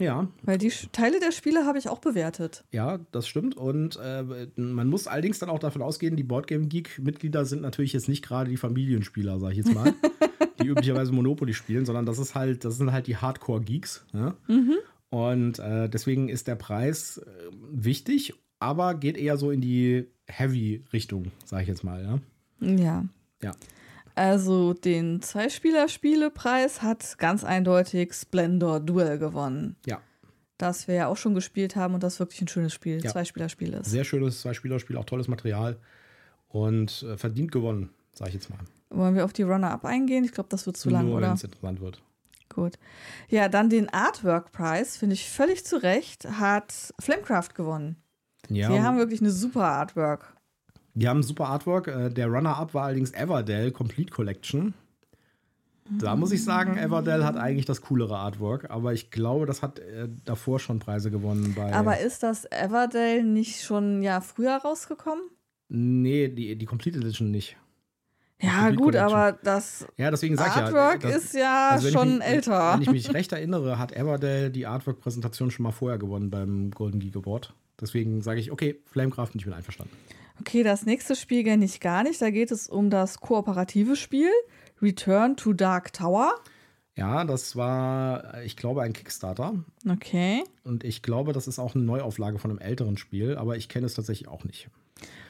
Ja. 0.00 0.28
Weil 0.42 0.56
die 0.56 0.72
Teile 0.92 1.20
der 1.20 1.30
Spiele 1.30 1.66
habe 1.66 1.78
ich 1.78 1.88
auch 1.88 1.98
bewertet. 1.98 2.64
Ja, 2.72 2.98
das 3.12 3.28
stimmt. 3.28 3.56
Und 3.56 3.98
äh, 4.02 4.24
man 4.56 4.88
muss 4.88 5.06
allerdings 5.06 5.38
dann 5.38 5.50
auch 5.50 5.58
davon 5.58 5.82
ausgehen, 5.82 6.16
die 6.16 6.22
Boardgame 6.22 6.66
Geek-Mitglieder 6.66 7.44
sind 7.44 7.60
natürlich 7.60 7.92
jetzt 7.92 8.08
nicht 8.08 8.24
gerade 8.24 8.50
die 8.50 8.56
Familienspieler, 8.56 9.38
sage 9.38 9.52
ich 9.52 9.58
jetzt 9.58 9.74
mal, 9.74 9.92
die 10.62 10.66
üblicherweise 10.66 11.12
Monopoly 11.12 11.52
spielen, 11.52 11.84
sondern 11.84 12.06
das 12.06 12.18
ist 12.18 12.34
halt, 12.34 12.64
das 12.64 12.78
sind 12.78 12.92
halt 12.92 13.06
die 13.06 13.18
Hardcore-Geeks. 13.18 14.06
Ja? 14.14 14.34
Mhm. 14.48 14.76
Und 15.10 15.58
äh, 15.58 15.88
deswegen 15.90 16.30
ist 16.30 16.48
der 16.48 16.56
Preis 16.56 17.18
äh, 17.18 17.30
wichtig, 17.70 18.34
aber 18.58 18.94
geht 18.94 19.18
eher 19.18 19.36
so 19.36 19.50
in 19.50 19.60
die 19.60 20.06
Heavy-Richtung, 20.26 21.30
sage 21.44 21.62
ich 21.64 21.68
jetzt 21.68 21.84
mal, 21.84 22.02
ja. 22.02 22.18
Ja. 22.66 23.04
Ja. 23.42 23.52
Also 24.20 24.74
den 24.74 25.22
Zweispieler-Spielepreis 25.22 26.82
hat 26.82 27.16
ganz 27.16 27.42
eindeutig 27.42 28.12
Splendor 28.12 28.78
Duel 28.78 29.16
gewonnen. 29.16 29.76
Ja. 29.86 30.02
Das 30.58 30.86
wir 30.88 30.94
ja 30.94 31.06
auch 31.06 31.16
schon 31.16 31.34
gespielt 31.34 31.74
haben 31.74 31.94
und 31.94 32.02
das 32.02 32.20
wirklich 32.20 32.42
ein 32.42 32.48
schönes 32.48 32.74
Spiel, 32.74 33.02
ja. 33.02 33.10
Zweispielerspiel 33.10 33.72
ist. 33.72 33.86
Sehr 33.86 34.04
schönes 34.04 34.42
Zweispielerspiel, 34.42 34.98
auch 34.98 35.06
tolles 35.06 35.26
Material 35.26 35.78
und 36.48 37.02
äh, 37.04 37.16
verdient 37.16 37.50
gewonnen, 37.50 37.94
sage 38.12 38.28
ich 38.28 38.34
jetzt 38.34 38.50
mal. 38.50 38.58
Wollen 38.90 39.14
wir 39.14 39.24
auf 39.24 39.32
die 39.32 39.42
Runner-Up 39.42 39.86
eingehen? 39.86 40.22
Ich 40.24 40.32
glaube, 40.32 40.50
das 40.50 40.66
wird 40.66 40.76
zu 40.76 40.90
Nur, 40.90 40.98
lang, 40.98 41.12
oder? 41.12 41.28
wenn 41.28 41.34
es 41.36 41.44
interessant 41.44 41.80
wird. 41.80 42.02
Gut. 42.50 42.78
Ja, 43.30 43.48
dann 43.48 43.70
den 43.70 43.88
Artwork-Preis, 43.88 44.98
finde 44.98 45.14
ich 45.14 45.30
völlig 45.30 45.64
zu 45.64 45.82
Recht, 45.82 46.28
hat 46.28 46.92
Flamecraft 46.98 47.54
gewonnen. 47.54 47.96
Ja. 48.50 48.70
Sie 48.70 48.82
haben 48.82 48.98
wirklich 48.98 49.22
eine 49.22 49.30
super 49.30 49.64
Artwork. 49.64 50.36
Die 50.94 51.08
haben 51.08 51.22
super 51.22 51.48
Artwork. 51.48 51.88
Äh, 51.88 52.10
der 52.10 52.28
Runner-Up 52.28 52.74
war 52.74 52.84
allerdings 52.84 53.12
Everdell 53.12 53.70
Complete 53.70 54.10
Collection. 54.10 54.74
Da 55.98 56.14
muss 56.14 56.30
ich 56.30 56.44
sagen, 56.44 56.76
Everdell 56.76 57.24
hat 57.24 57.36
eigentlich 57.36 57.66
das 57.66 57.80
coolere 57.82 58.16
Artwork, 58.16 58.70
aber 58.70 58.92
ich 58.92 59.10
glaube, 59.10 59.46
das 59.46 59.60
hat 59.60 59.80
äh, 59.80 60.08
davor 60.24 60.60
schon 60.60 60.78
Preise 60.78 61.10
gewonnen. 61.10 61.54
Bei 61.56 61.72
aber 61.72 61.98
ist 61.98 62.22
das 62.22 62.44
Everdell 62.44 63.24
nicht 63.24 63.62
schon 63.62 64.02
Jahr 64.02 64.20
früher 64.20 64.56
rausgekommen? 64.56 65.22
Nee, 65.68 66.28
die, 66.28 66.56
die 66.56 66.66
Complete 66.66 66.98
Edition 66.98 67.30
nicht. 67.30 67.56
Ja, 68.40 68.70
gut, 68.70 68.96
aber 68.96 69.32
das 69.42 69.86
ja, 69.98 70.10
deswegen 70.10 70.36
sag 70.36 70.56
Artwork 70.56 71.02
ja, 71.02 71.10
das, 71.10 71.24
ist 71.24 71.34
ja 71.34 71.68
also 71.72 71.90
schon 71.90 72.18
mich, 72.18 72.26
älter. 72.26 72.74
Wenn 72.74 72.82
ich 72.82 72.90
mich 72.90 73.14
recht 73.14 73.32
erinnere, 73.32 73.78
hat 73.78 73.92
Everdell 73.92 74.50
die 74.50 74.66
Artwork-Präsentation 74.66 75.50
schon 75.50 75.64
mal 75.64 75.72
vorher 75.72 75.98
gewonnen 75.98 76.30
beim 76.30 76.70
Golden 76.70 77.00
Geek 77.00 77.16
Award. 77.16 77.52
Deswegen 77.80 78.22
sage 78.22 78.40
ich, 78.40 78.50
okay, 78.50 78.80
Flamecraft 78.86 79.30
nicht 79.34 79.46
mit 79.46 79.54
einverstanden. 79.54 79.94
Okay, 80.40 80.62
das 80.62 80.86
nächste 80.86 81.14
Spiel 81.14 81.44
kenne 81.44 81.64
ich 81.64 81.80
gar 81.80 82.02
nicht. 82.02 82.20
Da 82.20 82.30
geht 82.30 82.50
es 82.50 82.68
um 82.68 82.90
das 82.90 83.20
kooperative 83.20 83.96
Spiel 83.96 84.30
Return 84.80 85.36
to 85.36 85.52
Dark 85.52 85.92
Tower. 85.92 86.34
Ja, 86.96 87.24
das 87.24 87.56
war, 87.56 88.42
ich 88.42 88.56
glaube, 88.56 88.82
ein 88.82 88.92
Kickstarter. 88.92 89.54
Okay. 89.88 90.42
Und 90.64 90.84
ich 90.84 91.02
glaube, 91.02 91.32
das 91.32 91.46
ist 91.46 91.58
auch 91.58 91.74
eine 91.74 91.84
Neuauflage 91.84 92.38
von 92.38 92.50
einem 92.50 92.60
älteren 92.60 92.96
Spiel, 92.96 93.36
aber 93.36 93.56
ich 93.56 93.68
kenne 93.68 93.86
es 93.86 93.94
tatsächlich 93.94 94.28
auch 94.28 94.44
nicht. 94.44 94.68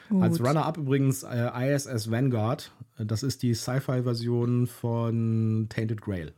Gut. 0.08 0.22
Als 0.22 0.40
Runner-up 0.40 0.78
übrigens 0.78 1.22
äh, 1.22 1.74
ISS 1.74 2.10
Vanguard. 2.10 2.72
Das 2.98 3.22
ist 3.22 3.42
die 3.42 3.54
Sci-Fi-Version 3.54 4.66
von 4.66 5.66
Tainted 5.68 6.00
Grail. 6.00 6.32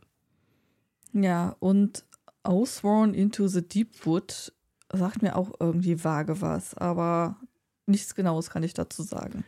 Ja, 1.13 1.55
und 1.59 2.05
Outsworn 2.43 3.13
into 3.13 3.47
the 3.47 3.67
Deep 3.67 4.05
Wood 4.05 4.53
sagt 4.91 5.21
mir 5.21 5.35
auch 5.35 5.51
irgendwie 5.59 6.03
vage 6.03 6.41
was, 6.41 6.75
aber 6.75 7.37
nichts 7.85 8.15
Genaues 8.15 8.49
kann 8.49 8.63
ich 8.63 8.73
dazu 8.73 9.03
sagen. 9.03 9.43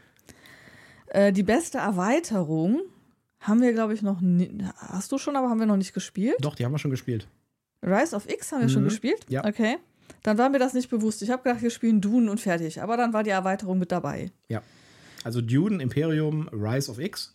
Äh, 1.07 1.31
die 1.31 1.43
beste 1.43 1.77
Erweiterung 1.77 2.81
haben 3.39 3.61
wir, 3.61 3.73
glaube 3.73 3.93
ich, 3.93 4.01
noch 4.01 4.21
nie. 4.21 4.51
Hast 4.77 5.11
du 5.11 5.17
schon, 5.17 5.35
aber 5.35 5.49
haben 5.49 5.59
wir 5.59 5.65
noch 5.65 5.77
nicht 5.77 5.93
gespielt? 5.93 6.37
Doch, 6.39 6.55
die 6.55 6.65
haben 6.65 6.71
wir 6.71 6.79
schon 6.79 6.91
gespielt. 6.91 7.27
Rise 7.83 8.15
of 8.15 8.27
X 8.29 8.51
haben 8.51 8.61
wir 8.61 8.67
mhm. 8.67 8.71
schon 8.71 8.83
gespielt? 8.83 9.25
Ja. 9.29 9.45
Okay. 9.45 9.77
Dann 10.23 10.37
war 10.37 10.49
mir 10.49 10.59
das 10.59 10.73
nicht 10.73 10.89
bewusst. 10.89 11.21
Ich 11.21 11.29
habe 11.29 11.43
gedacht, 11.43 11.61
wir 11.61 11.69
spielen 11.69 12.01
Dune 12.01 12.29
und 12.29 12.39
fertig. 12.39 12.81
Aber 12.81 12.97
dann 12.97 13.13
war 13.13 13.23
die 13.23 13.29
Erweiterung 13.29 13.77
mit 13.77 13.91
dabei. 13.91 14.31
Ja. 14.49 14.61
Also 15.23 15.41
Dune, 15.41 15.81
Imperium, 15.81 16.47
Rise 16.51 16.91
of 16.91 16.99
X. 16.99 17.33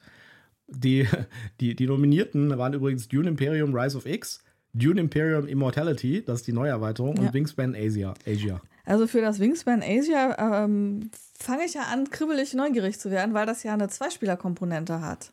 Die, 0.66 1.06
die, 1.60 1.74
die 1.74 1.86
Nominierten 1.86 2.56
waren 2.58 2.72
übrigens 2.72 3.08
Dune 3.08 3.28
Imperium, 3.28 3.74
Rise 3.74 3.96
of 3.96 4.06
X, 4.06 4.42
Dune 4.72 5.00
Imperium 5.00 5.48
Immortality, 5.48 6.24
das 6.24 6.40
ist 6.40 6.46
die 6.46 6.52
neue 6.52 6.70
Erweiterung, 6.70 7.16
ja. 7.16 7.22
und 7.22 7.34
Wingspan 7.34 7.74
Asia. 7.74 8.14
Asia. 8.26 8.60
Also 8.84 9.06
für 9.06 9.20
das 9.20 9.38
Wingspan 9.38 9.82
Asia 9.82 10.64
ähm, 10.64 11.10
fange 11.38 11.64
ich 11.64 11.74
ja 11.74 11.82
an, 11.82 12.10
kribbelig 12.10 12.54
neugierig 12.54 12.98
zu 12.98 13.10
werden, 13.10 13.34
weil 13.34 13.46
das 13.46 13.62
ja 13.62 13.74
eine 13.74 13.88
Zweispieler-Komponente 13.88 15.00
hat. 15.00 15.32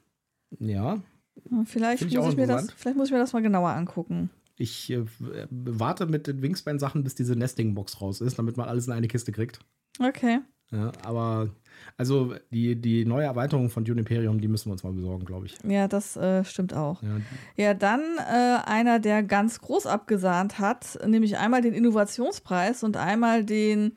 Ja. 0.59 0.99
Vielleicht 1.65 2.03
muss, 2.03 2.11
ich, 2.13 2.31
ich 2.31 2.37
mir 2.37 2.47
das, 2.47 2.71
vielleicht 2.73 2.97
muss 2.97 3.07
ich 3.07 3.13
mir 3.13 3.19
das 3.19 3.33
mal 3.33 3.41
genauer 3.41 3.69
angucken. 3.69 4.29
Ich 4.55 4.89
äh, 4.89 5.05
warte 5.49 6.07
mit 6.07 6.27
den 6.27 6.41
Wingspan-Sachen, 6.41 7.03
bis 7.03 7.15
diese 7.15 7.35
Nesting-Box 7.35 8.01
raus 8.01 8.21
ist, 8.21 8.39
damit 8.39 8.57
man 8.57 8.67
alles 8.67 8.87
in 8.87 8.93
eine 8.93 9.07
Kiste 9.07 9.31
kriegt. 9.31 9.59
Okay. 9.99 10.39
Ja, 10.71 10.91
aber 11.03 11.49
also 11.95 12.35
die, 12.51 12.75
die 12.75 13.05
neue 13.05 13.25
Erweiterung 13.25 13.69
von 13.69 13.85
Dune 13.85 13.99
Imperium, 13.99 14.41
die 14.41 14.47
müssen 14.47 14.67
wir 14.67 14.73
uns 14.73 14.83
mal 14.83 14.91
besorgen, 14.91 15.25
glaube 15.25 15.45
ich. 15.45 15.57
Ja, 15.67 15.87
das 15.87 16.17
äh, 16.17 16.43
stimmt 16.43 16.73
auch. 16.73 17.01
Ja, 17.01 17.09
ja 17.55 17.73
dann 17.73 18.01
äh, 18.17 18.59
einer, 18.65 18.99
der 18.99 19.23
ganz 19.23 19.61
groß 19.61 19.85
abgesahnt 19.85 20.59
hat, 20.59 20.99
nämlich 21.05 21.37
einmal 21.37 21.61
den 21.61 21.73
Innovationspreis 21.73 22.83
und 22.83 22.97
einmal 22.97 23.45
den 23.45 23.95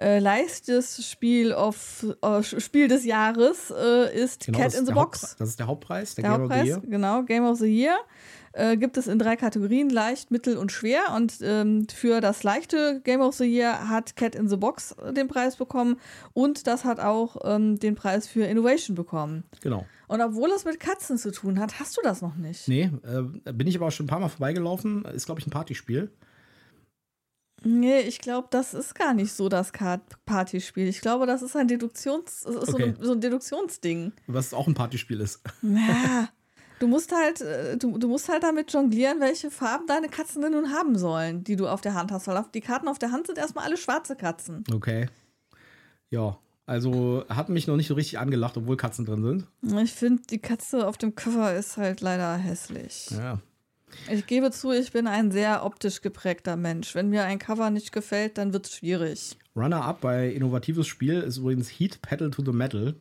äh, 0.00 0.18
leichtes 0.18 1.06
Spiel, 1.10 1.52
of, 1.52 2.06
äh, 2.22 2.42
Spiel 2.42 2.88
des 2.88 3.04
Jahres 3.04 3.70
äh, 3.70 4.16
ist 4.16 4.46
genau, 4.46 4.58
Cat 4.58 4.74
in 4.74 4.86
the 4.86 4.92
Box. 4.92 5.22
Haupt, 5.22 5.40
das 5.40 5.48
ist 5.50 5.58
der 5.58 5.66
Hauptpreis, 5.66 6.14
der, 6.14 6.22
der 6.22 6.30
Game 6.32 6.40
Hauptpreis, 6.40 6.60
of 6.60 6.64
the 6.64 6.70
Year. 6.70 6.82
Genau, 6.86 7.22
Game 7.24 7.44
of 7.44 7.58
the 7.58 7.66
Year 7.66 7.98
äh, 8.52 8.76
gibt 8.76 8.96
es 8.96 9.06
in 9.06 9.18
drei 9.18 9.36
Kategorien, 9.36 9.90
leicht, 9.90 10.30
mittel 10.30 10.56
und 10.56 10.72
schwer. 10.72 11.14
Und 11.14 11.34
ähm, 11.42 11.86
für 11.88 12.20
das 12.20 12.42
leichte 12.42 13.00
Game 13.04 13.20
of 13.20 13.34
the 13.34 13.44
Year 13.44 13.88
hat 13.88 14.16
Cat 14.16 14.34
in 14.34 14.48
the 14.48 14.56
Box 14.56 14.94
den 15.12 15.28
Preis 15.28 15.56
bekommen 15.56 15.98
und 16.32 16.66
das 16.66 16.84
hat 16.84 17.00
auch 17.00 17.36
ähm, 17.44 17.78
den 17.78 17.94
Preis 17.94 18.26
für 18.26 18.44
Innovation 18.44 18.94
bekommen. 18.94 19.44
Genau. 19.60 19.86
Und 20.08 20.20
obwohl 20.20 20.50
es 20.50 20.64
mit 20.64 20.80
Katzen 20.80 21.18
zu 21.18 21.30
tun 21.30 21.60
hat, 21.60 21.78
hast 21.78 21.96
du 21.96 22.00
das 22.02 22.20
noch 22.20 22.34
nicht. 22.34 22.66
Nee, 22.66 22.90
äh, 23.04 23.52
bin 23.52 23.68
ich 23.68 23.76
aber 23.76 23.86
auch 23.86 23.92
schon 23.92 24.06
ein 24.06 24.08
paar 24.08 24.20
Mal 24.20 24.28
vorbeigelaufen. 24.28 25.04
Ist, 25.04 25.26
glaube 25.26 25.40
ich, 25.40 25.46
ein 25.46 25.50
Partyspiel. 25.50 26.10
Nee, 27.62 28.00
ich 28.00 28.20
glaube, 28.20 28.48
das 28.50 28.72
ist 28.74 28.94
gar 28.94 29.12
nicht 29.12 29.32
so 29.32 29.48
das 29.48 29.70
Partyspiel. 30.24 30.88
Ich 30.88 31.00
glaube, 31.00 31.26
das 31.26 31.42
ist 31.42 31.56
ein 31.56 31.68
Deduktions, 31.68 32.42
ist 32.42 32.46
okay. 32.46 32.66
so, 32.66 32.76
ein, 32.78 32.96
so, 33.00 33.12
ein, 33.12 33.20
Deduktionsding. 33.20 34.12
Was 34.26 34.54
auch 34.54 34.66
ein 34.66 34.74
Partyspiel 34.74 35.20
ist. 35.20 35.42
Ja. 35.62 36.28
Du 36.80 36.88
musst 36.88 37.12
halt, 37.14 37.42
äh, 37.42 37.76
du, 37.76 37.98
du 37.98 38.08
musst 38.08 38.28
halt 38.28 38.42
damit 38.42 38.72
jonglieren, 38.72 39.20
welche 39.20 39.50
Farben 39.50 39.86
deine 39.86 40.08
Katzen 40.08 40.42
denn 40.42 40.52
nun 40.52 40.72
haben 40.72 40.98
sollen, 40.98 41.44
die 41.44 41.54
du 41.54 41.68
auf 41.68 41.82
der 41.82 41.94
Hand 41.94 42.10
hast. 42.10 42.26
Weil 42.26 42.42
die 42.54 42.62
Karten 42.62 42.88
auf 42.88 42.98
der 42.98 43.12
Hand 43.12 43.26
sind 43.26 43.38
erstmal 43.38 43.66
alle 43.66 43.76
schwarze 43.76 44.16
Katzen. 44.16 44.64
Okay. 44.72 45.06
Ja, 46.08 46.38
also 46.64 47.24
hat 47.28 47.50
mich 47.50 47.66
noch 47.66 47.76
nicht 47.76 47.88
so 47.88 47.94
richtig 47.94 48.18
angelacht, 48.18 48.56
obwohl 48.56 48.78
Katzen 48.78 49.04
drin 49.04 49.22
sind. 49.22 49.78
Ich 49.82 49.92
finde, 49.92 50.22
die 50.30 50.38
Katze 50.38 50.88
auf 50.88 50.96
dem 50.96 51.14
Cover 51.14 51.54
ist 51.54 51.76
halt 51.76 52.00
leider 52.00 52.34
hässlich. 52.36 53.10
Ja. 53.10 53.40
Ich 54.10 54.26
gebe 54.26 54.50
zu, 54.50 54.72
ich 54.72 54.90
bin 54.90 55.06
ein 55.06 55.32
sehr 55.32 55.64
optisch 55.64 56.00
geprägter 56.00 56.56
Mensch. 56.56 56.94
Wenn 56.94 57.10
mir 57.10 57.24
ein 57.24 57.38
Cover 57.38 57.70
nicht 57.70 57.92
gefällt, 57.92 58.38
dann 58.38 58.52
wird 58.52 58.66
es 58.66 58.76
schwierig. 58.76 59.36
Runner-up 59.54 60.00
bei 60.00 60.28
innovatives 60.28 60.86
Spiel 60.86 61.20
ist 61.20 61.38
übrigens 61.38 61.68
Heat 61.68 62.00
Pedal 62.00 62.30
to 62.30 62.42
the 62.44 62.52
Metal 62.52 62.94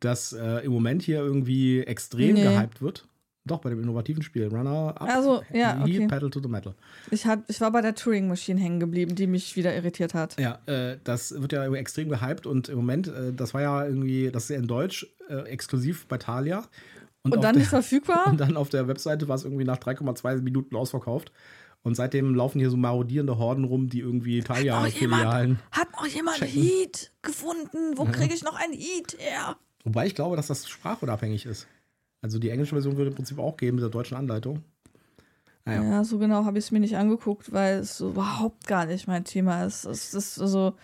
das 0.00 0.32
äh, 0.32 0.64
im 0.64 0.72
Moment 0.72 1.02
hier 1.02 1.18
irgendwie 1.18 1.80
extrem 1.80 2.34
nee. 2.34 2.42
gehypt 2.42 2.82
wird. 2.82 3.06
Doch, 3.46 3.60
bei 3.60 3.70
dem 3.70 3.80
innovativen 3.80 4.24
Spiel. 4.24 4.48
Runner 4.48 5.00
Up, 5.00 5.08
also, 5.08 5.42
ja, 5.52 5.80
okay. 5.80 6.08
Pedal 6.08 6.30
to 6.30 6.40
the 6.42 6.48
Metal. 6.48 6.74
Ich, 7.12 7.26
hat, 7.26 7.44
ich 7.46 7.60
war 7.60 7.70
bei 7.70 7.80
der 7.80 7.94
Turing 7.94 8.26
Machine 8.26 8.60
hängen 8.60 8.80
geblieben, 8.80 9.14
die 9.14 9.28
mich 9.28 9.54
wieder 9.54 9.72
irritiert 9.72 10.14
hat. 10.14 10.38
Ja, 10.40 10.58
äh, 10.66 10.98
das 11.04 11.40
wird 11.40 11.52
ja 11.52 11.72
extrem 11.74 12.08
gehypt 12.08 12.46
und 12.46 12.68
im 12.68 12.76
Moment, 12.76 13.06
äh, 13.06 13.32
das 13.32 13.54
war 13.54 13.62
ja 13.62 13.86
irgendwie, 13.86 14.30
das 14.32 14.44
ist 14.44 14.50
ja 14.50 14.56
in 14.56 14.66
Deutsch 14.66 15.06
äh, 15.28 15.48
exklusiv 15.48 16.06
bei 16.06 16.18
Thalia. 16.18 16.64
Und, 17.22 17.36
und 17.36 17.44
dann 17.44 17.54
der, 17.54 17.60
nicht 17.60 17.68
verfügbar? 17.68 18.26
Und 18.30 18.40
dann 18.40 18.56
auf 18.56 18.68
der 18.68 18.88
Webseite 18.88 19.28
war 19.28 19.36
es 19.36 19.44
irgendwie 19.44 19.64
nach 19.64 19.78
3,2 19.78 20.42
Minuten 20.42 20.76
ausverkauft. 20.76 21.32
Und 21.82 21.94
seitdem 21.94 22.34
laufen 22.34 22.58
hier 22.58 22.70
so 22.70 22.76
marodierende 22.76 23.38
Horden 23.38 23.64
rum, 23.64 23.88
die 23.88 24.00
irgendwie 24.00 24.40
Thalia-Filialen. 24.40 25.60
Hat 25.70 25.92
noch 25.92 26.06
jemand 26.06 26.40
Heat 26.40 27.12
gefunden? 27.22 27.96
Wo 27.96 28.04
kriege 28.04 28.34
ich 28.34 28.42
noch 28.42 28.56
ein 28.56 28.72
Heat 28.72 29.16
her? 29.18 29.56
Wobei 29.86 30.06
ich 30.06 30.16
glaube, 30.16 30.34
dass 30.34 30.48
das 30.48 30.68
sprachunabhängig 30.68 31.46
ist. 31.46 31.68
Also 32.20 32.40
die 32.40 32.50
englische 32.50 32.74
Version 32.74 32.96
würde 32.96 33.10
im 33.10 33.14
Prinzip 33.14 33.38
auch 33.38 33.56
geben 33.56 33.76
mit 33.76 33.84
der 33.84 33.90
deutschen 33.90 34.16
Anleitung. 34.16 34.64
Naja. 35.64 35.82
Ja, 35.82 36.04
so 36.04 36.18
genau 36.18 36.44
habe 36.44 36.58
ich 36.58 36.64
es 36.64 36.70
mir 36.72 36.80
nicht 36.80 36.96
angeguckt, 36.96 37.52
weil 37.52 37.78
es 37.78 38.00
überhaupt 38.00 38.66
gar 38.66 38.84
nicht 38.86 39.06
mein 39.06 39.24
Thema 39.24 39.64
ist. 39.64 39.84
Es 39.84 40.12
ist 40.12 40.40
also 40.40 40.74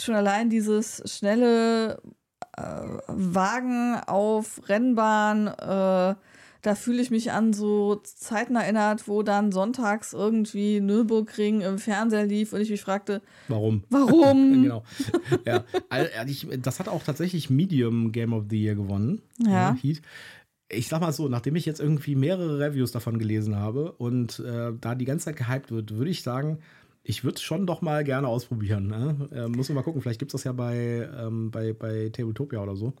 schon 0.00 0.14
allein 0.14 0.48
dieses 0.48 1.02
schnelle 1.12 2.00
äh, 2.56 2.62
Wagen 3.08 3.96
auf 4.06 4.60
Rennbahn, 4.68 5.48
äh, 5.48 6.14
da 6.62 6.76
fühle 6.76 7.02
ich 7.02 7.10
mich 7.10 7.32
an 7.32 7.52
so 7.52 7.96
Zeiten 7.96 8.54
erinnert, 8.54 9.08
wo 9.08 9.22
dann 9.22 9.50
sonntags 9.50 10.12
irgendwie 10.12 10.80
Nürburgring 10.80 11.60
im 11.60 11.78
Fernseher 11.78 12.24
lief 12.24 12.52
und 12.52 12.60
ich 12.60 12.70
mich 12.70 12.80
fragte, 12.80 13.20
warum? 13.48 13.82
Warum? 13.90 14.52
genau. 14.62 14.84
Ja, 15.44 15.64
das 16.58 16.78
hat 16.78 16.88
auch 16.88 17.02
tatsächlich 17.02 17.50
Medium 17.50 18.12
Game 18.12 18.32
of 18.32 18.44
the 18.48 18.62
Year 18.62 18.76
gewonnen. 18.76 19.22
Ja. 19.38 19.76
Heat. 19.80 20.02
Ich 20.68 20.88
sag 20.88 21.00
mal 21.00 21.12
so, 21.12 21.28
nachdem 21.28 21.56
ich 21.56 21.66
jetzt 21.66 21.80
irgendwie 21.80 22.14
mehrere 22.14 22.58
Reviews 22.60 22.92
davon 22.92 23.18
gelesen 23.18 23.56
habe 23.56 23.92
und 23.92 24.38
äh, 24.38 24.72
da 24.80 24.94
die 24.94 25.04
ganze 25.04 25.26
Zeit 25.26 25.36
gehypt 25.36 25.70
wird, 25.70 25.96
würde 25.96 26.10
ich 26.10 26.22
sagen, 26.22 26.58
ich 27.02 27.24
würde 27.24 27.36
es 27.36 27.42
schon 27.42 27.66
doch 27.66 27.82
mal 27.82 28.04
gerne 28.04 28.28
ausprobieren. 28.28 28.86
Ne? 28.86 29.28
Äh, 29.32 29.48
muss 29.48 29.68
man 29.68 29.76
mal 29.76 29.82
gucken, 29.82 30.00
vielleicht 30.00 30.20
gibt 30.20 30.30
es 30.30 30.40
das 30.40 30.44
ja 30.44 30.52
bei, 30.52 31.08
ähm, 31.18 31.50
bei, 31.50 31.72
bei 31.72 32.08
Tabletopia 32.10 32.62
oder 32.62 32.76
so. 32.76 32.94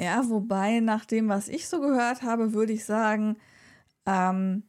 Ja, 0.00 0.26
wobei, 0.30 0.80
nach 0.80 1.04
dem, 1.04 1.28
was 1.28 1.48
ich 1.48 1.68
so 1.68 1.78
gehört 1.78 2.22
habe, 2.22 2.54
würde 2.54 2.72
ich 2.72 2.86
sagen, 2.86 3.36
ähm, 4.06 4.64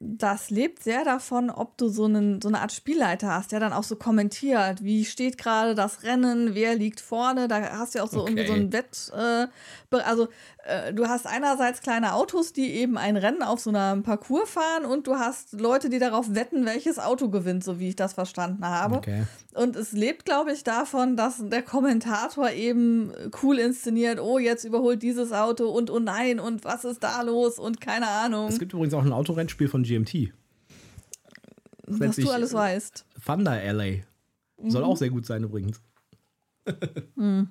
das 0.00 0.50
lebt 0.50 0.82
sehr 0.82 1.04
davon, 1.04 1.50
ob 1.50 1.78
du 1.78 1.88
so, 1.88 2.04
einen, 2.04 2.42
so 2.42 2.48
eine 2.48 2.60
Art 2.60 2.72
Spielleiter 2.72 3.32
hast, 3.32 3.52
der 3.52 3.60
dann 3.60 3.72
auch 3.72 3.84
so 3.84 3.96
kommentiert, 3.96 4.82
wie 4.82 5.04
steht 5.04 5.38
gerade 5.38 5.74
das 5.74 6.02
Rennen, 6.02 6.54
wer 6.54 6.74
liegt 6.74 7.00
vorne. 7.00 7.46
Da 7.46 7.78
hast 7.78 7.94
du 7.94 7.98
ja 7.98 8.04
auch 8.04 8.10
so 8.10 8.22
okay. 8.22 8.32
irgendwie 8.32 8.46
so 8.46 8.52
ein 8.54 8.72
Wett. 8.72 9.12
Äh, 9.16 9.46
also 10.02 10.28
äh, 10.66 10.92
du 10.92 11.06
hast 11.06 11.26
einerseits 11.26 11.80
kleine 11.80 12.14
Autos, 12.14 12.52
die 12.52 12.72
eben 12.72 12.98
ein 12.98 13.16
Rennen 13.16 13.42
auf 13.42 13.60
so 13.60 13.70
einem 13.70 14.02
Parcours 14.02 14.50
fahren 14.50 14.84
und 14.84 15.06
du 15.06 15.14
hast 15.14 15.52
Leute, 15.52 15.88
die 15.88 16.00
darauf 16.00 16.34
wetten, 16.34 16.66
welches 16.66 16.98
Auto 16.98 17.28
gewinnt, 17.28 17.62
so 17.62 17.78
wie 17.78 17.90
ich 17.90 17.96
das 17.96 18.14
verstanden 18.14 18.66
habe. 18.66 18.96
Okay. 18.96 19.22
Und 19.54 19.76
es 19.76 19.92
lebt, 19.92 20.24
glaube 20.24 20.52
ich, 20.52 20.64
davon, 20.64 21.16
dass 21.16 21.36
der 21.40 21.62
Kommentator 21.62 22.50
eben 22.50 23.12
cool 23.42 23.60
inszeniert, 23.60 24.18
oh, 24.18 24.38
jetzt 24.38 24.64
überholt 24.64 25.02
dieses 25.02 25.32
Auto 25.32 25.68
und 25.68 25.90
oh 25.90 26.00
nein, 26.00 26.40
und 26.40 26.64
was 26.64 26.84
ist 26.84 27.04
da 27.04 27.22
los 27.22 27.60
und 27.60 27.80
keine 27.80 28.08
Ahnung. 28.08 28.48
Es 28.48 28.58
gibt 28.58 28.72
übrigens 28.72 28.94
auch 28.94 29.04
ein 29.04 29.12
Autorennspiel 29.12 29.68
von 29.68 29.83
GMT. 29.84 30.32
Was 31.86 32.16
du 32.16 32.30
alles 32.30 32.52
weißt. 32.52 33.06
Thunder 33.24 33.52
Alley. 33.52 34.04
Soll 34.66 34.82
mhm. 34.82 34.88
auch 34.88 34.96
sehr 34.96 35.10
gut 35.10 35.26
sein 35.26 35.42
übrigens. 35.44 35.82
mhm. 37.16 37.48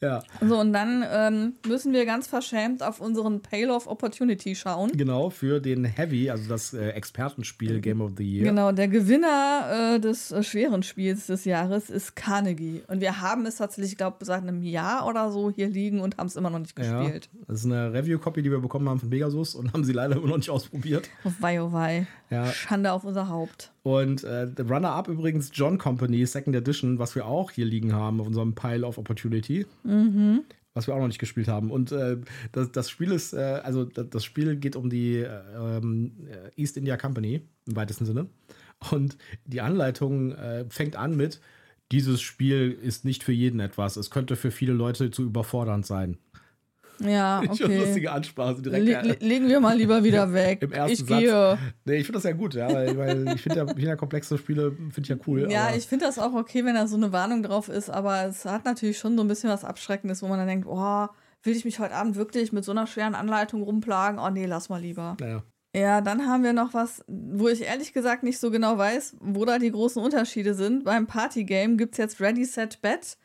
Ja. 0.00 0.22
So, 0.40 0.58
und 0.58 0.72
dann 0.72 1.04
ähm, 1.10 1.54
müssen 1.66 1.92
wir 1.92 2.06
ganz 2.06 2.26
verschämt 2.26 2.82
auf 2.82 3.00
unseren 3.00 3.40
Pale 3.40 3.74
of 3.74 3.86
Opportunity 3.86 4.54
schauen. 4.54 4.92
Genau, 4.92 5.30
für 5.30 5.60
den 5.60 5.84
Heavy, 5.84 6.30
also 6.30 6.48
das 6.48 6.74
äh, 6.74 6.90
Expertenspiel 6.90 7.80
Game 7.80 8.00
of 8.00 8.12
the 8.16 8.24
Year. 8.24 8.44
Genau, 8.44 8.72
der 8.72 8.88
Gewinner 8.88 9.94
äh, 9.96 10.00
des 10.00 10.30
äh, 10.30 10.42
schweren 10.42 10.82
Spiels 10.82 11.26
des 11.26 11.44
Jahres 11.44 11.90
ist 11.90 12.16
Carnegie. 12.16 12.82
Und 12.88 13.00
wir 13.00 13.20
haben 13.20 13.46
es 13.46 13.56
tatsächlich, 13.56 13.92
ich 13.92 13.98
glaube, 13.98 14.24
seit 14.24 14.42
einem 14.42 14.62
Jahr 14.62 15.06
oder 15.06 15.30
so 15.30 15.50
hier 15.50 15.68
liegen 15.68 16.00
und 16.00 16.18
haben 16.18 16.26
es 16.26 16.36
immer 16.36 16.50
noch 16.50 16.58
nicht 16.58 16.76
gespielt. 16.76 17.28
Ja, 17.32 17.40
das 17.48 17.60
ist 17.60 17.66
eine 17.66 17.92
Review-Copy, 17.92 18.42
die 18.42 18.50
wir 18.50 18.60
bekommen 18.60 18.88
haben 18.88 19.00
von 19.00 19.10
Pegasus 19.10 19.54
und 19.54 19.72
haben 19.72 19.84
sie 19.84 19.92
leider 19.92 20.16
immer 20.16 20.28
noch 20.28 20.36
nicht 20.36 20.50
ausprobiert. 20.50 21.08
Oh 21.24 21.32
wei, 21.40 21.60
oh 21.60 21.72
wei. 21.72 22.06
Ja. 22.30 22.46
Schande 22.46 22.92
auf 22.92 23.04
unser 23.04 23.28
Haupt. 23.28 23.72
Und 23.86 24.24
äh, 24.24 24.48
Runner-Up 24.58 25.06
übrigens 25.06 25.52
John 25.54 25.78
Company 25.78 26.26
Second 26.26 26.56
Edition, 26.56 26.98
was 26.98 27.14
wir 27.14 27.24
auch 27.24 27.52
hier 27.52 27.66
liegen 27.66 27.92
haben 27.92 28.20
auf 28.20 28.26
unserem 28.26 28.52
Pile 28.52 28.84
of 28.84 28.98
Opportunity. 28.98 29.64
Mhm. 29.84 30.40
Was 30.74 30.88
wir 30.88 30.94
auch 30.96 30.98
noch 30.98 31.06
nicht 31.06 31.20
gespielt 31.20 31.46
haben. 31.46 31.70
Und 31.70 31.92
äh, 31.92 32.16
das, 32.50 32.72
das 32.72 32.90
Spiel 32.90 33.12
ist, 33.12 33.32
äh, 33.32 33.60
also 33.62 33.84
das 33.84 34.24
Spiel 34.24 34.56
geht 34.56 34.74
um 34.74 34.90
die 34.90 35.18
ähm, 35.18 36.10
East 36.56 36.76
India 36.76 36.96
Company 36.96 37.42
im 37.64 37.76
weitesten 37.76 38.06
Sinne. 38.06 38.26
Und 38.90 39.18
die 39.44 39.60
Anleitung 39.60 40.32
äh, 40.32 40.64
fängt 40.68 40.96
an 40.96 41.16
mit: 41.16 41.40
Dieses 41.92 42.20
Spiel 42.20 42.72
ist 42.72 43.04
nicht 43.04 43.22
für 43.22 43.30
jeden 43.30 43.60
etwas. 43.60 43.96
Es 43.96 44.10
könnte 44.10 44.34
für 44.34 44.50
viele 44.50 44.72
Leute 44.72 45.12
zu 45.12 45.22
überfordernd 45.22 45.86
sein. 45.86 46.18
Ja, 47.00 47.40
okay. 47.44 47.56
Schon 47.56 47.76
lustige 47.76 48.12
Ansprache. 48.12 48.62
Direkt, 48.62 49.06
Le 49.06 49.16
legen 49.20 49.48
wir 49.48 49.60
mal 49.60 49.76
lieber 49.76 50.02
wieder 50.04 50.32
weg. 50.32 50.62
Im 50.62 50.72
ersten 50.72 50.92
ich 50.92 50.98
Satz. 51.00 51.20
gehe. 51.20 51.58
Nee, 51.84 51.96
ich 51.96 52.06
finde 52.06 52.18
das 52.18 52.24
ja 52.24 52.32
gut, 52.32 52.54
ja, 52.54 52.72
weil, 52.72 52.96
weil 52.96 53.34
ich 53.34 53.42
finde 53.42 53.58
ja, 53.58 53.66
find 53.66 53.80
ja 53.80 53.96
komplexe 53.96 54.38
Spiele 54.38 54.72
finde 54.72 55.00
ich 55.02 55.08
ja 55.08 55.16
cool. 55.26 55.50
Ja, 55.50 55.74
ich 55.74 55.86
finde 55.86 56.06
das 56.06 56.18
auch 56.18 56.34
okay, 56.34 56.64
wenn 56.64 56.74
da 56.74 56.86
so 56.86 56.96
eine 56.96 57.12
Warnung 57.12 57.42
drauf 57.42 57.68
ist, 57.68 57.90
aber 57.90 58.24
es 58.24 58.44
hat 58.44 58.64
natürlich 58.64 58.98
schon 58.98 59.16
so 59.16 59.24
ein 59.24 59.28
bisschen 59.28 59.50
was 59.50 59.64
Abschreckendes, 59.64 60.22
wo 60.22 60.28
man 60.28 60.38
dann 60.38 60.48
denkt, 60.48 60.66
oh, 60.66 61.06
will 61.42 61.56
ich 61.56 61.64
mich 61.64 61.78
heute 61.78 61.94
Abend 61.94 62.16
wirklich 62.16 62.52
mit 62.52 62.64
so 62.64 62.72
einer 62.72 62.86
schweren 62.86 63.14
Anleitung 63.14 63.62
rumplagen? 63.62 64.18
Oh 64.18 64.30
nee, 64.30 64.46
lass 64.46 64.68
mal 64.68 64.80
lieber. 64.80 65.16
Naja. 65.20 65.42
Ja, 65.74 66.00
dann 66.00 66.26
haben 66.26 66.42
wir 66.42 66.54
noch 66.54 66.72
was, 66.72 67.04
wo 67.06 67.48
ich 67.48 67.60
ehrlich 67.60 67.92
gesagt 67.92 68.22
nicht 68.22 68.38
so 68.38 68.50
genau 68.50 68.78
weiß, 68.78 69.16
wo 69.20 69.44
da 69.44 69.58
die 69.58 69.70
großen 69.70 70.02
Unterschiede 70.02 70.54
sind. 70.54 70.84
Beim 70.84 71.06
Partygame 71.06 71.76
gibt 71.76 71.92
es 71.92 71.98
jetzt 71.98 72.18
Ready, 72.18 72.46
Set, 72.46 72.80
Bet. 72.80 73.18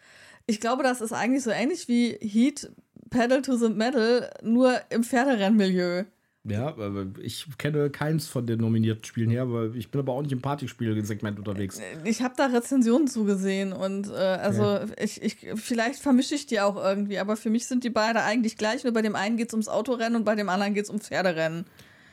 Ich 0.47 0.59
glaube, 0.59 0.83
das 0.83 0.99
ist 0.99 1.13
eigentlich 1.13 1.43
so 1.43 1.51
ähnlich 1.51 1.87
wie 1.87 2.17
Heat 2.19 2.69
Pedal 3.11 3.43
to 3.43 3.55
the 3.55 3.69
Metal, 3.69 4.31
nur 4.41 4.81
im 4.89 5.03
Pferderennmilieu. 5.03 6.05
Ja, 6.43 6.75
ich 7.21 7.45
kenne 7.59 7.91
keins 7.91 8.27
von 8.27 8.47
den 8.47 8.59
nominierten 8.59 9.03
Spielen 9.03 9.29
her, 9.29 9.43
aber 9.43 9.75
ich 9.75 9.91
bin 9.91 9.99
aber 9.99 10.13
auch 10.13 10.23
nicht 10.23 10.31
im 10.31 10.41
Partyspiel-Segment 10.41 11.37
unterwegs. 11.37 11.79
Ich 12.03 12.23
habe 12.23 12.33
da 12.35 12.47
Rezensionen 12.47 13.07
zugesehen 13.07 13.73
und 13.73 14.09
äh, 14.09 14.13
also 14.13 14.63
ja. 14.63 14.85
ich, 14.97 15.21
ich, 15.21 15.47
vielleicht 15.55 16.01
vermische 16.01 16.33
ich 16.33 16.47
die 16.47 16.59
auch 16.59 16.77
irgendwie, 16.77 17.19
aber 17.19 17.37
für 17.37 17.51
mich 17.51 17.67
sind 17.67 17.83
die 17.83 17.91
beide 17.91 18.23
eigentlich 18.23 18.57
gleich, 18.57 18.83
nur 18.83 18.91
bei 18.91 19.03
dem 19.03 19.15
einen 19.15 19.37
geht 19.37 19.49
es 19.49 19.53
ums 19.53 19.67
Autorennen 19.67 20.15
und 20.15 20.23
bei 20.23 20.33
dem 20.33 20.49
anderen 20.49 20.73
geht 20.73 20.85
es 20.85 20.89
um 20.89 20.99
Pferderennen. 20.99 21.65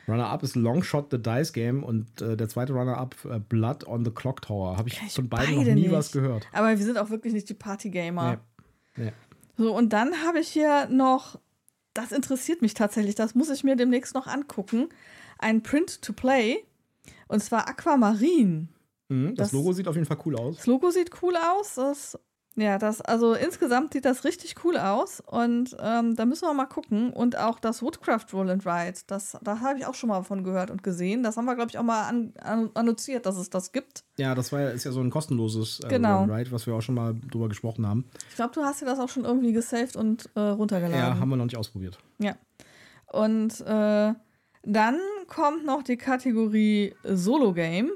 Runner-Up 0.07 0.43
ist 0.43 0.55
Longshot 0.55 1.09
the 1.09 1.17
Dice 1.19 1.51
Game 1.51 1.83
und 1.83 2.21
äh, 2.21 2.37
der 2.37 2.49
zweite 2.49 2.73
Runner-Up 2.73 3.15
äh, 3.25 3.39
Blood 3.39 3.87
on 3.87 4.05
the 4.05 4.11
Clock 4.11 4.43
Tower. 4.43 4.77
Habe 4.77 4.89
ich, 4.89 5.01
ich 5.05 5.13
von 5.13 5.27
beiden 5.27 5.55
noch 5.55 5.63
nie 5.63 5.73
nicht. 5.73 5.91
was 5.91 6.11
gehört. 6.11 6.47
Aber 6.51 6.69
wir 6.69 6.85
sind 6.85 6.99
auch 6.99 7.09
wirklich 7.09 7.33
nicht 7.33 7.49
die 7.49 7.55
Partygamer. 7.55 8.39
Nee. 8.95 9.05
nee. 9.05 9.11
So, 9.59 9.75
und 9.75 9.91
dann 9.91 10.23
habe 10.23 10.39
ich 10.39 10.47
hier 10.47 10.87
noch, 10.87 11.37
das 11.93 12.13
interessiert 12.13 12.61
mich 12.61 12.75
tatsächlich, 12.75 13.15
das 13.15 13.35
muss 13.35 13.49
ich 13.49 13.65
mir 13.65 13.75
demnächst 13.75 14.15
noch 14.15 14.25
angucken, 14.25 14.87
ein 15.37 15.63
Print 15.63 16.01
to 16.01 16.13
Play. 16.13 16.63
Und 17.27 17.43
zwar 17.43 17.67
Aquamarin. 17.67 18.69
Mhm, 19.09 19.35
das, 19.35 19.49
das, 19.49 19.51
Logo 19.51 19.73
sieht 19.73 19.89
auf 19.89 19.95
jeden 19.95 20.07
Fall 20.07 20.17
cool 20.25 20.37
aus. 20.37 20.55
Das 20.55 20.65
Logo 20.65 20.91
sieht 20.91 21.11
cool 21.21 21.35
aus. 21.35 21.75
Das 21.75 22.17
ja, 22.55 22.77
das, 22.77 22.99
also 23.01 23.33
insgesamt 23.33 23.93
sieht 23.93 24.05
das 24.05 24.25
richtig 24.25 24.55
cool 24.63 24.77
aus 24.77 25.21
und 25.25 25.77
ähm, 25.79 26.15
da 26.15 26.25
müssen 26.25 26.45
wir 26.45 26.53
mal 26.53 26.65
gucken. 26.65 27.13
Und 27.13 27.37
auch 27.37 27.59
das 27.59 27.81
Woodcraft 27.81 28.25
Roll 28.33 28.49
and 28.49 28.65
Ride, 28.65 28.99
das, 29.07 29.37
da 29.41 29.59
habe 29.61 29.79
ich 29.79 29.85
auch 29.85 29.93
schon 29.93 30.09
mal 30.09 30.23
von 30.23 30.43
gehört 30.43 30.69
und 30.69 30.83
gesehen. 30.83 31.23
Das 31.23 31.37
haben 31.37 31.45
wir, 31.45 31.55
glaube 31.55 31.69
ich, 31.69 31.77
auch 31.77 31.83
mal 31.83 32.07
an, 32.07 32.33
an, 32.41 32.69
annonciert, 32.73 33.25
dass 33.25 33.37
es 33.37 33.49
das 33.49 33.71
gibt. 33.71 34.03
Ja, 34.17 34.35
das 34.35 34.51
war, 34.51 34.71
ist 34.71 34.83
ja 34.83 34.91
so 34.91 34.99
ein 34.99 35.09
kostenloses 35.09 35.79
äh, 35.85 35.87
genau. 35.87 36.21
Roll 36.21 36.31
and 36.31 36.39
Ride, 36.39 36.51
was 36.51 36.67
wir 36.67 36.73
auch 36.73 36.81
schon 36.81 36.95
mal 36.95 37.15
drüber 37.31 37.47
gesprochen 37.47 37.87
haben. 37.87 38.09
Ich 38.29 38.35
glaube, 38.35 38.53
du 38.53 38.61
hast 38.61 38.81
dir 38.81 38.85
das 38.85 38.99
auch 38.99 39.09
schon 39.09 39.25
irgendwie 39.25 39.53
gesaved 39.53 39.95
und 39.95 40.29
äh, 40.35 40.39
runtergeladen. 40.39 40.97
Ja, 40.97 41.19
haben 41.19 41.29
wir 41.29 41.37
noch 41.37 41.45
nicht 41.45 41.57
ausprobiert. 41.57 41.97
Ja. 42.17 42.35
Und 43.11 43.61
äh, 43.61 44.13
dann 44.63 44.99
kommt 45.27 45.65
noch 45.65 45.83
die 45.83 45.97
Kategorie 45.97 46.93
Solo 47.03 47.53
Game 47.53 47.91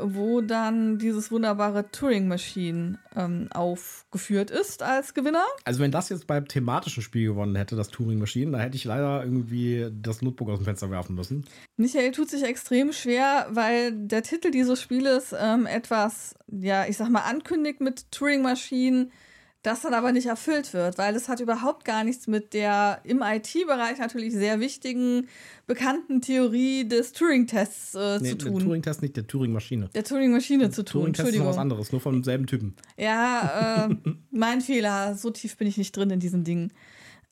wo 0.00 0.40
dann 0.40 0.98
dieses 0.98 1.30
wunderbare 1.30 1.90
Turing 1.90 2.28
Machine 2.28 2.98
ähm, 3.14 3.48
aufgeführt 3.52 4.50
ist 4.50 4.82
als 4.82 5.14
Gewinner. 5.14 5.44
Also 5.64 5.80
wenn 5.80 5.90
das 5.90 6.08
jetzt 6.08 6.26
beim 6.26 6.46
thematischen 6.46 7.02
Spiel 7.02 7.28
gewonnen 7.28 7.56
hätte, 7.56 7.76
das 7.76 7.88
Turing 7.88 8.18
Machine, 8.18 8.52
da 8.52 8.58
hätte 8.58 8.76
ich 8.76 8.84
leider 8.84 9.24
irgendwie 9.24 9.88
das 9.92 10.22
Notebook 10.22 10.50
aus 10.50 10.58
dem 10.58 10.64
Fenster 10.64 10.90
werfen 10.90 11.14
müssen. 11.14 11.44
Michael 11.76 12.12
tut 12.12 12.30
sich 12.30 12.42
extrem 12.42 12.92
schwer, 12.92 13.46
weil 13.50 13.92
der 13.92 14.22
Titel 14.22 14.50
dieses 14.50 14.80
Spieles 14.80 15.34
ähm, 15.38 15.66
etwas, 15.66 16.34
ja, 16.48 16.86
ich 16.86 16.96
sag 16.96 17.10
mal, 17.10 17.20
ankündigt 17.20 17.80
mit 17.80 18.10
Turing 18.10 18.42
Machine 18.42 19.08
das 19.66 19.82
dann 19.82 19.94
aber 19.94 20.12
nicht 20.12 20.26
erfüllt 20.26 20.72
wird, 20.72 20.96
weil 20.96 21.16
es 21.16 21.28
hat 21.28 21.40
überhaupt 21.40 21.84
gar 21.84 22.04
nichts 22.04 22.28
mit 22.28 22.54
der 22.54 23.00
im 23.02 23.20
IT-Bereich 23.20 23.98
natürlich 23.98 24.32
sehr 24.32 24.60
wichtigen, 24.60 25.26
bekannten 25.66 26.20
Theorie 26.20 26.86
des 26.86 27.12
Turing-Tests 27.12 27.94
äh, 27.96 28.18
nee, 28.20 28.30
zu 28.30 28.38
tun. 28.38 28.54
Der 28.54 28.64
Turing-Test 28.64 29.02
nicht, 29.02 29.16
der 29.16 29.26
Turing-Maschine. 29.26 29.88
Der 29.92 30.04
Turing-Maschine 30.04 30.70
zu 30.70 30.84
tun. 30.84 31.00
Turing-Test 31.02 31.28
ist 31.30 31.38
noch 31.38 31.46
was 31.46 31.58
anderes, 31.58 31.90
nur 31.90 32.00
vom 32.00 32.22
selben 32.22 32.46
Typen. 32.46 32.76
Ja, 32.96 33.88
äh, 33.90 34.12
mein 34.30 34.60
Fehler. 34.60 35.16
So 35.16 35.30
tief 35.30 35.56
bin 35.56 35.66
ich 35.66 35.76
nicht 35.76 35.96
drin 35.96 36.10
in 36.10 36.20
diesen 36.20 36.44
Dingen. 36.44 36.72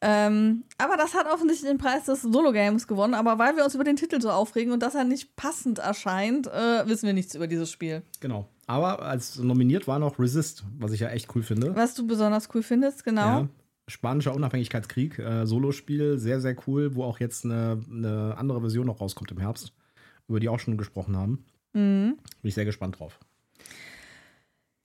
Ähm, 0.01 0.65
aber 0.77 0.97
das 0.97 1.15
hat 1.15 1.27
offensichtlich 1.33 1.71
den 1.71 1.79
Preis 1.79 2.05
des 2.07 2.23
Solo-Games 2.23 2.89
gewonnen. 2.89 3.15
Aber 3.15 3.39
weil 3.39 3.57
wir 3.57 3.65
uns 3.65 3.77
über 3.77 3.85
den 3.85 3.97
Titel 3.97 4.21
so 4.21 4.31
aufregen 4.31 4.73
und 4.73 4.83
dass 4.83 4.97
er 4.97 5.05
nicht 5.05 5.37
passend 5.37 5.79
erscheint, 5.79 6.49
äh, 6.49 6.87
wissen 6.87 7.07
wir 7.07 7.15
nichts 7.15 7.35
über 7.37 7.47
dieses 7.47 7.71
Spiel. 7.71 8.03
Genau. 8.21 8.49
Aber 8.67 9.03
als 9.03 9.39
nominiert 9.39 9.87
war 9.87 9.99
noch 9.99 10.19
Resist, 10.19 10.65
was 10.79 10.93
ich 10.93 11.01
ja 11.01 11.09
echt 11.09 11.35
cool 11.35 11.43
finde. 11.43 11.75
Was 11.77 11.95
du 11.95 12.07
besonders 12.07 12.49
cool 12.55 12.63
findest, 12.63 13.05
genau. 13.05 13.21
Ja. 13.21 13.49
Spanischer 13.87 14.35
Unabhängigkeitskrieg, 14.35 15.19
äh, 15.19 15.47
Solospiel, 15.47 16.19
sehr, 16.19 16.41
sehr 16.41 16.57
cool, 16.67 16.95
wo 16.95 17.05
auch 17.05 17.21
jetzt 17.21 17.45
eine, 17.45 17.81
eine, 17.91 18.35
andere 18.39 18.61
Version 18.61 18.87
noch 18.87 19.01
rauskommt 19.01 19.31
im 19.31 19.39
Herbst, 19.39 19.75
über 20.27 20.41
die 20.41 20.49
auch 20.49 20.59
schon 20.59 20.79
gesprochen 20.79 21.17
haben. 21.17 21.45
Mhm. 21.75 22.17
Bin 22.41 22.49
ich 22.49 22.55
sehr 22.55 22.65
gespannt 22.65 22.99
drauf. 22.99 23.21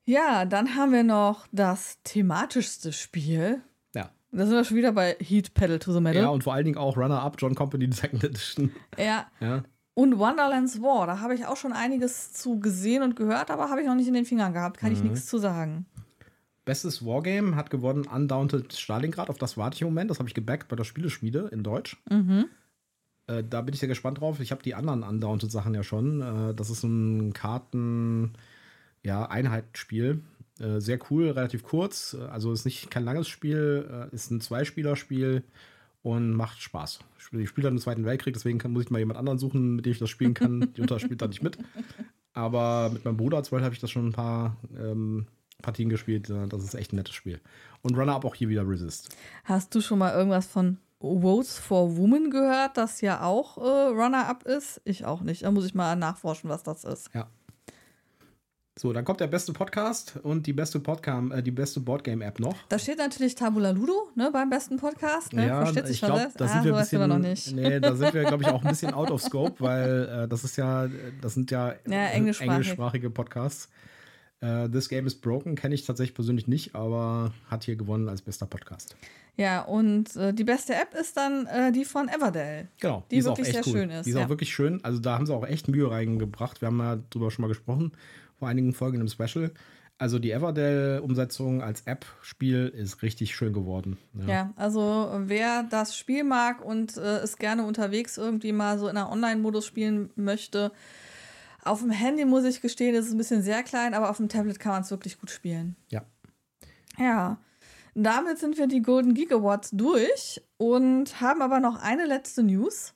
Ja, 0.05 0.45
dann 0.45 0.75
haben 0.75 0.91
wir 0.91 1.03
noch 1.03 1.47
das 1.51 1.99
thematischste 2.03 2.91
Spiel. 2.91 3.61
Ja. 3.95 4.09
Da 4.31 4.45
sind 4.45 4.55
wir 4.55 4.65
schon 4.65 4.77
wieder 4.77 4.91
bei 4.91 5.15
Heat 5.19 5.53
Pedal 5.53 5.79
to 5.79 5.93
the 5.93 6.01
Metal. 6.01 6.23
Ja, 6.23 6.29
und 6.29 6.43
vor 6.43 6.53
allen 6.53 6.65
Dingen 6.65 6.77
auch 6.77 6.97
Runner-Up 6.97 7.35
John 7.37 7.55
Company 7.55 7.89
Second 7.93 8.23
Edition. 8.23 8.71
Ja. 8.97 9.27
ja. 9.39 9.63
Und 9.99 10.17
Wonderlands 10.17 10.81
War, 10.81 11.07
da 11.07 11.19
habe 11.19 11.35
ich 11.35 11.45
auch 11.45 11.57
schon 11.57 11.73
einiges 11.73 12.31
zu 12.31 12.61
gesehen 12.61 13.03
und 13.03 13.17
gehört, 13.17 13.51
aber 13.51 13.69
habe 13.69 13.81
ich 13.81 13.87
noch 13.87 13.95
nicht 13.95 14.07
in 14.07 14.13
den 14.13 14.23
Fingern 14.23 14.53
gehabt. 14.53 14.77
Kann 14.77 14.91
mhm. 14.91 14.95
ich 14.95 15.03
nichts 15.03 15.25
zu 15.25 15.39
sagen. 15.39 15.87
Bestes 16.63 17.05
Wargame 17.05 17.57
hat 17.57 17.69
gewonnen 17.69 18.07
Undaunted 18.07 18.71
Stalingrad. 18.71 19.29
Auf 19.29 19.37
das 19.37 19.57
warte 19.57 19.75
ich 19.75 19.81
im 19.81 19.89
Moment. 19.89 20.09
Das 20.09 20.19
habe 20.19 20.29
ich 20.29 20.35
gebackt 20.35 20.69
bei 20.69 20.77
der 20.77 20.85
Spieleschmiede 20.85 21.49
in 21.51 21.63
Deutsch. 21.63 22.01
Mhm. 22.09 22.45
Äh, 23.27 23.43
da 23.43 23.59
bin 23.59 23.73
ich 23.73 23.81
sehr 23.81 23.89
gespannt 23.89 24.21
drauf. 24.21 24.39
Ich 24.39 24.51
habe 24.51 24.63
die 24.63 24.73
anderen 24.73 25.03
Undaunted 25.03 25.51
Sachen 25.51 25.75
ja 25.75 25.83
schon. 25.83 26.21
Äh, 26.21 26.53
das 26.53 26.69
ist 26.69 26.83
ein 26.83 27.33
Karten, 27.33 28.35
ja, 29.03 29.25
Einheitsspiel. 29.25 30.21
Äh, 30.61 30.79
sehr 30.79 30.99
cool, 31.11 31.31
relativ 31.31 31.63
kurz. 31.63 32.15
Also 32.31 32.53
ist 32.53 32.63
nicht 32.63 32.89
kein 32.89 33.03
langes 33.03 33.27
Spiel, 33.27 34.07
äh, 34.09 34.15
ist 34.15 34.31
ein 34.31 34.39
Zweispielerspiel 34.39 35.43
und 36.01 36.33
macht 36.33 36.61
Spaß. 36.61 36.99
Ich 37.17 37.49
spiele 37.49 37.65
dann 37.65 37.73
im 37.73 37.79
Zweiten 37.79 38.05
Weltkrieg, 38.05 38.33
deswegen 38.33 38.57
kann, 38.57 38.71
muss 38.71 38.83
ich 38.83 38.89
mal 38.89 38.99
jemand 38.99 39.19
anderen 39.19 39.39
suchen, 39.39 39.75
mit 39.75 39.85
dem 39.85 39.91
ich 39.91 39.99
das 39.99 40.09
spielen 40.09 40.33
kann. 40.33 40.71
Die 40.75 40.81
Unter 40.81 40.99
spielt 40.99 41.21
da 41.21 41.27
nicht 41.27 41.43
mit. 41.43 41.57
Aber 42.33 42.89
mit 42.93 43.03
meinem 43.05 43.17
Bruder 43.17 43.43
zum 43.43 43.61
habe 43.61 43.73
ich 43.73 43.81
das 43.81 43.91
schon 43.91 44.07
ein 44.07 44.13
paar 44.13 44.55
ähm, 44.77 45.27
Partien 45.61 45.89
gespielt. 45.89 46.29
Das 46.29 46.63
ist 46.63 46.73
echt 46.73 46.93
ein 46.93 46.97
nettes 46.97 47.15
Spiel. 47.15 47.41
Und 47.81 47.97
Runner-Up 47.97 48.25
auch 48.25 48.35
hier 48.35 48.49
wieder 48.49 48.67
Resist. 48.67 49.15
Hast 49.43 49.75
du 49.75 49.81
schon 49.81 49.99
mal 49.99 50.13
irgendwas 50.13 50.47
von 50.47 50.77
Votes 51.01 51.57
for 51.57 51.97
Women 51.97 52.29
gehört, 52.29 52.77
das 52.77 53.01
ja 53.01 53.23
auch 53.23 53.57
äh, 53.57 53.61
Runner-Up 53.61 54.43
ist? 54.43 54.81
Ich 54.85 55.05
auch 55.05 55.21
nicht. 55.21 55.43
Da 55.43 55.51
muss 55.51 55.65
ich 55.65 55.75
mal 55.75 55.95
nachforschen, 55.95 56.49
was 56.49 56.63
das 56.63 56.83
ist. 56.83 57.09
Ja. 57.13 57.29
So, 58.79 58.93
dann 58.93 59.03
kommt 59.03 59.19
der 59.19 59.27
beste 59.27 59.51
Podcast 59.51 60.13
und 60.23 60.47
die 60.47 60.53
beste 60.53 60.79
Podcast, 60.79 61.33
äh, 61.33 61.43
die 61.43 61.51
beste 61.51 61.81
Boardgame-App 61.81 62.39
noch. 62.39 62.55
Da 62.69 62.79
steht 62.79 62.97
natürlich 62.97 63.35
Tabula 63.35 63.71
Ludo, 63.71 64.07
ne, 64.15 64.29
beim 64.31 64.49
besten 64.49 64.77
Podcast. 64.77 65.33
Ne? 65.33 65.47
Ja, 65.47 65.65
Versteht 65.65 65.87
sich 65.87 65.95
ich 65.95 66.01
glaube, 66.01 66.29
da 66.37 66.47
sind 66.47 66.59
ah, 66.59 66.63
wir 66.63 66.73
ein 66.75 66.79
bisschen, 66.79 67.09
noch 67.09 67.17
nicht. 67.17 67.51
Nee, 67.55 67.81
da 67.81 67.93
sind 67.93 68.13
wir, 68.13 68.23
glaube 68.23 68.43
ich, 68.43 68.49
auch 68.49 68.63
ein 68.63 68.69
bisschen 68.69 68.93
out 68.93 69.11
of 69.11 69.21
scope, 69.21 69.55
weil 69.59 70.23
äh, 70.23 70.27
das 70.29 70.45
ist 70.45 70.55
ja, 70.55 70.87
das 71.19 71.33
sind 71.33 71.51
ja, 71.51 71.73
ja 71.89 72.05
englischsprachig. 72.05 72.51
englischsprachige 72.53 73.09
Podcasts. 73.09 73.67
Uh, 74.41 74.67
This 74.69 74.87
Game 74.87 75.05
is 75.05 75.15
Broken 75.15 75.55
kenne 75.55 75.75
ich 75.75 75.85
tatsächlich 75.85 76.15
persönlich 76.15 76.47
nicht, 76.47 76.73
aber 76.73 77.33
hat 77.49 77.65
hier 77.65 77.75
gewonnen 77.75 78.07
als 78.07 78.21
bester 78.21 78.45
Podcast. 78.45 78.95
Ja, 79.35 79.61
und 79.61 80.15
äh, 80.15 80.33
die 80.33 80.43
beste 80.43 80.75
App 80.75 80.93
ist 80.93 81.15
dann 81.15 81.45
äh, 81.47 81.71
die 81.71 81.85
von 81.85 82.09
Everdell. 82.09 82.67
Genau, 82.79 83.05
die, 83.09 83.17
die 83.17 83.25
wirklich 83.25 83.47
sehr 83.47 83.65
cool. 83.65 83.73
schön 83.73 83.89
ist. 83.89 84.05
Die 84.05 84.11
ist 84.11 84.17
ja. 84.17 84.25
auch 84.25 84.29
wirklich 84.29 84.53
schön. 84.53 84.83
Also 84.83 84.99
da 84.99 85.15
haben 85.15 85.25
sie 85.25 85.33
auch 85.33 85.45
echt 85.45 85.67
Mühe 85.69 85.89
reingebracht. 85.89 86.61
Wir 86.61 86.67
haben 86.67 86.79
ja 86.79 86.97
drüber 87.09 87.31
schon 87.31 87.43
mal 87.43 87.47
gesprochen 87.47 87.93
vor 88.37 88.47
einigen 88.47 88.73
Folgen 88.73 88.99
im 88.99 89.07
Special. 89.07 89.51
Also 89.97 90.17
die 90.17 90.31
Everdell-Umsetzung 90.31 91.61
als 91.61 91.81
App-Spiel 91.81 92.67
ist 92.73 93.01
richtig 93.01 93.35
schön 93.35 93.51
geworden. 93.51 93.97
Ja. 94.13 94.27
ja. 94.27 94.53
also 94.55 95.11
wer 95.19 95.63
das 95.63 95.97
Spiel 95.97 96.23
mag 96.23 96.63
und 96.63 96.95
äh, 96.95 97.17
es 97.17 97.37
gerne 97.37 97.63
unterwegs 97.63 98.17
irgendwie 98.17 98.53
mal 98.53 98.79
so 98.79 98.87
in 98.87 98.95
einer 98.95 99.11
Online-Modus 99.11 99.65
spielen 99.65 100.09
möchte, 100.15 100.71
auf 101.63 101.79
dem 101.79 101.91
Handy 101.91 102.25
muss 102.25 102.43
ich 102.43 102.61
gestehen, 102.61 102.95
ist 102.95 103.07
es 103.07 103.11
ein 103.11 103.17
bisschen 103.17 103.41
sehr 103.41 103.63
klein, 103.63 103.93
aber 103.93 104.09
auf 104.09 104.17
dem 104.17 104.29
Tablet 104.29 104.59
kann 104.59 104.73
man 104.73 104.81
es 104.81 104.91
wirklich 104.91 105.19
gut 105.19 105.29
spielen. 105.29 105.75
Ja. 105.89 106.05
Ja. 106.97 107.39
Damit 107.95 108.37
sind 108.37 108.57
wir 108.57 108.67
die 108.67 108.81
Golden 108.81 109.13
Gigawatts 109.13 109.71
durch 109.71 110.41
und 110.57 111.21
haben 111.21 111.41
aber 111.41 111.59
noch 111.59 111.81
eine 111.81 112.05
letzte 112.05 112.43
News. 112.43 112.93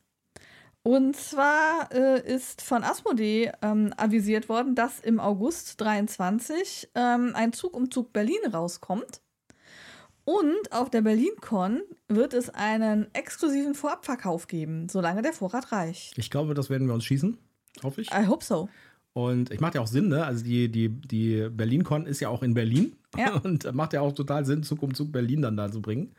Und 0.84 1.16
zwar 1.16 1.89
äh, 1.93 2.22
ist 2.22 2.61
von 2.61 2.84
Asmodee 2.84 3.51
ähm, 3.61 3.93
avisiert 3.95 4.49
worden, 4.49 4.76
dass 4.76 4.99
im 4.99 5.20
August 5.20 5.80
23 5.80 6.89
ähm, 6.93 7.32
ein 7.36 7.53
Zug 7.53 7.76
um 7.76 7.89
Zug 7.89 8.11
Berlin 8.11 8.45
rauskommt. 8.51 9.22
Und 10.26 10.72
auf 10.72 10.89
der 10.89 11.01
BerlinCon 11.01 11.82
wird 12.07 12.34
es 12.34 12.49
einen 12.49 13.14
exklusiven 13.14 13.76
Vorabverkauf 13.76 14.47
geben, 14.47 14.88
solange 14.89 15.22
der 15.22 15.34
Vorrat 15.34 15.72
reicht. 15.72 16.18
Ich 16.18 16.30
glaube, 16.30 16.53
das 16.53 16.70
werden 16.70 16.88
wir 16.88 16.93
uns 16.93 17.05
schießen, 17.05 17.38
hoffe 17.82 18.02
ich. 18.02 18.12
I 18.12 18.28
hope 18.28 18.44
so. 18.44 18.70
Und 19.14 19.52
ich 19.52 19.60
macht 19.60 19.76
ja 19.76 19.82
auch 19.82 19.88
Sinn, 19.88 20.10
ne? 20.10 20.26
Also 20.26 20.44
die, 20.44 20.70
die, 20.70 20.90
die 20.90 21.48
BerlinCon 21.50 22.08
ist 22.08 22.20
ja 22.20 22.30
auch 22.30 22.44
in 22.44 22.54
Berlin. 22.54 22.96
Ja. 23.16 23.36
Und 23.44 23.72
macht 23.74 23.94
ja 23.94 24.02
auch 24.02 24.12
total 24.12 24.46
Sinn, 24.46 24.64
Zug 24.64 24.82
um 24.82 24.94
Zug 24.94 25.12
Berlin 25.12 25.44
dann 25.44 25.56
da 25.56 25.72
zu 25.72 25.82
bringen. 25.82 26.14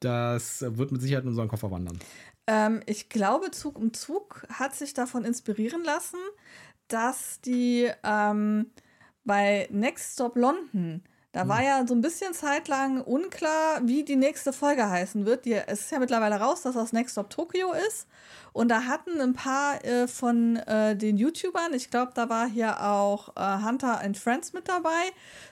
Das 0.00 0.62
wird 0.62 0.92
mit 0.92 1.00
Sicherheit 1.00 1.24
in 1.24 1.30
unseren 1.30 1.48
Koffer 1.48 1.70
wandern. 1.70 1.98
Ähm, 2.46 2.82
ich 2.86 3.08
glaube, 3.08 3.50
Zug 3.50 3.78
um 3.78 3.92
Zug 3.94 4.46
hat 4.50 4.74
sich 4.74 4.92
davon 4.92 5.24
inspirieren 5.24 5.82
lassen, 5.82 6.18
dass 6.88 7.40
die 7.40 7.90
ähm, 8.02 8.66
bei 9.24 9.68
Next 9.70 10.14
Stop 10.14 10.36
London, 10.36 11.02
da 11.32 11.46
war 11.46 11.58
hm. 11.58 11.64
ja 11.64 11.86
so 11.86 11.94
ein 11.94 12.00
bisschen 12.00 12.34
zeitlang 12.34 13.00
unklar, 13.02 13.80
wie 13.84 14.04
die 14.04 14.16
nächste 14.16 14.52
Folge 14.52 14.88
heißen 14.88 15.26
wird. 15.26 15.44
Die, 15.44 15.54
es 15.54 15.82
ist 15.82 15.92
ja 15.92 16.00
mittlerweile 16.00 16.36
raus, 16.36 16.62
dass 16.62 16.74
das 16.74 16.92
Next 16.92 17.12
Stop 17.12 17.30
Tokyo 17.30 17.72
ist. 17.72 18.06
Und 18.52 18.68
da 18.68 18.84
hatten 18.86 19.20
ein 19.20 19.34
paar 19.34 19.84
äh, 19.84 20.08
von 20.08 20.56
äh, 20.56 20.96
den 20.96 21.16
YouTubern, 21.16 21.72
ich 21.72 21.90
glaube, 21.90 22.12
da 22.14 22.28
war 22.28 22.48
hier 22.48 22.82
auch 22.82 23.36
äh, 23.36 23.64
Hunter 23.64 24.00
and 24.00 24.18
Friends 24.18 24.52
mit 24.52 24.68
dabei, 24.68 24.90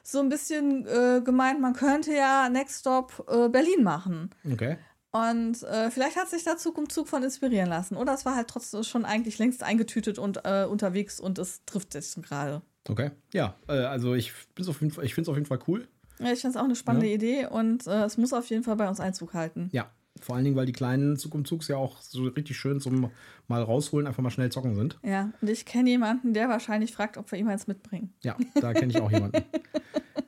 so 0.02 0.18
ein 0.18 0.28
bisschen 0.28 0.84
äh, 0.86 1.20
gemeint, 1.24 1.60
man 1.60 1.74
könnte 1.74 2.12
ja 2.12 2.48
Next 2.48 2.80
Stop 2.80 3.24
äh, 3.30 3.48
Berlin 3.48 3.84
machen. 3.84 4.30
Okay. 4.50 4.78
Und 5.10 5.62
äh, 5.62 5.90
vielleicht 5.90 6.16
hat 6.16 6.28
sich 6.28 6.44
da 6.44 6.56
Zug 6.56 6.76
um 6.76 6.88
Zug 6.88 7.08
von 7.08 7.22
inspirieren 7.22 7.68
lassen. 7.68 7.96
Oder 7.96 8.14
es 8.14 8.26
war 8.26 8.36
halt 8.36 8.48
trotzdem 8.48 8.82
schon 8.82 9.04
eigentlich 9.04 9.38
längst 9.38 9.62
eingetütet 9.62 10.18
und 10.18 10.44
äh, 10.44 10.66
unterwegs 10.68 11.18
und 11.18 11.38
es 11.38 11.64
trifft 11.64 11.92
sich 11.92 12.14
gerade. 12.16 12.62
Okay. 12.88 13.10
Ja, 13.32 13.56
äh, 13.68 13.72
also 13.72 14.14
ich, 14.14 14.32
ich 14.56 14.74
finde 14.74 14.94
es 14.96 15.28
auf 15.28 15.36
jeden 15.36 15.46
Fall 15.46 15.58
cool. 15.68 15.86
Ja, 16.18 16.32
ich 16.32 16.40
finde 16.40 16.50
es 16.50 16.56
auch 16.56 16.64
eine 16.64 16.76
spannende 16.76 17.06
ja. 17.06 17.14
Idee 17.14 17.46
und 17.46 17.86
äh, 17.86 18.04
es 18.04 18.16
muss 18.16 18.32
auf 18.32 18.48
jeden 18.50 18.64
Fall 18.64 18.76
bei 18.76 18.88
uns 18.88 18.98
Einzug 19.00 19.34
halten. 19.34 19.68
Ja, 19.72 19.90
vor 20.20 20.34
allen 20.34 20.44
Dingen, 20.44 20.56
weil 20.56 20.66
die 20.66 20.72
kleinen 20.72 21.16
Zug 21.16 21.34
um 21.34 21.44
Zugs 21.44 21.68
ja 21.68 21.76
auch 21.76 22.00
so 22.00 22.24
richtig 22.24 22.56
schön 22.56 22.80
zum 22.80 23.10
mal 23.46 23.62
rausholen, 23.62 24.06
einfach 24.06 24.22
mal 24.22 24.30
schnell 24.30 24.50
zocken 24.50 24.74
sind. 24.74 24.98
Ja, 25.04 25.32
und 25.40 25.48
ich 25.48 25.64
kenne 25.64 25.90
jemanden, 25.90 26.34
der 26.34 26.48
wahrscheinlich 26.48 26.92
fragt, 26.92 27.16
ob 27.16 27.30
wir 27.30 27.38
ihm 27.38 27.48
eins 27.48 27.66
mitbringen. 27.66 28.12
Ja, 28.22 28.36
da 28.54 28.72
kenne 28.72 28.92
ich 28.92 29.00
auch 29.00 29.10
jemanden. 29.10 29.44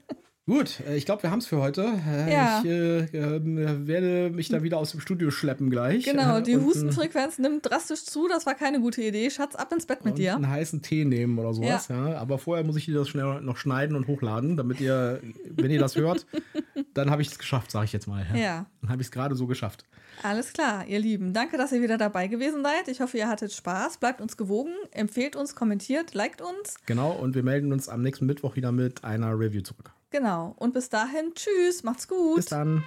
Gut, 0.50 0.80
äh, 0.80 0.96
ich 0.96 1.06
glaube, 1.06 1.22
wir 1.22 1.30
haben 1.30 1.38
es 1.38 1.46
für 1.46 1.58
heute. 1.58 1.92
Äh, 2.08 2.32
ja. 2.32 2.58
Ich 2.58 2.68
äh, 2.68 2.98
äh, 3.04 3.86
werde 3.86 4.30
mich 4.30 4.48
da 4.48 4.64
wieder 4.64 4.78
aus 4.78 4.90
dem 4.90 4.98
Studio 4.98 5.30
schleppen 5.30 5.70
gleich. 5.70 6.04
Genau, 6.04 6.40
die 6.40 6.56
Hustenfrequenz 6.56 7.38
nimmt 7.38 7.70
drastisch 7.70 8.04
zu. 8.04 8.26
Das 8.26 8.46
war 8.46 8.56
keine 8.56 8.80
gute 8.80 9.00
Idee. 9.00 9.30
Schatz, 9.30 9.54
ab 9.54 9.72
ins 9.72 9.86
Bett 9.86 10.04
mit 10.04 10.18
dir. 10.18 10.34
Einen 10.34 10.50
heißen 10.50 10.82
Tee 10.82 11.04
nehmen 11.04 11.38
oder 11.38 11.54
sowas. 11.54 11.86
Ja. 11.86 12.08
ja. 12.08 12.18
Aber 12.18 12.38
vorher 12.38 12.64
muss 12.64 12.74
ich 12.74 12.86
das 12.92 13.08
schnell 13.08 13.40
noch 13.42 13.58
schneiden 13.58 13.94
und 13.94 14.08
hochladen, 14.08 14.56
damit 14.56 14.80
ihr, 14.80 15.20
wenn 15.54 15.70
ihr 15.70 15.78
das 15.78 15.94
hört, 15.94 16.26
dann 16.94 17.12
habe 17.12 17.22
ich 17.22 17.28
es 17.28 17.38
geschafft, 17.38 17.70
sage 17.70 17.84
ich 17.84 17.92
jetzt 17.92 18.08
mal. 18.08 18.26
Ja. 18.34 18.36
ja. 18.36 18.66
Dann 18.80 18.90
habe 18.90 19.02
ich 19.02 19.06
es 19.06 19.12
gerade 19.12 19.36
so 19.36 19.46
geschafft. 19.46 19.84
Alles 20.24 20.52
klar, 20.52 20.84
ihr 20.88 20.98
Lieben. 20.98 21.32
Danke, 21.32 21.58
dass 21.58 21.70
ihr 21.70 21.80
wieder 21.80 21.96
dabei 21.96 22.26
gewesen 22.26 22.64
seid. 22.64 22.88
Ich 22.88 23.00
hoffe, 23.00 23.18
ihr 23.18 23.28
hattet 23.28 23.52
Spaß. 23.52 23.98
Bleibt 23.98 24.20
uns 24.20 24.36
gewogen, 24.36 24.72
empfehlt 24.90 25.36
uns, 25.36 25.54
kommentiert, 25.54 26.12
liked 26.14 26.42
uns. 26.42 26.74
Genau, 26.86 27.12
und 27.12 27.36
wir 27.36 27.44
melden 27.44 27.72
uns 27.72 27.88
am 27.88 28.02
nächsten 28.02 28.26
Mittwoch 28.26 28.56
wieder 28.56 28.72
mit 28.72 29.04
einer 29.04 29.38
Review 29.38 29.60
zurück. 29.60 29.92
Genau. 30.10 30.54
Und 30.58 30.74
bis 30.74 30.88
dahin, 30.88 31.32
tschüss, 31.34 31.82
macht's 31.82 32.08
gut. 32.08 32.36
Bis 32.36 32.46
dann. 32.46 32.84